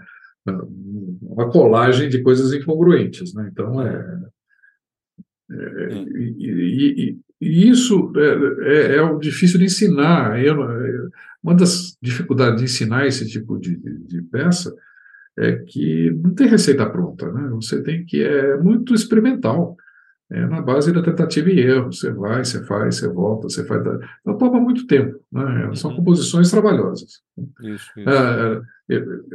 uma 1.22 1.50
colagem 1.52 2.10
de 2.10 2.22
coisas 2.24 2.52
incongruentes, 2.54 3.34
né? 3.34 3.50
Então 3.52 3.82
é, 3.82 4.20
é, 5.52 5.94
e, 5.94 6.36
e- 6.40 7.10
e- 7.10 7.20
e 7.42 7.70
isso 7.70 8.12
é, 8.16 8.94
é, 8.94 8.96
é 8.98 9.02
o 9.02 9.20
difícil 9.20 9.60
de 9.60 9.66
ensinar. 9.66 10.44
Eu, 10.44 10.64
é, 10.64 11.08
uma 11.44 11.54
das 11.54 11.96
dificuldades 12.02 12.58
de 12.60 12.66
ensinar 12.66 13.06
esse 13.06 13.28
tipo 13.30 13.60
de, 13.60 13.76
de- 13.76 14.00
de 14.08 14.22
peça 14.24 14.74
é 15.38 15.58
que 15.68 16.12
não 16.12 16.34
tem 16.34 16.48
receita 16.48 16.90
pronta, 16.90 17.32
né? 17.32 17.50
Você 17.56 17.82
tem 17.84 18.06
que 18.06 18.24
é 18.24 18.58
muito 18.58 18.94
experimental. 18.94 19.76
É 20.32 20.44
na 20.48 20.60
base 20.60 20.92
da 20.92 21.04
tentativa 21.04 21.52
e 21.52 21.60
erro. 21.60 21.92
Você 21.94 22.12
vai, 22.12 22.44
você 22.44 22.64
faz, 22.66 22.96
você 22.98 23.08
volta, 23.08 23.48
você 23.48 23.64
faz. 23.66 23.82
Então 24.22 24.38
toma 24.38 24.60
muito 24.60 24.88
tempo, 24.88 25.20
né? 25.32 25.70
São 25.76 25.92
Uhum. 25.92 25.98
composições 25.98 26.50
trabalhosas. 26.50 27.22
Isso, 27.62 27.92
isso. 28.00 28.10
Ah, 28.10 28.62
eu, 28.90 29.26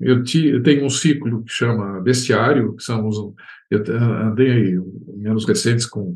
eu, 0.00 0.22
ti- 0.22 0.48
eu 0.48 0.62
tenho 0.62 0.84
um 0.84 0.90
ciclo 0.90 1.42
que 1.42 1.50
chama 1.50 2.00
Bestiário, 2.02 2.74
que 2.76 2.82
são 2.82 3.06
os. 3.08 3.16
Eu 3.70 3.82
te- 3.82 3.90
andei 3.92 4.50
aí, 4.50 4.80
em 5.14 5.26
anos 5.28 5.46
recentes 5.46 5.86
com. 5.86 6.14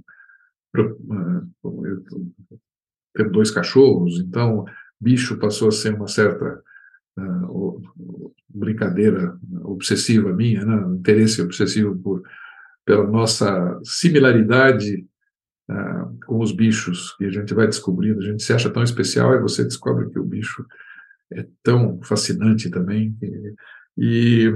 ah, 0.77 1.43
com- 1.63 1.87
eu 1.87 2.03
tenho 3.17 3.31
dois 3.31 3.51
cachorros, 3.51 4.21
então 4.21 4.65
bicho 5.01 5.39
passou 5.39 5.69
a 5.69 5.73
ser 5.73 5.95
uma 5.95 6.07
certa 6.07 6.61
ah, 7.19 7.47
brincadeira 8.55 9.37
obsessiva 9.63 10.33
minha, 10.33 10.65
né? 10.65 10.97
interesse 10.97 11.41
obsessivo 11.43 11.97
por, 11.97 12.23
pela 12.85 13.07
nossa 13.07 13.79
similaridade 13.85 15.07
ah, 15.69 16.11
com 16.27 16.41
os 16.41 16.53
bichos, 16.53 17.15
que 17.17 17.25
a 17.25 17.31
gente 17.31 17.55
vai 17.55 17.67
descobrindo, 17.67 18.21
a 18.21 18.25
gente 18.25 18.43
se 18.43 18.53
acha 18.53 18.71
tão 18.71 18.83
especial 18.83 19.35
e 19.35 19.41
você 19.41 19.63
descobre 19.63 20.11
que 20.11 20.19
o 20.19 20.25
bicho 20.25 20.67
é 21.33 21.47
tão 21.63 22.01
fascinante 22.03 22.69
também. 22.71 23.17
E, 23.23 23.55
e, 23.97 24.47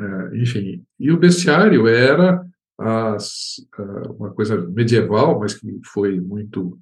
eh, 0.00 0.30
enfim, 0.36 0.82
e 0.98 1.10
o 1.12 1.18
bestiário 1.18 1.86
era 1.86 2.42
as, 2.78 3.56
ah, 3.78 4.12
uma 4.18 4.30
coisa 4.30 4.56
medieval, 4.68 5.38
mas 5.40 5.54
que 5.54 5.80
foi 5.84 6.18
muito 6.20 6.78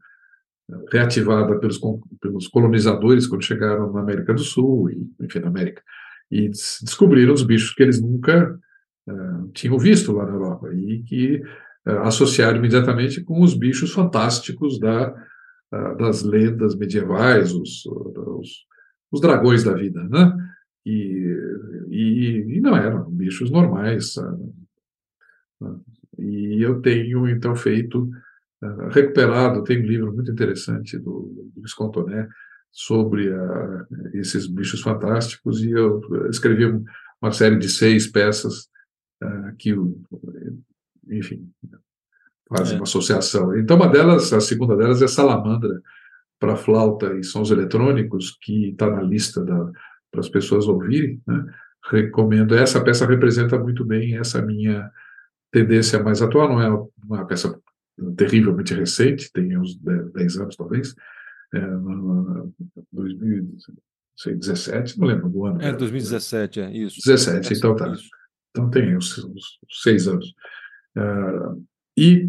reativada 0.93 1.59
pelos, 1.59 1.81
pelos 2.21 2.47
colonizadores 2.47 3.27
quando 3.27 3.45
chegaram 3.45 3.93
na 3.93 4.01
América 4.01 4.33
do 4.33 4.41
Sul, 4.41 4.91
e, 4.91 5.11
enfim, 5.21 5.41
na 5.41 5.49
América, 5.49 5.83
e 6.31 6.49
des- 6.49 6.79
descobriram 6.83 7.33
os 7.35 7.43
bichos 7.43 7.75
que 7.75 7.83
eles 7.83 8.01
nunca 8.01 8.59
ah, 9.09 9.45
tinham 9.53 9.79
visto 9.79 10.13
lá 10.13 10.25
na 10.25 10.33
Europa 10.33 10.73
e 10.75 11.03
que 11.03 11.43
ah, 11.87 12.03
associaram 12.09 12.59
imediatamente 12.59 13.23
com 13.23 13.43
os 13.43 13.55
bichos 13.55 13.93
fantásticos 13.93 14.79
da, 14.79 15.15
ah, 15.73 15.95
das 15.95 16.23
lendas 16.23 16.77
medievais, 16.77 17.53
os, 17.53 17.85
os, 17.87 18.67
os 19.11 19.21
dragões 19.21 19.65
da 19.65 19.75
vida, 19.75 20.03
né? 20.05 20.37
E, 20.87 21.37
e, 21.91 22.57
e 22.57 22.61
não 22.61 22.77
eram 22.77 23.11
bichos 23.11 23.51
normais. 23.51 24.15
E 26.19 26.63
eu 26.63 26.81
tenho, 26.81 27.29
então, 27.29 27.55
feito, 27.55 28.09
recuperado, 28.91 29.63
tem 29.63 29.79
um 29.79 29.87
livro 29.87 30.13
muito 30.13 30.31
interessante 30.31 30.99
do, 30.99 31.51
do 31.55 31.63
Viscontoné 31.63 32.27
sobre 32.73 33.33
ah, 33.33 33.87
esses 34.15 34.47
bichos 34.47 34.81
fantásticos, 34.81 35.63
e 35.63 35.71
eu 35.71 36.01
escrevi 36.31 36.67
um- 36.67 36.85
uma 37.21 37.33
série 37.33 37.57
de 37.59 37.69
seis 37.69 38.07
peças 38.07 38.69
ah, 39.23 39.53
que, 39.59 39.75
enfim, 41.09 41.49
fazem 42.49 42.75
É. 42.75 42.77
uma 42.79 42.85
associação. 42.85 43.57
Então, 43.59 43.77
uma 43.77 43.89
delas, 43.89 44.33
a 44.33 44.41
segunda 44.41 44.77
delas 44.77 45.03
é 45.03 45.09
Salamandra, 45.09 45.81
para 46.39 46.57
flauta 46.57 47.15
e 47.19 47.23
sons 47.23 47.51
eletrônicos, 47.51 48.37
que 48.41 48.71
está 48.71 48.89
na 48.91 49.03
lista 49.03 49.45
para 50.11 50.21
as 50.21 50.29
pessoas 50.29 50.67
ouvirem. 50.67 51.21
Né? 51.27 51.45
Recomendo. 51.91 52.55
Essa 52.55 52.83
peça 52.83 53.07
representa 53.07 53.59
muito 53.59 53.85
bem 53.85 54.17
essa 54.17 54.41
minha 54.41 54.91
tendência 55.53 56.03
mais 56.03 56.23
atual. 56.23 56.49
Não 56.49 56.61
é 56.63 56.89
uma 57.05 57.27
peça 57.27 57.61
terrivelmente 58.17 58.73
recente, 58.73 59.31
tem 59.33 59.57
uns 59.59 59.77
10 59.77 60.39
anos 60.39 60.57
talvez, 60.57 60.95
é, 61.55 61.61
no- 61.61 62.23
no- 62.23 62.55
2017, 62.93 64.99
não 64.99 65.07
lembro 65.07 65.29
do 65.29 65.45
ano. 65.47 65.61
É, 65.63 65.73
2017, 65.73 66.61
é 66.61 66.71
isso. 66.73 67.01
17, 67.05 67.55
então 67.55 67.75
tá. 67.77 67.89
Isso. 67.89 68.09
Então 68.51 68.69
tem 68.71 68.97
uns, 68.97 69.19
uns 69.25 69.59
seis 69.83 70.09
anos. 70.09 70.35
Ah, 70.97 71.55
e 71.97 72.29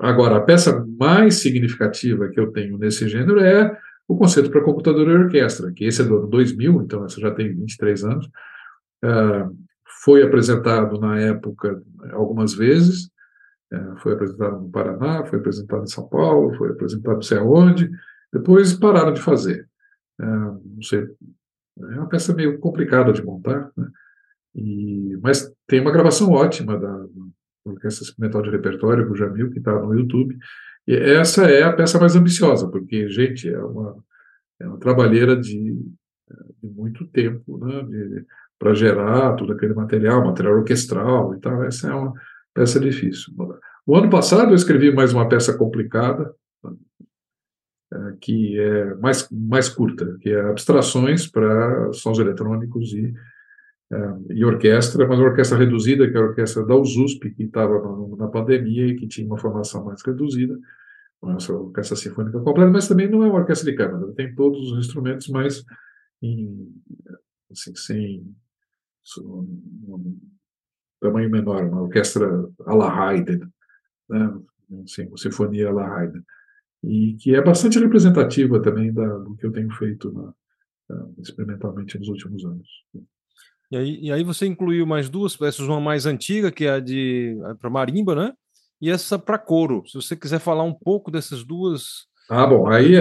agora, 0.00 0.36
a 0.36 0.40
peça 0.40 0.84
mais 0.98 1.36
significativa 1.36 2.28
que 2.28 2.38
eu 2.38 2.52
tenho 2.52 2.76
nesse 2.78 3.08
gênero 3.08 3.40
é 3.40 3.76
o 4.08 4.16
concerto 4.16 4.50
para 4.50 4.62
computador 4.64 5.08
e 5.08 5.24
orquestra, 5.24 5.72
que 5.72 5.84
esse 5.84 6.02
é 6.02 6.04
do 6.04 6.18
ano 6.18 6.26
2000, 6.28 6.82
então 6.82 7.04
essa 7.04 7.20
já 7.20 7.30
tem 7.30 7.54
23 7.54 8.04
anos. 8.04 8.28
Ah, 9.02 9.48
foi 10.04 10.22
apresentado 10.22 10.98
na 11.00 11.18
época 11.18 11.82
algumas 12.12 12.54
vezes, 12.54 13.08
eh, 13.72 13.94
foi 14.02 14.14
apresentado 14.14 14.60
no 14.60 14.70
Paraná, 14.70 15.24
foi 15.24 15.38
apresentado 15.38 15.84
em 15.84 15.86
São 15.86 16.08
Paulo, 16.08 16.54
foi 16.56 16.70
apresentado 16.70 17.14
não 17.14 17.22
sei 17.22 17.38
aonde, 17.38 17.88
depois 18.32 18.72
pararam 18.72 19.12
de 19.12 19.20
fazer. 19.20 19.68
Ah, 20.20 20.56
não 20.64 20.82
sei, 20.82 21.06
é 21.78 21.98
uma 21.98 22.08
peça 22.08 22.34
meio 22.34 22.58
complicada 22.58 23.12
de 23.12 23.22
montar, 23.24 23.70
né? 23.76 23.88
E, 24.54 25.16
mas 25.22 25.50
tem 25.66 25.80
uma 25.80 25.92
gravação 25.92 26.30
ótima 26.30 26.78
da 26.78 27.06
Orquestra 27.64 28.04
Experimental 28.04 28.42
de 28.42 28.50
Repertório, 28.50 29.08
do 29.08 29.16
Jamil, 29.16 29.50
que 29.50 29.58
está 29.58 29.72
no 29.72 29.94
YouTube. 29.94 30.36
E 30.86 30.94
essa 30.94 31.50
é 31.50 31.62
a 31.62 31.72
peça 31.72 31.98
mais 31.98 32.14
ambiciosa, 32.16 32.68
porque, 32.68 33.08
gente, 33.08 33.48
é 33.48 33.58
uma, 33.58 33.96
é 34.60 34.66
uma 34.66 34.78
trabalheira 34.78 35.36
de, 35.36 35.74
de 36.62 36.68
muito 36.68 37.06
tempo 37.06 37.58
né, 37.58 38.24
para 38.58 38.74
gerar 38.74 39.34
todo 39.36 39.52
aquele 39.52 39.74
material, 39.74 40.24
material 40.24 40.54
orquestral 40.56 41.34
e 41.34 41.40
tal. 41.40 41.64
Essa 41.64 41.88
é 41.88 41.94
uma 41.94 42.12
peça 42.52 42.78
difícil. 42.78 43.32
O 43.86 43.96
ano 43.96 44.10
passado 44.10 44.50
eu 44.50 44.56
escrevi 44.56 44.92
mais 44.92 45.14
uma 45.14 45.28
peça 45.28 45.56
complicada, 45.56 46.24
é, 46.24 46.30
que 48.20 48.58
é 48.58 48.94
mais, 48.94 49.28
mais 49.30 49.68
curta, 49.68 50.16
que 50.20 50.30
é 50.30 50.40
Abstrações 50.40 51.26
para 51.26 51.92
Sons 51.92 52.18
Eletrônicos 52.18 52.92
e 52.92 53.12
e 54.30 54.44
orquestra, 54.44 55.06
mas 55.06 55.18
uma 55.18 55.28
orquestra 55.28 55.58
reduzida, 55.58 56.10
que 56.10 56.16
é 56.16 56.20
a 56.20 56.24
orquestra 56.24 56.64
da 56.64 56.74
USUSP, 56.74 57.30
que 57.30 57.44
estava 57.44 57.74
na, 58.16 58.28
pandemia 58.28 58.86
e 58.86 58.96
que 58.96 59.06
tinha 59.06 59.26
uma 59.26 59.38
formação 59.38 59.84
mais 59.84 60.02
reduzida, 60.02 60.58
essa 61.36 61.52
orquestra 61.52 61.96
sinfônica 61.96 62.40
completa, 62.40 62.70
mas 62.70 62.88
também 62.88 63.08
não 63.08 63.22
é 63.22 63.26
uma 63.28 63.40
orquestra 63.40 63.70
de 63.70 63.76
câmara, 63.76 64.12
tem 64.14 64.34
todos 64.34 64.72
os 64.72 64.78
instrumentos, 64.78 65.28
mas 65.28 65.62
em, 66.22 66.74
assim, 67.50 67.74
sem 67.76 68.34
um 69.18 70.18
tamanho 71.00 71.30
menor, 71.30 71.62
uma 71.64 71.82
orquestra 71.82 72.26
à 72.64 72.74
la 72.74 72.88
Haydn, 72.88 73.40
né? 74.08 74.40
assim, 74.84 75.06
uma 75.06 75.18
sinfonia 75.18 75.68
à 75.68 75.72
la 75.72 75.86
Haydn, 75.86 76.22
e 76.82 77.14
que 77.14 77.34
é 77.34 77.42
bastante 77.42 77.78
representativa 77.78 78.60
também 78.60 78.92
da, 78.92 79.06
do 79.18 79.36
que 79.36 79.46
eu 79.46 79.52
tenho 79.52 79.70
feito 79.72 80.12
na, 80.12 80.32
experimentalmente 81.18 81.98
nos 81.98 82.08
últimos 82.08 82.44
anos. 82.44 82.68
E 83.70 83.76
aí, 83.76 83.98
e 84.02 84.12
aí 84.12 84.24
você 84.24 84.46
incluiu 84.46 84.86
mais 84.86 85.08
duas 85.08 85.36
peças, 85.36 85.66
uma 85.66 85.80
mais 85.80 86.04
antiga, 86.04 86.50
que 86.50 86.66
é 86.66 86.72
a 86.72 86.80
de 86.80 87.38
para 87.58 87.70
marimba, 87.70 88.14
né? 88.14 88.32
E 88.80 88.90
essa 88.90 89.18
para 89.18 89.38
coro. 89.38 89.82
Se 89.86 89.94
você 89.94 90.16
quiser 90.16 90.40
falar 90.40 90.64
um 90.64 90.74
pouco 90.74 91.10
dessas 91.10 91.44
duas. 91.44 92.06
Ah, 92.28 92.46
bom, 92.46 92.68
aí, 92.68 92.94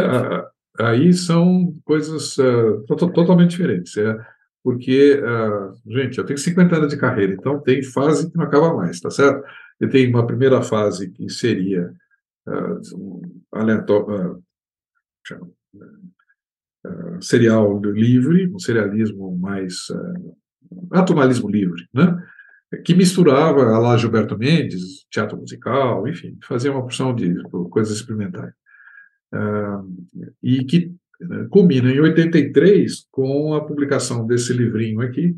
aí 0.80 1.12
são 1.12 1.76
coisas 1.84 2.38
uh, 2.38 2.86
totalmente 2.88 3.52
diferentes. 3.52 3.98
É, 3.98 4.16
porque, 4.64 5.20
uh, 5.20 5.92
gente, 5.92 6.20
eu 6.20 6.26
tenho 6.26 6.38
50 6.38 6.76
anos 6.76 6.90
de 6.90 6.98
carreira, 6.98 7.34
então 7.34 7.60
tem 7.60 7.84
fase 7.84 8.32
que 8.32 8.38
não 8.38 8.46
acaba 8.46 8.74
mais, 8.74 9.00
tá 9.02 9.10
certo? 9.10 9.44
Eu 9.80 9.90
tenho 9.90 10.10
uma 10.12 10.26
primeira 10.26 10.62
fase 10.62 11.10
que 11.10 11.28
seria 11.30 11.92
aleatório, 13.54 14.44
uh, 15.36 17.22
serial 17.22 17.80
livre, 17.80 18.50
um 18.54 18.60
serialismo 18.60 19.38
mais 19.38 19.88
atonalismo 20.92 21.50
livre, 21.50 21.88
né? 21.94 22.18
que 22.86 22.96
misturava 22.96 23.64
a 23.64 23.78
lá 23.78 23.98
Gilberto 23.98 24.38
Mendes, 24.38 25.06
teatro 25.10 25.38
musical, 25.38 26.08
enfim, 26.08 26.38
fazia 26.44 26.72
uma 26.72 26.82
porção 26.82 27.14
de 27.14 27.36
coisas 27.70 27.98
experimentais. 27.98 28.54
E 30.42 30.64
que 30.64 30.96
culmina 31.50 31.92
em 31.92 32.00
83 32.00 33.08
com 33.12 33.54
a 33.54 33.66
publicação 33.66 34.26
desse 34.26 34.54
livrinho 34.54 35.02
aqui, 35.02 35.36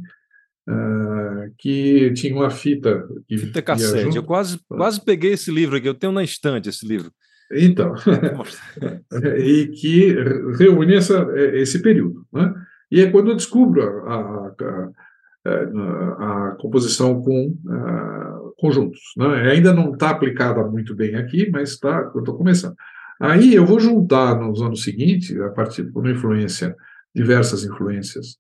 uh, 0.70 1.54
que 1.58 2.12
tinha 2.14 2.36
uma 2.36 2.50
fita. 2.50 3.08
Que 3.28 3.38
fita 3.38 3.62
cassete. 3.62 4.16
Eu 4.16 4.24
quase, 4.24 4.60
quase 4.68 5.04
peguei 5.04 5.34
esse 5.34 5.52
livro 5.52 5.78
aqui, 5.78 5.88
eu 5.88 5.94
tenho 5.94 6.14
na 6.14 6.24
estante 6.24 6.70
esse 6.70 6.88
livro. 6.88 7.12
Então, 7.52 7.94
e 9.38 9.68
que 9.68 10.16
reúne 10.58 10.96
essa, 10.96 11.28
esse 11.54 11.82
período. 11.82 12.26
Né? 12.34 12.54
E 12.92 13.02
é 13.02 13.10
quando 13.10 13.32
eu 13.32 13.36
descubro 13.36 13.82
a, 14.08 14.54
a, 14.56 16.50
a 16.50 16.58
composição 16.60 17.22
com 17.22 17.48
uh, 17.48 18.54
conjuntos. 18.58 19.02
Né? 19.18 19.52
Ainda 19.52 19.74
não 19.74 19.94
está 19.94 20.10
aplicada 20.10 20.64
muito 20.64 20.96
bem 20.96 21.16
aqui, 21.16 21.50
mas 21.52 21.72
está, 21.72 22.12
eu 22.14 22.20
estou 22.20 22.38
começando. 22.38 22.76
Aí 23.20 23.54
eu 23.54 23.66
vou 23.66 23.80
juntar 23.80 24.40
nos 24.40 24.62
anos 24.62 24.84
seguintes, 24.84 25.40
a 25.40 25.50
partir 25.50 25.84
de 25.84 25.98
uma 25.98 26.12
influência, 26.12 26.76
diversas 27.16 27.64
influências, 27.64 28.38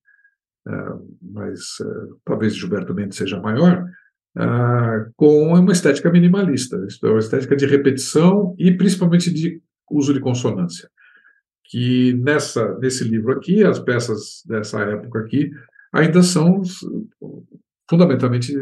mas 1.21 1.79
uh, 1.81 2.19
talvez 2.23 2.55
Gilberto 2.55 2.93
Mendes 2.93 3.17
seja 3.17 3.39
maior, 3.39 3.85
com 5.15 5.53
uma 5.53 5.71
estética 5.71 6.09
minimalista, 6.09 6.83
isto 6.87 7.05
é, 7.05 7.09
uma 7.11 7.19
estética 7.19 7.55
de 7.55 7.67
repetição 7.67 8.55
e 8.57 8.71
principalmente 8.71 9.31
de 9.31 9.61
uso 9.91 10.13
de 10.13 10.19
consonância. 10.19 10.89
Que 11.65 12.13
nessa, 12.13 12.77
nesse 12.79 13.03
livro 13.03 13.31
aqui, 13.31 13.63
as 13.63 13.79
peças 13.79 14.41
dessa 14.47 14.81
época 14.81 15.19
aqui, 15.19 15.51
ainda 15.93 16.23
são 16.23 16.61
fundamentalmente 17.87 18.55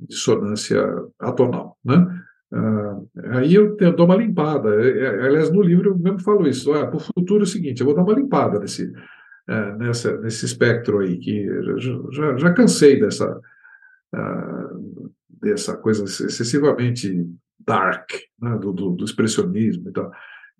dissonância 0.00 0.82
atonal, 1.18 1.76
né? 1.84 2.24
Uh, 2.52 3.08
aí 3.30 3.54
eu, 3.54 3.76
eu, 3.78 3.94
dou 3.94 4.06
uma 4.06 4.16
limpada. 4.16 4.70
Aliás, 4.70 5.52
no 5.52 5.62
livro 5.62 5.90
eu 5.90 5.98
mesmo 5.98 6.20
falo 6.20 6.48
isso. 6.48 6.72
Ah, 6.72 6.86
para 6.86 6.96
o 6.96 7.00
futuro 7.00 7.40
é 7.40 7.42
o 7.44 7.46
seguinte: 7.46 7.80
eu 7.80 7.86
vou 7.86 7.94
dar 7.94 8.02
uma 8.02 8.14
limpada 8.14 8.58
nesse, 8.58 8.92
uh, 9.50 9.76
nessa, 9.76 10.16
nesse 10.18 10.46
espectro 10.46 11.00
aí, 11.00 11.18
que 11.18 11.46
já, 12.12 12.36
já 12.36 12.52
cansei 12.52 13.00
dessa, 13.00 13.28
uh, 14.14 15.10
dessa 15.42 15.76
coisa 15.76 16.04
excessivamente 16.04 17.26
dark, 17.66 18.10
né, 18.40 18.56
do, 18.58 18.72
do, 18.72 18.90
do, 18.90 19.04
expressionismo 19.04 19.90
e 19.90 19.92
tal. 19.92 20.10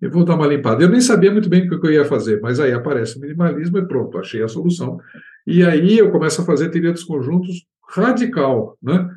Eu 0.01 0.11
vou 0.11 0.25
dar 0.25 0.35
uma 0.35 0.47
limpada. 0.47 0.83
Eu 0.83 0.89
nem 0.89 1.01
sabia 1.01 1.31
muito 1.31 1.47
bem 1.47 1.67
o 1.67 1.79
que 1.79 1.87
eu 1.87 1.91
ia 1.91 2.05
fazer, 2.05 2.41
mas 2.41 2.59
aí 2.59 2.73
aparece 2.73 3.17
o 3.17 3.21
minimalismo 3.21 3.77
e 3.77 3.87
pronto, 3.87 4.17
achei 4.17 4.43
a 4.43 4.47
solução. 4.47 4.99
E 5.45 5.63
aí 5.63 5.97
eu 5.97 6.11
começo 6.11 6.41
a 6.41 6.45
fazer 6.45 6.69
teoria 6.69 6.91
dos 6.91 7.03
conjuntos 7.03 7.65
radical, 7.87 8.77
né? 8.81 9.09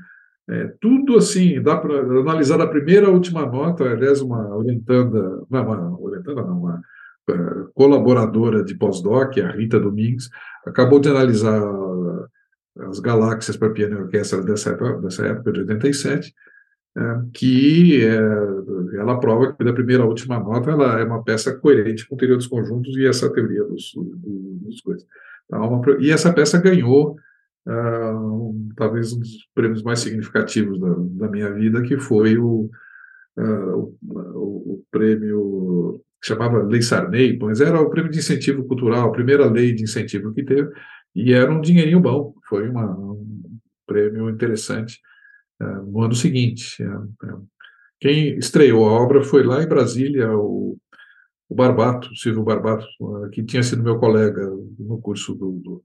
É, 0.47 0.75
tudo 0.79 1.17
assim, 1.17 1.61
dá 1.63 1.75
para 1.75 2.01
analisar 2.01 2.59
da 2.59 2.67
primeira 2.67 3.07
à 3.07 3.11
última 3.11 3.47
nota, 3.47 3.85
aliás, 3.85 4.21
uma 4.21 4.55
orientanda, 4.55 5.43
não, 5.49 5.63
uma 5.65 6.01
orientanda 6.03 6.43
não, 6.43 6.59
uma 6.59 6.83
colaboradora 7.75 8.63
de 8.65 8.75
pós-doc, 8.75 9.39
a 9.39 9.51
Rita 9.51 9.81
Domingues, 9.81 10.29
acabou 10.67 11.01
de 11.01 11.09
analisar 11.09 11.63
as 12.81 12.99
galáxias 12.99 13.57
para 13.57 13.71
piano 13.71 13.97
e 13.97 14.03
orquestra 14.03 14.43
dessa 14.43 14.71
época, 14.71 15.01
dessa 15.01 15.27
época 15.27 15.53
de 15.53 15.61
87, 15.61 16.35
é, 16.97 17.01
que 17.33 18.05
é, 18.05 18.99
ela 18.99 19.19
prova 19.19 19.53
que 19.53 19.65
da 19.65 19.73
primeira 19.73 20.05
à 20.05 20.07
última 20.07 20.39
nota 20.39 20.71
ela 20.71 21.01
é 21.01 21.05
uma 21.05 21.23
peça 21.25 21.55
coerente 21.57 22.07
com 22.07 22.17
teoria 22.17 22.37
dos 22.37 22.47
conjuntos 22.47 22.97
e 22.97 23.07
essa 23.07 23.33
teoria 23.33 23.65
dos, 23.65 23.93
dos, 23.95 24.81
coisas. 24.81 25.07
Então, 25.47 25.83
e 26.01 26.11
essa 26.11 26.33
peça 26.33 26.61
ganhou 26.61 27.17
um, 27.67 28.69
talvez 28.77 29.13
um 29.13 29.19
dos 29.19 29.49
prêmios 29.55 29.83
mais 29.83 30.01
significativos 30.01 30.79
da, 30.79 30.95
da 31.27 31.29
minha 31.29 31.53
vida, 31.53 31.83
que 31.83 31.99
foi 31.99 32.37
o, 32.39 32.71
uh, 33.39 33.95
o, 34.03 34.75
o, 34.75 34.85
prêmio 34.91 36.01
chamava 36.25 36.63
Lei 36.63 36.83
Sarney, 36.83 37.39
mas 37.39 37.61
era 37.61 37.81
o 37.81 37.91
prêmio 37.91 38.11
de 38.11 38.19
incentivo 38.19 38.65
cultural, 38.65 39.09
a 39.09 39.13
primeira 39.13 39.47
lei 39.47 39.73
de 39.73 39.85
incentivo 39.85 40.33
que 40.33 40.43
teve, 40.43 40.71
e 41.15 41.33
era 41.33 41.53
um 41.53 41.61
dinheirinho 41.61 42.01
bom, 42.01 42.35
foi 42.49 42.69
uma, 42.69 42.91
um 42.91 43.59
prêmio 43.87 44.31
interessante 44.31 44.99
uh, 45.61 45.91
no 45.91 46.03
ano 46.03 46.15
seguinte. 46.15 46.77
quem 48.01 48.37
estreou 48.39 48.89
a 48.89 48.93
obra 48.93 49.23
foi 49.23 49.43
lá 49.43 49.63
em 49.63 49.69
Brasília, 49.69 50.31
o 50.33 50.79
o 51.49 51.55
Barbato, 51.55 52.15
Silvio 52.17 52.43
Barbato, 52.43 52.87
que 53.33 53.43
tinha 53.45 53.63
sido 53.63 53.83
meu 53.83 53.99
colega 53.99 54.43
no 54.79 55.01
curso 55.01 55.35
do, 55.35 55.53
do, 55.63 55.85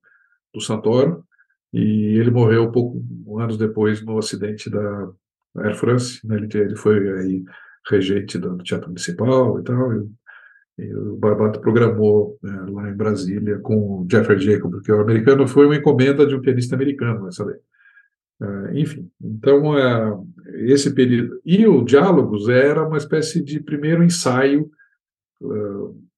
do 0.54 0.62
Santoro, 0.62 1.24
e 1.72 2.18
ele 2.18 2.32
morreu 2.32 2.72
pouco 2.72 3.04
anos 3.40 3.58
depois 3.58 4.04
no 4.04 4.18
acidente 4.18 4.70
da 4.70 5.12
Air 5.58 5.76
France, 5.76 6.26
né? 6.26 6.38
ele, 6.38 6.50
ele 6.52 6.76
foi 6.76 7.20
aí 7.20 7.44
regente 7.88 8.38
do 8.38 8.58
Teatro 8.58 8.88
Municipal 8.88 9.60
e 9.60 9.64
tal, 9.64 9.94
e 10.02 10.10
o 10.94 11.18
Barbato 11.18 11.60
programou 11.60 12.38
né, 12.42 12.66
lá 12.70 12.90
em 12.90 12.96
Brasília 12.96 13.60
com 13.60 13.76
o 13.76 14.08
Jeffrey 14.10 14.40
Jacob, 14.40 14.72
porque 14.72 14.92
o 14.92 15.02
americano 15.02 15.48
foi 15.48 15.66
uma 15.66 15.76
encomenda 15.76 16.26
de 16.26 16.36
um 16.36 16.42
pianista 16.42 16.76
americano, 16.76 17.28
essa 17.28 17.44
lei. 17.44 17.58
Uh, 18.42 18.78
enfim, 18.78 19.10
então 19.22 19.72
uh, 19.72 20.28
esse 20.66 20.94
período. 20.94 21.42
E 21.46 21.68
o 21.68 21.84
Diálogos 21.84 22.48
era 22.48 22.88
uma 22.88 22.98
espécie 22.98 23.44
de 23.44 23.60
primeiro 23.60 24.04
ensaio 24.04 24.70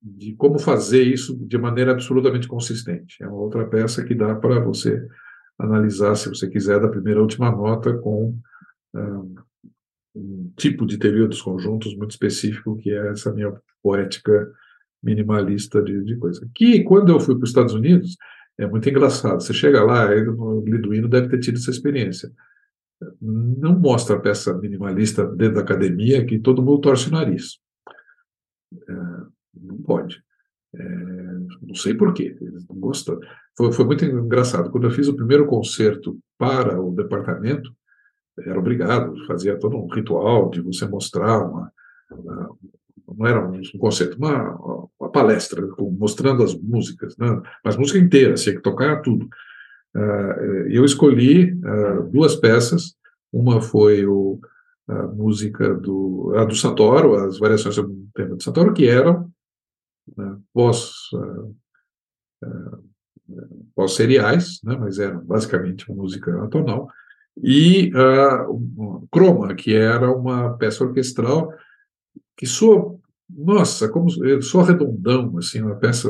de 0.02 0.34
como 0.34 0.58
fazer 0.58 1.04
isso 1.04 1.38
de 1.38 1.58
maneira 1.58 1.92
absolutamente 1.92 2.48
consistente. 2.48 3.22
É 3.22 3.28
uma 3.28 3.38
outra 3.38 3.66
peça 3.68 4.04
que 4.04 4.16
dá 4.16 4.34
para 4.36 4.60
você 4.60 5.00
analisar, 5.60 6.16
se 6.16 6.28
você 6.28 6.50
quiser, 6.50 6.80
da 6.80 6.88
primeira 6.88 7.20
à 7.20 7.22
última 7.22 7.52
nota 7.52 7.96
com 8.00 8.36
um 10.16 10.52
tipo 10.58 10.88
de 10.88 10.98
teoria 10.98 11.28
dos 11.28 11.42
conjuntos 11.42 11.96
muito 11.96 12.12
específico, 12.12 12.78
que 12.78 12.92
é 12.92 13.12
essa 13.12 13.32
minha 13.32 13.54
poética 13.82 14.52
minimalista 15.04 15.82
de, 15.82 16.04
de 16.04 16.16
coisa. 16.18 16.48
Que, 16.54 16.84
quando 16.84 17.12
eu 17.12 17.20
fui 17.20 17.36
para 17.36 17.44
os 17.44 17.50
Estados 17.50 17.74
Unidos, 17.74 18.16
é 18.58 18.68
muito 18.68 18.88
engraçado. 18.90 19.42
Você 19.42 19.54
chega 19.54 19.84
lá, 19.84 20.08
o 20.10 20.64
Liduino 20.66 21.08
deve 21.08 21.30
ter 21.30 21.40
tido 21.40 21.58
essa 21.58 21.72
experiência. 21.72 22.32
Não 23.20 23.80
mostra 23.80 24.16
a 24.16 24.20
peça 24.20 24.56
minimalista 24.58 25.26
dentro 25.26 25.56
da 25.56 25.62
academia 25.62 26.26
que 26.26 26.38
todo 26.38 26.62
mundo 26.62 26.82
torce 26.82 27.10
o 27.10 27.12
nariz. 27.12 27.60
É, 28.88 28.94
não 29.56 29.78
pode. 29.82 30.24
É, 30.76 30.84
não 31.62 31.76
sei 31.76 31.96
porquê, 31.96 32.38
eles 32.40 32.68
não 32.68 32.76
gostam. 32.78 33.20
Foi, 33.58 33.72
foi, 33.72 33.86
muito 33.86 34.06
engraçado. 34.06 34.70
Quando 34.70 34.86
eu 34.86 34.92
fiz 34.92 35.08
o 35.08 35.16
primeiro 35.16 35.48
concerto 35.48 36.20
para 36.38 36.80
o 36.80 36.94
departamento, 36.94 37.74
era 38.40 38.60
obrigado, 38.60 39.14
fazia 39.26 39.60
todo 39.60 39.76
um 39.78 39.88
ritual 39.88 40.50
de 40.50 40.62
você 40.62 40.86
mostrar 40.86 41.40
uma 41.40 41.72
não 43.18 43.28
era 43.28 43.48
um 43.48 43.62
concerto, 43.78 44.18
uma, 44.18 44.90
uma 45.00 45.10
palestra, 45.12 45.68
mostrando 45.80 46.44
as 46.44 46.56
músicas, 46.56 47.16
né? 47.18 47.42
mas 47.64 47.78
música 47.78 48.00
inteira, 48.00 48.36
tinha 48.36 48.56
que 48.56 48.62
tocar 48.62 49.02
tudo. 49.02 49.28
Uh, 49.96 50.68
eu 50.70 50.86
escolhi 50.86 51.54
uh, 51.54 52.10
duas 52.10 52.36
peças, 52.36 52.96
uma 53.32 53.62
foi 53.62 54.06
o, 54.06 54.40
a 54.88 55.04
música 55.08 55.74
do, 55.74 56.34
a 56.38 56.46
do 56.46 56.56
Santoro, 56.56 57.16
as 57.16 57.40
variações 57.40 57.76
do 57.76 58.08
tema 58.14 58.36
do 58.36 58.44
Santoro, 58.44 58.74
que 58.74 58.88
eram 58.88 59.30
né, 60.18 60.38
voz 60.54 60.92
uh, 61.14 61.56
uh, 62.44 62.92
pós-seriais, 63.76 64.60
né, 64.64 64.76
mas 64.78 65.00
era 65.00 65.18
basicamente 65.20 65.90
uma 65.90 66.04
música 66.04 66.44
atonal, 66.44 66.90
e 67.42 67.92
uh, 67.96 69.08
Croma, 69.12 69.56
que 69.56 69.74
era 69.74 70.12
uma 70.12 70.58
peça 70.58 70.84
orquestral 70.84 71.54
que 72.36 72.46
soa, 72.46 73.00
nossa, 73.38 73.90
como 73.90 74.10
soa 74.42 74.66
redondão, 74.66 75.38
assim, 75.38 75.62
uma 75.62 75.76
peça 75.76 76.10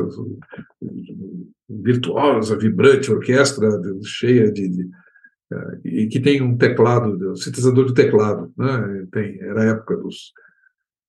virtuosa, 1.69 2.57
vibrante, 2.57 3.11
orquestra 3.11 3.69
cheia 4.03 4.51
de, 4.51 4.67
de 4.67 4.83
uh, 4.83 5.87
e 5.87 6.07
que 6.07 6.19
tem 6.19 6.41
um 6.41 6.57
teclado, 6.57 7.31
um 7.31 7.35
sintetizador 7.35 7.85
de 7.87 7.93
teclado, 7.93 8.51
né? 8.57 9.07
Tem, 9.11 9.39
era 9.41 9.61
a 9.61 9.65
época 9.65 9.97
dos, 9.97 10.33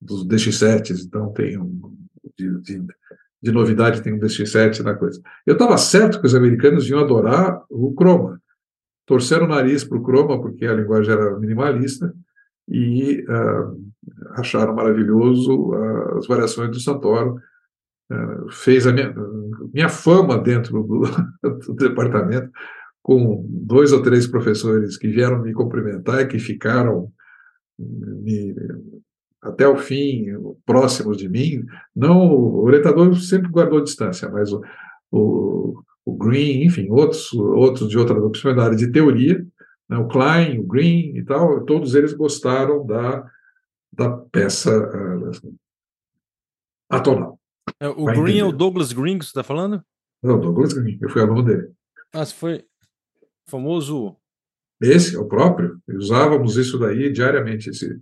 dos 0.01 0.27
DX7s, 0.27 1.05
então 1.07 1.33
tem 1.33 1.59
um 1.59 1.97
de, 2.39 2.61
de, 2.61 2.87
de 3.43 3.53
novidade 3.53 4.03
tem 4.03 4.13
um 4.13 4.19
DX7 4.19 4.81
na 4.81 4.95
coisa. 4.95 5.21
Eu 5.47 5.55
estava 5.55 5.77
certo 5.77 6.21
que 6.21 6.27
os 6.27 6.35
americanos 6.35 6.89
iam 6.89 7.01
adorar 7.01 7.63
o 7.69 7.93
Chroma, 7.99 8.41
torceram 9.07 9.47
o 9.47 9.49
nariz 9.49 9.85
para 9.85 9.99
o 9.99 10.03
Chroma, 10.03 10.41
porque 10.41 10.65
a 10.65 10.75
linguagem 10.75 11.13
era 11.13 11.39
minimalista, 11.39 12.15
e 12.69 13.25
uh, 13.29 13.93
acharam 14.33 14.75
maravilhoso 14.75 15.71
uh, 15.71 16.19
as 16.19 16.27
variações 16.27 16.71
do 16.71 16.81
Santoro. 16.81 17.37
Uh, 18.11 18.51
fez 18.51 18.87
a 18.87 18.93
minha, 18.93 19.15
minha 19.73 19.89
fama 19.89 20.37
dentro 20.39 20.83
do, 20.83 21.03
do, 21.67 21.75
departamento, 21.75 22.51
com 23.03 23.47
dois 23.49 23.93
ou 23.93 24.03
três 24.03 24.27
professores 24.27 24.97
que 24.97 25.09
vieram 25.09 25.41
me 25.41 25.53
cumprimentar 25.53 26.29
que 26.29 26.39
ficaram 26.39 27.11
me, 27.79 28.55
até 29.41 29.67
o 29.67 29.77
fim, 29.77 30.27
próximos 30.67 31.17
de 31.17 31.29
mim. 31.29 31.65
Não, 31.97 32.29
o 32.31 32.65
orientador 32.65 33.15
sempre 33.17 33.51
guardou 33.51 33.83
distância, 33.83 34.29
mas 34.29 34.53
o, 34.53 34.63
o 35.11 35.83
o 36.05 36.17
Green, 36.17 36.65
enfim, 36.65 36.89
outros, 36.91 37.33
outros 37.33 37.89
de 37.89 37.97
outra 37.97 38.19
opção 38.19 38.55
da 38.55 38.65
área 38.65 38.77
de 38.77 38.91
teoria, 38.91 39.45
né, 39.93 39.99
o 39.99 40.09
Klein, 40.09 40.59
o 40.59 40.67
Green 40.67 41.15
e 41.17 41.23
tal, 41.23 41.65
todos 41.67 41.95
eles 41.95 42.15
gostaram 42.15 42.87
da, 42.87 43.31
da 43.93 44.11
peça 44.11 44.71
uh, 44.75 45.55
atonal. 46.89 47.39
É, 47.79 47.89
o 47.89 48.07
Green 48.07 48.21
entender. 48.21 48.39
é 48.39 48.45
o 48.45 48.53
Douglas 48.53 48.93
Green 48.93 49.19
que 49.19 49.25
você 49.27 49.31
está 49.31 49.43
falando? 49.43 49.85
Não, 50.23 50.41
Douglas 50.41 50.73
Green, 50.73 50.99
eu 51.01 51.11
fui 51.11 51.21
aluno 51.21 51.43
dele. 51.43 51.71
Ah, 52.15 52.25
você 52.25 52.35
foi 52.35 52.65
famoso... 53.47 54.17
Esse, 54.81 55.15
é 55.15 55.19
o 55.19 55.29
próprio, 55.29 55.79
usávamos 55.89 56.57
isso 56.57 56.79
daí 56.79 57.13
diariamente, 57.13 57.69
esse, 57.69 58.01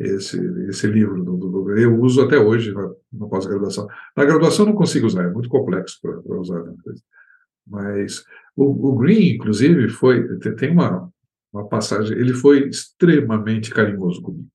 esse, 0.00 0.40
esse 0.68 0.86
livro. 0.86 1.22
Do, 1.22 1.36
do, 1.36 1.78
eu 1.78 2.00
uso 2.00 2.22
até 2.22 2.38
hoje 2.38 2.72
na, 2.72 2.90
na 3.12 3.26
pós-graduação. 3.26 3.86
Na 4.16 4.24
graduação 4.24 4.64
não 4.64 4.74
consigo 4.74 5.06
usar, 5.06 5.24
é 5.24 5.30
muito 5.30 5.50
complexo 5.50 5.98
para 6.00 6.40
usar. 6.40 6.62
Né? 6.64 6.74
Mas 7.66 8.24
o, 8.56 8.88
o 8.88 8.96
Green, 8.96 9.34
inclusive, 9.34 9.88
foi 9.90 10.26
tem 10.56 10.72
uma, 10.72 11.12
uma 11.56 11.68
passagem. 11.68 12.16
Ele 12.16 12.32
foi 12.32 12.68
extremamente 12.68 13.70
carinhoso 13.70 14.20
comigo, 14.22 14.48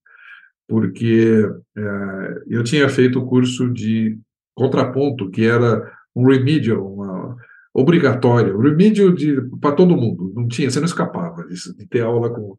porque 0.68 1.47
é, 1.78 2.43
eu 2.47 2.64
tinha 2.64 2.88
feito 2.89 3.20
o 3.20 3.26
curso 3.26 3.72
de 3.72 4.18
contraponto, 4.54 5.30
que 5.30 5.45
era 5.45 5.91
um 6.16 6.28
remedial, 6.28 6.86
uma 6.86 7.36
obrigatório, 7.74 8.60
remedial 8.60 9.14
para 9.60 9.76
todo 9.76 9.97
mundo. 9.97 10.32
Não 10.36 10.47
tinha, 10.47 10.70
você 10.70 10.80
não 10.80 10.86
escapava 10.86 11.45
disso, 11.47 11.76
de 11.76 11.88
ter 11.88 12.02
aula 12.02 12.30
com, 12.30 12.56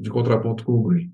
de 0.00 0.10
contraponto 0.10 0.64
com 0.64 0.72
o 0.72 0.82
Green. 0.84 1.10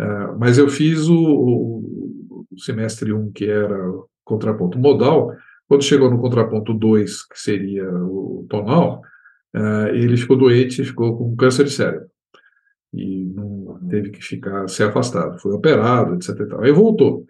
Uh, 0.00 0.38
mas 0.38 0.58
eu 0.58 0.68
fiz 0.68 1.08
o, 1.08 1.16
o, 1.16 2.44
o 2.50 2.60
semestre 2.60 3.12
1, 3.12 3.18
um, 3.18 3.32
que 3.32 3.46
era 3.46 3.78
contraponto 4.24 4.78
modal, 4.78 5.32
quando 5.68 5.84
chegou 5.84 6.10
no 6.10 6.20
contraponto 6.20 6.74
2, 6.74 7.26
que 7.26 7.38
seria 7.38 7.88
o 7.90 8.46
tonal, 8.48 9.02
uh, 9.56 9.88
ele 9.94 10.16
ficou 10.16 10.36
doente, 10.36 10.84
ficou 10.84 11.16
com 11.16 11.36
câncer 11.36 11.64
de 11.64 11.72
cérebro. 11.72 12.08
E 12.92 13.26
não 13.26 13.80
teve 13.88 14.10
que 14.10 14.22
ficar, 14.22 14.68
ser 14.68 14.84
afastado. 14.84 15.38
Foi 15.40 15.52
operado, 15.52 16.14
etc. 16.14 16.30
E 16.38 16.66
Aí 16.66 16.72
voltou. 16.72 17.26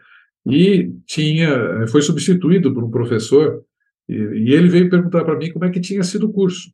E 0.46 0.92
tinha, 1.06 1.86
foi 1.88 2.02
substituído 2.02 2.72
por 2.72 2.84
um 2.84 2.90
professor, 2.90 3.64
e, 4.08 4.14
e 4.14 4.52
ele 4.52 4.68
veio 4.68 4.90
perguntar 4.90 5.24
para 5.24 5.36
mim 5.36 5.52
como 5.52 5.64
é 5.64 5.70
que 5.70 5.80
tinha 5.80 6.02
sido 6.02 6.26
o 6.26 6.32
curso. 6.32 6.70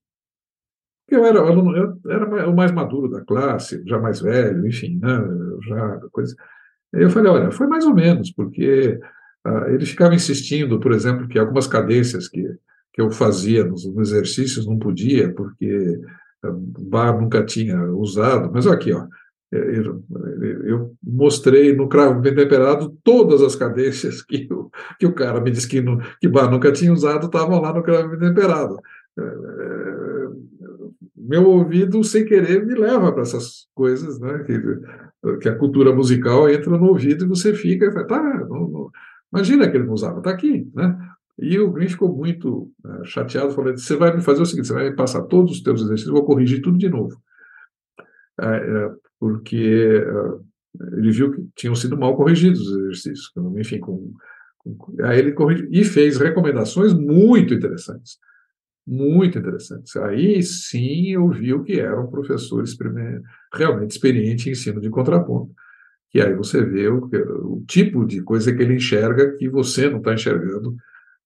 Eu 1.09 1.25
era, 1.25 1.39
eu 1.39 1.99
era 2.11 2.49
o 2.49 2.57
mais 2.57 2.73
maduro 2.73 3.09
da 3.09 3.23
classe, 3.23 3.83
já 3.87 3.99
mais 3.99 4.21
velho, 4.21 4.67
enfim, 4.67 4.99
né, 5.01 5.19
já 5.67 6.01
coisa. 6.11 6.35
Eu 6.93 7.11
falei, 7.11 7.31
olha, 7.31 7.51
foi 7.51 7.67
mais 7.67 7.85
ou 7.85 7.95
menos, 7.95 8.31
porque 8.31 8.99
ah, 9.45 9.67
ele 9.69 9.85
ficava 9.85 10.15
insistindo, 10.15 10.79
por 10.79 10.93
exemplo, 10.93 11.27
que 11.29 11.39
algumas 11.39 11.67
cadências 11.67 12.29
que, 12.29 12.47
que 12.93 13.01
eu 13.01 13.11
fazia 13.11 13.65
nos, 13.65 13.85
exercícios 13.99 14.67
não 14.67 14.79
podia, 14.79 15.33
porque 15.33 16.01
o 16.45 16.47
ah, 16.47 16.55
bar 16.81 17.21
nunca 17.21 17.45
tinha 17.45 17.83
usado. 17.93 18.51
Mas 18.53 18.67
aqui, 18.67 18.93
ó, 18.93 19.07
eu, 19.51 20.03
eu, 20.65 20.95
mostrei 21.03 21.75
no 21.75 21.89
cravo 21.89 22.21
bem 22.21 22.35
temperado 22.35 22.97
todas 23.05 23.43
as 23.43 23.55
cadências 23.55 24.23
que 24.23 24.49
o, 24.51 24.71
que 24.99 25.07
o 25.07 25.13
cara 25.13 25.41
me 25.41 25.51
disse 25.51 25.69
que, 25.69 25.81
no, 25.81 26.01
que 26.21 26.29
bar 26.29 26.51
nunca 26.51 26.73
tinha 26.73 26.93
usado 26.93 27.27
estavam 27.27 27.61
lá 27.61 27.73
no 27.73 27.83
cravo 27.83 28.11
bem 28.11 28.19
temperado. 28.19 28.79
Meu 31.17 31.49
ouvido, 31.49 32.03
sem 32.03 32.25
querer, 32.25 32.65
me 32.65 32.75
leva 32.75 33.13
para 33.13 33.23
essas 33.23 33.67
coisas, 33.75 34.19
né? 34.19 34.45
Que, 34.45 35.39
que, 35.41 35.49
a 35.49 35.57
cultura 35.57 35.95
musical 35.95 36.49
entra 36.49 36.77
no 36.77 36.87
ouvido 36.87 37.25
e 37.25 37.29
você 37.29 37.55
fica 37.55 37.91
tá, 38.07 38.47
não, 38.49 38.69
não, 38.69 38.91
Imagina 39.33 39.71
que 39.71 39.77
ele 39.77 39.87
não 39.87 39.95
usava, 39.95 40.19
está 40.19 40.31
aqui, 40.31 40.71
né? 40.75 40.95
E 41.43 41.59
o 41.59 41.73
Green 41.73 41.89
ficou 41.89 42.15
muito 42.15 42.71
uh, 42.85 43.05
chateado, 43.05 43.53
falando: 43.53 43.77
você 43.77 43.97
vai 43.97 44.15
me 44.15 44.23
fazer 44.23 44.43
o 44.43 44.47
seguinte, 44.47 44.69
você 44.69 44.75
vai 44.75 44.91
me 44.91 44.97
passar 44.97 45.23
todos 45.23 45.53
os 45.53 45.61
teus 45.61 45.81
exercícios, 45.81 46.09
eu 46.09 46.15
vou 46.15 46.25
corrigir 46.25 46.63
tudo 46.63 46.79
de 46.79 46.89
novo. 46.89 47.21
Uh, 48.41 48.87
uh, 48.87 49.01
porque 49.19 50.05
ele 50.97 51.11
viu 51.11 51.33
que 51.33 51.47
tinham 51.55 51.75
sido 51.75 51.99
mal 51.99 52.17
corrigidos 52.17 52.61
os 52.61 52.77
exercícios, 52.77 53.31
enfim, 53.57 53.79
com, 53.79 54.13
com, 54.59 54.97
aí 55.03 55.19
ele 55.19 55.33
corrigiu 55.33 55.69
e 55.71 55.85
fez 55.85 56.17
recomendações 56.17 56.93
muito 56.93 57.55
interessantes, 57.55 58.19
muito 58.87 59.39
interessantes. 59.39 59.95
Aí 59.97 60.43
sim 60.43 61.13
eu 61.13 61.29
vi 61.29 61.53
o 61.53 61.63
que 61.63 61.79
era 61.79 62.01
um 62.01 62.11
professor 62.11 62.65
realmente 63.53 63.91
experiente 63.91 64.49
em 64.49 64.53
ensino 64.53 64.81
de 64.81 64.91
contraponto 64.91 65.53
que 66.13 66.21
aí 66.21 66.35
você 66.35 66.63
vê 66.63 66.89
o, 66.89 67.09
o, 67.43 67.65
tipo 67.67 68.05
de 68.05 68.23
coisa 68.23 68.55
que 68.55 68.63
ele 68.63 68.75
enxerga 68.75 69.35
que 69.39 69.49
você 69.49 69.89
não 69.89 69.97
está 69.97 70.13
enxergando, 70.13 70.77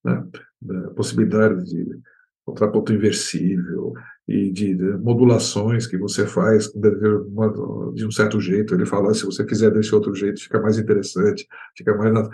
né? 0.07 0.25
Da 0.63 0.91
possibilidade 0.91 1.65
de 1.65 2.01
contraponto 2.45 2.93
inversível 2.93 3.93
e 4.29 4.53
de, 4.53 4.75
de, 4.75 4.97
modulações 4.99 5.87
que 5.87 5.99
você 5.99 6.27
faz 6.27 6.73
de 7.95 8.07
um 8.07 8.11
certo 8.11 8.41
jeito. 8.41 8.75
Ele 8.75 8.87
fala, 8.87 9.13
se 9.13 9.25
você 9.25 9.47
fizer 9.47 9.71
desse 9.71 9.95
outro 9.95 10.15
jeito, 10.15 10.41
fica 10.41 10.61
mais 10.61 10.79
interessante, 10.79 11.47
fica 11.77 11.95
mais... 11.97 12.29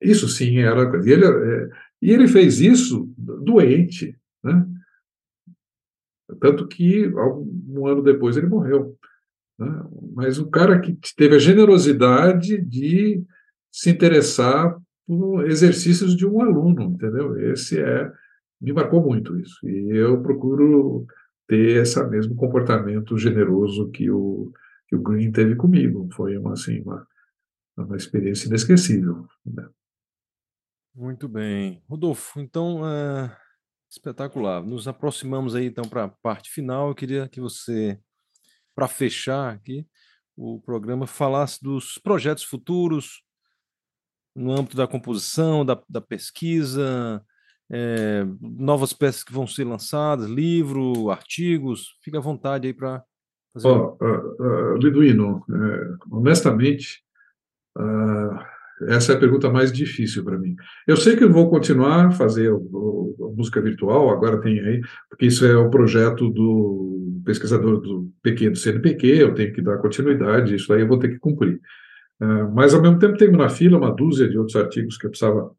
Isso 0.00 0.28
sim 0.28 0.58
era... 0.58 0.82
E 1.04 1.10
ele, 1.10 1.26
é, 1.26 1.68
e 2.00 2.10
ele 2.10 2.26
fez 2.26 2.60
isso 2.60 3.12
doente, 3.16 4.18
né? 4.42 4.66
Tanto 6.40 6.66
que, 6.66 7.06
um 7.68 7.86
ano 7.86 8.02
depois, 8.02 8.36
ele 8.36 8.48
morreu. 8.48 8.96
Né? 9.58 9.68
Mas 10.14 10.38
o 10.38 10.50
cara 10.50 10.80
que 10.80 10.98
teve 11.16 11.36
a 11.36 11.38
generosidade 11.38 12.60
de 12.60 13.22
se 13.70 13.90
interessar 13.90 14.76
exercícios 15.46 16.16
de 16.16 16.26
um 16.26 16.40
aluno, 16.40 16.82
entendeu? 16.82 17.38
Esse 17.52 17.80
é 17.80 18.12
me 18.60 18.72
marcou 18.72 19.02
muito 19.02 19.38
isso. 19.38 19.66
E 19.68 19.96
eu 19.96 20.22
procuro 20.22 21.06
ter 21.46 21.82
esse 21.82 22.02
mesmo 22.06 22.34
comportamento 22.34 23.16
generoso 23.18 23.90
que 23.90 24.10
o 24.10 24.52
que 24.88 24.94
o 24.94 25.02
Green 25.02 25.32
teve 25.32 25.56
comigo. 25.56 26.08
Foi 26.14 26.36
uma 26.38 26.52
assim 26.52 26.80
uma, 26.80 27.06
uma 27.76 27.96
experiência 27.96 28.46
inesquecível. 28.46 29.26
Né? 29.44 29.68
Muito 30.94 31.28
bem, 31.28 31.82
Rodolfo. 31.88 32.40
Então, 32.40 32.88
é, 32.88 33.36
espetacular. 33.90 34.62
Nos 34.62 34.88
aproximamos 34.88 35.54
aí 35.54 35.66
então 35.66 35.84
para 35.88 36.04
a 36.04 36.08
parte 36.08 36.50
final. 36.50 36.88
Eu 36.88 36.94
queria 36.94 37.28
que 37.28 37.40
você 37.40 38.00
para 38.74 38.88
fechar 38.88 39.54
aqui 39.54 39.86
o 40.36 40.60
programa, 40.60 41.06
falasse 41.06 41.62
dos 41.62 41.96
projetos 41.96 42.44
futuros 42.44 43.22
no 44.36 44.52
âmbito 44.52 44.76
da 44.76 44.86
composição, 44.86 45.64
da, 45.64 45.80
da 45.88 46.00
pesquisa, 46.00 47.22
é, 47.70 48.24
novas 48.40 48.92
peças 48.92 49.24
que 49.24 49.32
vão 49.32 49.46
ser 49.46 49.64
lançadas, 49.64 50.28
livro, 50.28 51.10
artigos. 51.10 51.96
Fique 52.02 52.16
à 52.16 52.20
vontade 52.20 52.66
aí 52.66 52.74
para 52.74 53.02
fazer. 53.54 53.66
Oh, 53.66 53.96
uh, 54.00 54.74
uh, 54.74 54.76
Liduino, 54.76 55.38
uh, 55.48 56.16
honestamente, 56.16 57.02
essa 58.88 59.12
é 59.12 59.16
a 59.16 59.18
pergunta 59.18 59.50
mais 59.50 59.72
difícil 59.72 60.24
para 60.24 60.38
mim. 60.38 60.54
Eu 60.86 60.96
sei 60.96 61.16
que 61.16 61.24
eu 61.24 61.32
vou 61.32 61.50
continuar 61.50 62.06
a 62.06 62.10
fazer 62.10 62.50
o, 62.50 62.58
o, 62.58 63.26
a 63.32 63.36
música 63.36 63.60
virtual, 63.60 64.10
agora 64.10 64.40
tem 64.40 64.60
aí, 64.60 64.80
porque 65.08 65.26
isso 65.26 65.44
é 65.44 65.56
o 65.56 65.70
projeto 65.70 66.30
do 66.30 67.20
pesquisador 67.24 67.80
do 67.80 68.10
PQ, 68.22 68.50
do 68.50 68.56
CNPq, 68.56 69.06
eu 69.06 69.34
tenho 69.34 69.52
que 69.52 69.60
dar 69.60 69.78
continuidade, 69.78 70.54
isso 70.54 70.72
aí 70.72 70.82
eu 70.82 70.88
vou 70.88 70.98
ter 70.98 71.08
que 71.08 71.18
cumprir. 71.18 71.60
Uh, 72.20 72.50
mas, 72.54 72.72
ao 72.72 72.80
mesmo 72.80 72.98
tempo, 72.98 73.18
tenho 73.18 73.36
na 73.36 73.48
fila 73.48 73.78
uma 73.78 73.94
dúzia 73.94 74.28
de 74.28 74.38
outros 74.38 74.56
artigos 74.56 74.96
que 74.96 75.06
eu 75.06 75.10
precisava 75.10 75.50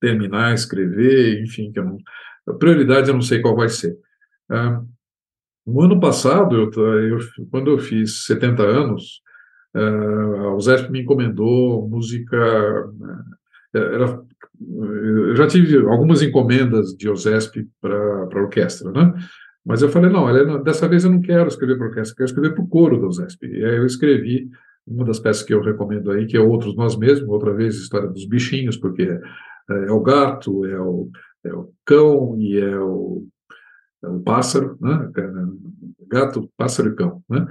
terminar, 0.00 0.54
escrever, 0.54 1.42
enfim, 1.42 1.70
que 1.70 1.78
eu 1.78 1.84
não, 1.84 1.98
a 2.48 2.54
prioridade 2.54 3.08
eu 3.08 3.14
não 3.14 3.22
sei 3.22 3.40
qual 3.40 3.54
vai 3.54 3.68
ser. 3.68 3.96
Ah, 4.48 4.82
no 5.66 5.82
ano 5.82 6.00
passado, 6.00 6.56
eu, 6.56 6.70
eu, 7.02 7.18
quando 7.50 7.70
eu 7.70 7.78
fiz 7.78 8.24
70 8.24 8.62
anos, 8.62 9.20
uh, 9.76 10.46
a 10.46 10.56
USESP 10.56 10.90
me 10.90 11.02
encomendou 11.02 11.88
música. 11.88 12.36
Era, 13.72 14.20
eu 14.60 15.36
já 15.36 15.46
tive 15.46 15.76
algumas 15.86 16.22
encomendas 16.22 16.96
de 16.96 17.08
OSESP 17.08 17.68
para 17.80 18.42
orquestra, 18.42 18.90
né? 18.90 19.14
Mas 19.64 19.82
eu 19.82 19.90
falei, 19.90 20.10
não, 20.10 20.24
olha, 20.24 20.58
dessa 20.58 20.88
vez 20.88 21.04
eu 21.04 21.10
não 21.10 21.20
quero 21.20 21.46
escrever 21.46 21.76
para 21.76 21.86
orquestra, 21.86 22.12
eu 22.12 22.16
quero 22.16 22.28
escrever 22.28 22.54
para 22.54 22.64
o 22.64 22.68
coro 22.68 23.00
da 23.00 23.06
USESP. 23.06 23.46
E 23.46 23.64
aí 23.64 23.76
eu 23.76 23.86
escrevi 23.86 24.48
uma 24.86 25.04
das 25.04 25.18
peças 25.18 25.42
que 25.42 25.54
eu 25.54 25.62
recomendo 25.62 26.10
aí, 26.10 26.26
que 26.26 26.36
é 26.36 26.40
Outros 26.40 26.74
Nós 26.74 26.96
Mesmos, 26.96 27.28
outra 27.28 27.52
vez, 27.54 27.76
História 27.76 28.08
dos 28.08 28.26
Bichinhos, 28.26 28.76
porque 28.76 29.02
é, 29.02 29.86
é 29.86 29.90
o 29.90 30.00
gato, 30.00 30.64
é 30.66 30.80
o, 30.80 31.08
é 31.44 31.52
o 31.52 31.72
cão 31.84 32.36
e 32.38 32.58
é 32.58 32.78
o, 32.78 33.26
é 34.02 34.08
o 34.08 34.20
pássaro, 34.20 34.76
né? 34.80 35.10
gato, 36.08 36.50
pássaro 36.56 36.90
e 36.90 36.94
cão, 36.96 37.22
né? 37.28 37.46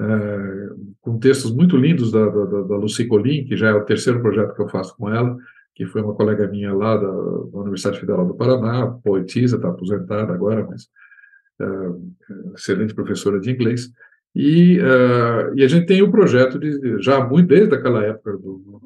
É, 0.00 0.68
com 1.00 1.18
textos 1.18 1.52
muito 1.52 1.76
lindos 1.76 2.12
da, 2.12 2.24
da, 2.28 2.44
da 2.44 2.76
Lucy 2.76 3.06
Colim, 3.06 3.44
que 3.44 3.56
já 3.56 3.68
é 3.68 3.74
o 3.74 3.84
terceiro 3.84 4.22
projeto 4.22 4.54
que 4.54 4.62
eu 4.62 4.68
faço 4.68 4.96
com 4.96 5.12
ela, 5.12 5.36
que 5.74 5.86
foi 5.86 6.02
uma 6.02 6.14
colega 6.14 6.46
minha 6.46 6.72
lá 6.72 6.96
da, 6.96 7.06
da 7.06 7.58
Universidade 7.58 7.98
Federal 7.98 8.24
do 8.24 8.34
Paraná, 8.34 8.86
poetisa, 9.04 9.56
está 9.56 9.68
aposentada 9.68 10.32
agora, 10.32 10.64
mas 10.68 10.88
uh, 11.60 12.54
excelente 12.54 12.94
professora 12.94 13.40
de 13.40 13.50
inglês. 13.50 13.90
E, 14.34 14.78
uh, 14.80 15.54
e 15.56 15.64
a 15.64 15.68
gente 15.68 15.86
tem 15.86 16.02
o 16.02 16.10
projeto 16.10 16.58
de, 16.58 17.02
já 17.02 17.24
muito 17.24 17.48
desde 17.48 17.74
aquela 17.74 18.04
época 18.04 18.32
do, 18.32 18.80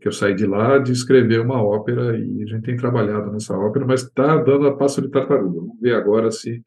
que 0.00 0.06
eu 0.06 0.12
saí 0.12 0.34
de 0.34 0.46
lá, 0.46 0.78
de 0.78 0.92
escrever 0.92 1.40
uma 1.40 1.60
ópera, 1.62 2.16
e 2.16 2.42
a 2.42 2.46
gente 2.46 2.62
tem 2.62 2.76
trabalhado 2.76 3.32
nessa 3.32 3.56
ópera, 3.56 3.84
mas 3.84 4.02
está 4.02 4.36
dando 4.36 4.68
a 4.68 4.76
passo 4.76 5.02
de 5.02 5.10
tartaruga. 5.10 5.60
Vamos 5.60 5.80
ver 5.80 5.94
agora 5.94 6.30
se, 6.30 6.62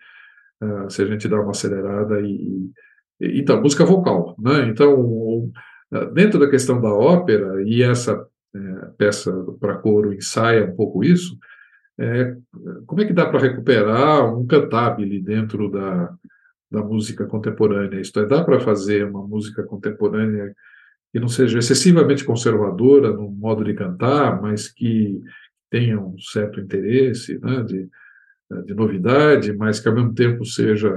uh, 0.62 0.90
se 0.90 1.02
a 1.02 1.06
gente 1.06 1.28
dá 1.28 1.40
uma 1.40 1.52
acelerada 1.52 2.20
e, 2.22 2.70
e 3.22 3.40
então, 3.40 3.62
música 3.62 3.86
vocal, 3.86 4.36
né? 4.40 4.68
Então, 4.68 5.50
dentro 6.14 6.40
da 6.40 6.50
questão 6.50 6.82
da 6.82 6.94
ópera, 6.94 7.64
e 7.64 7.82
essa 7.82 8.26
é, 8.56 8.60
peça 8.98 9.34
para 9.60 9.78
coro 9.78 10.14
ensaia 10.14 10.66
um 10.66 10.76
pouco 10.76 11.04
isso, 11.04 11.38
é, 12.00 12.36
como 12.86 13.02
é 13.02 13.06
que 13.06 13.14
dá 13.14 13.26
para 13.26 13.40
recuperar 13.40 14.34
um 14.34 14.46
cantabile 14.46 15.22
dentro 15.22 15.70
da, 15.70 16.14
da 16.72 16.82
música 16.82 17.26
contemporânea? 17.26 18.00
Isto 18.00 18.20
é, 18.20 18.26
dá 18.26 18.44
para 18.44 18.60
fazer 18.60 19.06
uma 19.06 19.26
música 19.26 19.64
contemporânea 19.64 20.54
que 21.12 21.20
não 21.20 21.28
seja 21.28 21.60
excessivamente 21.60 22.26
conservadora 22.26 23.12
no 23.14 23.32
modo 23.32 23.64
de 23.64 23.74
cantar, 23.74 24.42
mas 24.42 24.68
que 24.68 25.22
tenha 25.70 26.00
um 26.00 26.18
certo 26.20 26.60
interesse 26.60 27.40
né, 27.40 27.64
de, 27.64 27.90
de 28.66 28.74
novidade, 28.74 29.56
mas 29.56 29.80
que 29.80 29.88
ao 29.88 29.96
mesmo 29.96 30.14
tempo 30.14 30.44
seja 30.46 30.94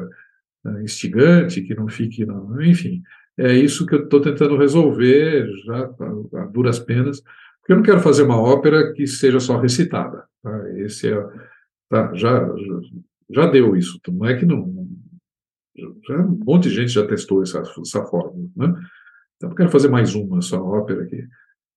é, 0.66 0.83
instigante, 0.83 1.62
que 1.62 1.75
não 1.75 1.89
fique, 1.89 2.27
enfim, 2.61 3.03
é 3.37 3.53
isso 3.53 3.87
que 3.87 3.95
eu 3.95 4.03
estou 4.03 4.21
tentando 4.21 4.57
resolver 4.57 5.49
já 5.64 5.85
a, 6.35 6.47
duras 6.47 6.81
penas, 6.81 7.21
porque 7.61 7.73
eu 7.73 7.77
não 7.77 7.85
quero 7.85 8.01
fazer 8.01 8.25
uma 8.25 8.41
ópera 8.41 8.93
que 8.93 9.07
seja 9.07 9.39
só 9.39 9.59
recitada. 9.61 10.25
Tá? 10.43 10.71
Esse 10.79 11.12
é, 11.12 11.27
tá, 11.89 12.12
já, 12.14 12.41
já, 12.41 12.81
já 13.31 13.47
deu 13.47 13.77
isso, 13.77 14.01
não 14.09 14.27
é 14.27 14.37
que 14.37 14.45
não, 14.45 14.89
já, 16.07 16.16
um 16.18 16.41
monte 16.45 16.68
de 16.68 16.74
gente 16.74 16.93
já 16.93 17.07
testou 17.07 17.43
essa, 17.43 17.61
essa 17.61 18.05
fórmula, 18.05 18.49
né? 18.57 18.74
Então, 19.37 19.51
não 19.51 19.57
quero 19.57 19.70
fazer 19.70 19.89
mais 19.89 20.14
uma 20.14 20.43
só 20.43 20.61
ópera 20.61 21.03
aqui, 21.05 21.24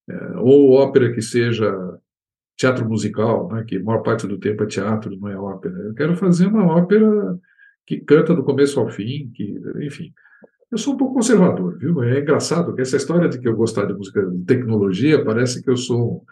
é, 0.10 0.38
ou 0.38 0.72
ópera 0.72 1.14
que 1.14 1.22
seja 1.22 1.72
teatro 2.58 2.88
musical, 2.88 3.48
né? 3.52 3.64
que 3.68 3.78
a 3.78 3.84
maior 3.84 4.02
parte 4.02 4.28
do 4.28 4.38
tempo 4.38 4.64
é 4.64 4.68
teatro, 4.68 5.16
não 5.18 5.28
é 5.28 5.38
ópera. 5.38 5.76
Eu 5.80 5.94
quero 5.94 6.16
fazer 6.16 6.48
uma 6.48 6.66
ópera 6.66 7.40
que 7.88 8.00
canta 8.00 8.36
do 8.36 8.44
começo 8.44 8.80
ao 8.80 8.90
fim, 8.90 9.32
que, 9.34 9.60
enfim. 9.82 10.14
Eu 10.72 10.78
sou 10.78 10.94
um 10.94 10.98
pouco 10.98 11.16
conservador, 11.16 11.78
viu? 11.78 12.02
É 12.04 12.20
engraçado 12.20 12.74
que 12.74 12.82
essa 12.82 12.98
história 12.98 13.28
de 13.28 13.40
que 13.40 13.48
eu 13.48 13.56
gostar 13.56 13.86
de 13.86 13.94
música 13.94 14.26
de 14.26 14.46
tecnologia 14.46 15.24
parece 15.24 15.62
que 15.62 15.70
eu 15.70 15.76
sou 15.76 16.24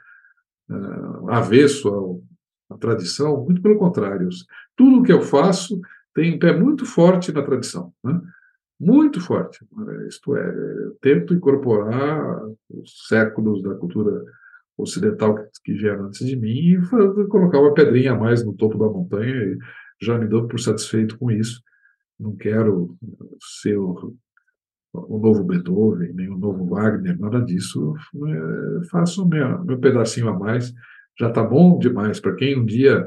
uh, 0.69 1.29
avesso 1.29 2.21
à 2.69 2.77
tradição, 2.77 3.43
muito 3.43 3.61
pelo 3.61 3.77
contrário. 3.77 4.29
Tudo 4.77 4.99
o 4.99 5.03
que 5.03 5.11
eu 5.11 5.21
faço 5.21 5.81
tem 6.13 6.35
um 6.35 6.39
pé 6.39 6.57
muito 6.57 6.85
forte 6.85 7.31
na 7.31 7.41
tradição, 7.41 7.93
né? 8.03 8.19
muito 8.79 9.19
forte. 9.19 9.59
Isto 10.07 10.37
é, 10.37 10.53
tento 11.01 11.33
incorporar 11.33 12.41
os 12.69 13.07
séculos 13.07 13.61
da 13.61 13.75
cultura 13.75 14.23
ocidental 14.77 15.35
que, 15.63 15.73
vieram 15.73 16.05
antes 16.05 16.25
de 16.25 16.35
mim 16.37 16.77
e 16.77 17.27
colocar 17.27 17.59
uma 17.59 17.73
pedrinha 17.73 18.13
a 18.13 18.17
mais 18.17 18.45
no 18.45 18.53
topo 18.53 18.77
da 18.77 18.85
montanha 18.85 19.35
e 19.35 19.57
já 20.01 20.17
me 20.17 20.27
dou 20.27 20.47
por 20.47 20.59
satisfeito 20.59 21.17
com 21.17 21.29
isso. 21.29 21.61
Não 22.17 22.35
quero 22.35 22.95
ser 23.61 23.77
o, 23.77 24.15
novo 24.93 25.43
Beethoven, 25.43 26.13
nem 26.13 26.29
o 26.29 26.37
novo 26.37 26.65
Wagner, 26.65 27.19
nada 27.19 27.41
disso. 27.41 27.93
É, 28.25 28.85
faço 28.87 29.27
meu, 29.27 29.63
meu 29.65 29.77
pedacinho 29.77 30.29
a 30.29 30.37
mais. 30.37 30.73
Já 31.19 31.27
está 31.27 31.43
bom 31.43 31.77
demais. 31.77 32.19
Para 32.21 32.35
quem 32.35 32.57
um 32.57 32.65
dia 32.65 33.05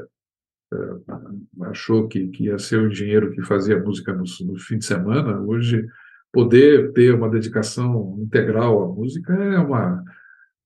achou 1.61 2.07
que, 2.07 2.27
que 2.27 2.45
ia 2.45 2.57
ser 2.57 2.79
o 2.79 2.87
engenheiro 2.87 3.31
que 3.31 3.41
fazia 3.43 3.79
música 3.79 4.13
no, 4.13 4.23
no 4.45 4.59
fim 4.59 4.77
de 4.77 4.85
semana, 4.85 5.39
hoje 5.39 5.85
poder 6.31 6.91
ter 6.93 7.13
uma 7.13 7.29
dedicação 7.29 8.17
integral 8.19 8.83
à 8.83 8.87
música 8.87 9.33
é 9.33 9.59
uma, 9.59 10.03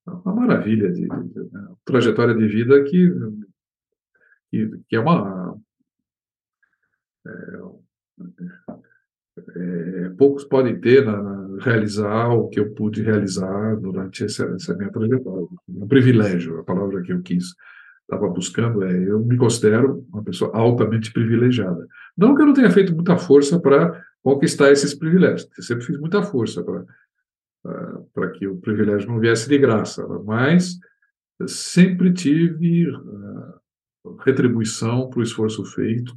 uma 0.06 0.36
maravilha 0.36 0.92
de, 0.92 1.02
de, 1.02 1.24
de, 1.24 1.44
de 1.44 1.76
trajetória 1.84 2.34
de 2.34 2.48
vida 2.48 2.84
que, 2.84 3.14
que, 4.50 4.72
que 4.88 4.96
é 4.96 5.00
uma, 5.00 5.58
é, 7.28 7.60
é, 9.56 10.10
poucos 10.18 10.44
podem 10.46 10.80
ter, 10.80 11.06
na, 11.06 11.22
na, 11.22 11.64
realizar 11.64 12.30
o 12.30 12.48
que 12.48 12.60
eu 12.60 12.74
pude 12.74 13.02
realizar 13.02 13.76
durante 13.76 14.24
essa, 14.24 14.46
essa 14.46 14.76
minha 14.76 14.92
trajetória. 14.92 15.48
Um 15.68 15.88
privilégio, 15.88 16.60
a 16.60 16.64
palavra 16.64 17.02
que 17.02 17.12
eu 17.12 17.22
quis, 17.22 17.54
estava 18.10 18.30
buscando 18.30 18.84
é, 18.84 19.10
eu 19.10 19.20
me 19.20 19.38
considero 19.38 20.06
uma 20.12 20.24
pessoa 20.24 20.56
altamente 20.56 21.12
privilegiada. 21.12 21.86
Não 22.18 22.34
que 22.34 22.42
eu 22.42 22.46
não 22.46 22.54
tenha 22.54 22.72
feito 22.72 22.96
muita 22.96 23.18
força 23.18 23.60
para 23.60 24.02
conquistar 24.24 24.72
esses 24.72 24.94
privilégios, 24.94 25.50
eu 25.58 25.64
sempre 25.64 25.86
fiz 25.86 26.00
muita 26.00 26.24
força 26.24 26.64
para 26.64 26.86
para 28.14 28.30
que 28.32 28.48
o 28.48 28.56
privilégio 28.56 29.10
não 29.10 29.20
viesse 29.20 29.50
de 29.50 29.58
graça, 29.58 30.08
mas 30.24 30.78
sempre 31.46 32.14
tive 32.14 32.90
uh, 32.90 34.16
retribuição 34.26 35.10
para 35.10 35.20
o 35.20 35.24
esforço 35.24 35.66
feito, 35.66 36.16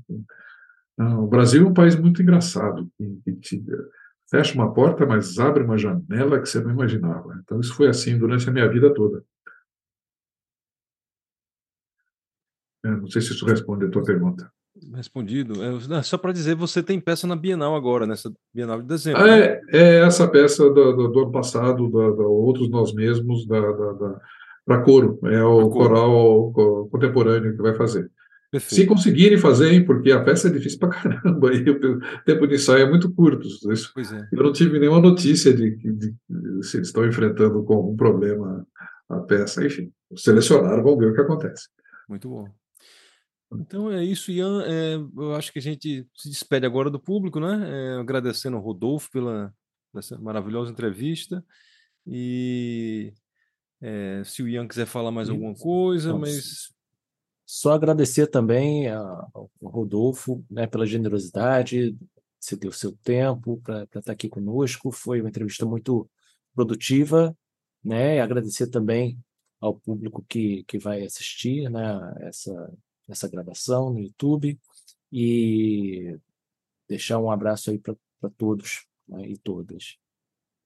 o 0.98 1.26
Brasil 1.26 1.66
é 1.66 1.68
um 1.68 1.74
país 1.74 1.96
muito 1.96 2.20
engraçado, 2.20 2.88
que, 2.98 3.64
fecha 4.30 4.54
uma 4.54 4.72
porta, 4.72 5.06
mas 5.06 5.38
abre 5.38 5.64
uma 5.64 5.78
janela 5.78 6.38
que 6.40 6.48
você 6.48 6.60
não 6.60 6.70
imaginava. 6.70 7.40
Então, 7.42 7.58
isso 7.58 7.74
foi 7.74 7.88
assim 7.88 8.18
durante 8.18 8.48
a 8.48 8.52
minha 8.52 8.68
vida 8.68 8.92
toda. 8.92 9.24
Eu 12.84 12.98
não 12.98 13.10
sei 13.10 13.22
se 13.22 13.32
isso 13.32 13.44
responde 13.46 13.86
a 13.86 13.90
tua 13.90 14.02
pergunta. 14.02 14.50
Respondido. 14.94 15.54
É, 15.62 16.02
só 16.02 16.16
para 16.16 16.32
dizer, 16.32 16.54
você 16.54 16.82
tem 16.82 17.00
peça 17.00 17.26
na 17.26 17.36
Bienal 17.36 17.74
agora, 17.74 18.06
nessa 18.06 18.32
Bienal 18.54 18.80
de 18.80 18.88
dezembro. 18.88 19.22
É, 19.22 19.56
né? 19.56 19.60
é 19.72 20.00
essa 20.00 20.26
peça 20.28 20.64
do, 20.70 20.92
do, 20.92 21.08
do 21.08 21.20
ano 21.20 21.32
passado, 21.32 21.90
da, 21.90 22.10
da, 22.10 22.26
Outros 22.26 22.70
Nós 22.70 22.94
Mesmos, 22.94 23.46
da, 23.46 23.60
da 23.60 24.20
para 24.64 24.82
coro. 24.82 25.18
É 25.24 25.42
o 25.42 25.68
coral 25.68 26.52
contemporâneo 26.90 27.56
que 27.56 27.62
vai 27.62 27.74
fazer. 27.74 28.10
Perfeito. 28.50 28.74
Se 28.74 28.86
conseguirem 28.86 29.38
fazer, 29.38 29.84
porque 29.86 30.10
a 30.10 30.22
peça 30.22 30.48
é 30.48 30.50
difícil 30.50 30.78
para 30.78 30.88
caramba 30.88 31.52
e 31.52 31.70
o 31.70 32.00
tempo 32.24 32.46
de 32.46 32.54
ensaio 32.54 32.84
é 32.84 32.90
muito 32.90 33.12
curto. 33.12 33.46
É. 33.48 34.28
Eu 34.32 34.42
não 34.42 34.52
tive 34.52 34.78
nenhuma 34.78 35.00
notícia 35.00 35.52
de 35.54 35.72
que 35.76 35.88
se 36.62 36.76
eles 36.78 36.88
estão 36.88 37.06
enfrentando 37.06 37.62
com 37.62 37.74
algum 37.74 37.96
problema 37.96 38.66
a 39.08 39.18
peça. 39.20 39.64
Enfim, 39.64 39.92
selecionaram, 40.16 40.82
vamos 40.82 40.98
ver 40.98 41.10
o 41.10 41.14
que 41.14 41.20
acontece. 41.20 41.68
Muito 42.08 42.28
bom. 42.28 42.48
Então 43.52 43.90
é 43.90 44.04
isso, 44.04 44.30
Ian. 44.30 44.62
É, 44.64 44.94
eu 44.94 45.34
acho 45.34 45.52
que 45.52 45.58
a 45.58 45.62
gente 45.62 46.06
se 46.14 46.28
despede 46.28 46.66
agora 46.66 46.88
do 46.88 47.00
público, 47.00 47.40
né? 47.40 47.68
É, 47.68 48.00
agradecendo 48.00 48.56
ao 48.56 48.62
Rodolfo 48.62 49.10
pela 49.10 49.52
essa 49.96 50.18
maravilhosa 50.18 50.70
entrevista. 50.70 51.44
E 52.06 53.12
é, 53.80 54.22
se 54.24 54.42
o 54.42 54.48
Ian 54.48 54.68
quiser 54.68 54.86
falar 54.86 55.10
mais 55.10 55.28
alguma 55.28 55.54
coisa, 55.54 56.12
Nossa. 56.12 56.20
mas 56.20 56.72
só 57.44 57.72
agradecer 57.72 58.28
também 58.28 58.88
ao 58.88 59.50
Rodolfo 59.60 60.44
né, 60.48 60.68
pela 60.68 60.86
generosidade, 60.86 61.96
você 62.38 62.56
deu 62.56 62.70
seu 62.70 62.92
tempo 63.02 63.60
para 63.62 63.82
estar 63.96 64.12
aqui 64.12 64.28
conosco. 64.28 64.92
Foi 64.92 65.20
uma 65.20 65.28
entrevista 65.28 65.66
muito 65.66 66.08
produtiva, 66.54 67.36
né? 67.82 68.16
E 68.16 68.20
agradecer 68.20 68.68
também 68.68 69.18
ao 69.60 69.74
público 69.74 70.24
que, 70.28 70.64
que 70.64 70.78
vai 70.78 71.02
assistir 71.02 71.68
né, 71.68 72.14
essa, 72.20 72.72
essa 73.10 73.28
gravação 73.28 73.92
no 73.92 74.00
YouTube 74.00 74.58
e 75.12 76.16
deixar 76.88 77.18
um 77.18 77.30
abraço 77.30 77.70
aí 77.70 77.78
para 77.78 77.96
todos 78.36 78.86
né, 79.08 79.28
e 79.28 79.36
todas 79.36 79.98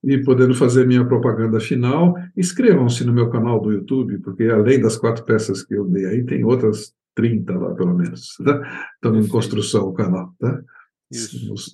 e 0.04 0.22
podendo 0.22 0.54
fazer 0.54 0.86
minha 0.86 1.04
propaganda 1.04 1.58
final, 1.58 2.14
inscrevam-se 2.36 3.06
no 3.06 3.12
meu 3.12 3.30
canal 3.30 3.58
do 3.58 3.72
YouTube, 3.72 4.18
porque 4.18 4.44
além 4.44 4.78
das 4.78 4.98
quatro 4.98 5.24
peças 5.24 5.64
que 5.64 5.74
eu 5.74 5.86
dei 5.86 6.04
aí, 6.04 6.22
tem 6.22 6.44
outras 6.44 6.94
30 7.14 7.58
lá, 7.58 7.74
pelo 7.74 7.94
menos. 7.94 8.36
Tá? 8.44 8.90
Estamos 8.96 9.26
em 9.26 9.28
construção 9.28 9.88
o 9.88 9.94
canal. 9.94 10.34
Tá? 10.38 10.62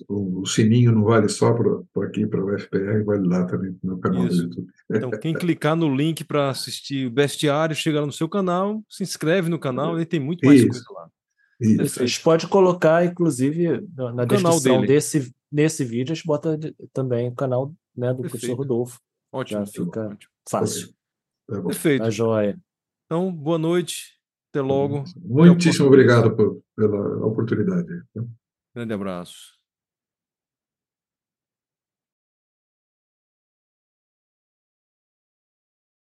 O, 0.07 0.41
o, 0.41 0.45
sininho 0.45 0.91
não 0.91 1.03
vale 1.03 1.27
só 1.27 1.53
para 1.53 2.05
aqui, 2.05 2.27
para 2.27 2.43
o 2.43 2.59
FPR, 2.59 3.03
vale 3.03 3.27
lá 3.27 3.45
também 3.45 3.75
no 3.81 3.97
canal 3.97 4.27
Isso. 4.27 4.37
do 4.37 4.43
YouTube. 4.43 4.67
Então, 4.91 5.11
quem 5.11 5.33
clicar 5.33 5.75
no 5.75 5.93
link 5.95 6.23
para 6.23 6.49
assistir 6.49 7.07
o 7.07 7.11
Bestiário, 7.11 7.75
chega 7.75 8.01
lá 8.01 8.05
no 8.05 8.11
seu 8.11 8.29
canal, 8.29 8.83
se 8.89 9.03
inscreve 9.03 9.49
no 9.49 9.57
canal 9.57 9.99
e 9.99 10.05
tem 10.05 10.19
muito 10.19 10.45
mais 10.45 10.59
Isso. 10.59 10.67
coisa 10.67 10.85
lá. 10.91 11.09
Isso. 11.59 12.03
A 12.03 12.05
gente 12.05 12.21
pode 12.21 12.47
colocar, 12.47 13.05
inclusive, 13.05 13.83
na, 13.95 14.25
descrição 14.25 14.81
desse 14.81 15.33
nesse 15.51 15.83
vídeo, 15.83 16.13
a 16.13 16.15
gente 16.15 16.25
bota 16.25 16.57
também 16.93 17.27
o 17.27 17.35
canal 17.35 17.73
né, 17.95 18.13
do 18.13 18.21
Perfeito. 18.21 18.29
professor 18.31 18.55
Rodolfo. 18.55 18.99
Ótimo. 19.31 19.59
Já 19.59 19.65
fica 19.65 20.07
ótimo. 20.07 20.31
fácil. 20.49 20.89
Tá 21.47 21.61
Perfeito. 21.61 22.03
Tá 22.03 22.09
joia. 22.09 22.57
Então, 23.05 23.31
boa 23.31 23.57
noite. 23.57 24.17
Até 24.51 24.61
logo. 24.61 25.03
Muitíssimo 25.17 25.87
obrigado 25.87 26.35
por, 26.35 26.61
pela 26.75 27.25
oportunidade. 27.25 27.87
Grande 28.75 28.93
abraço. 28.93 29.60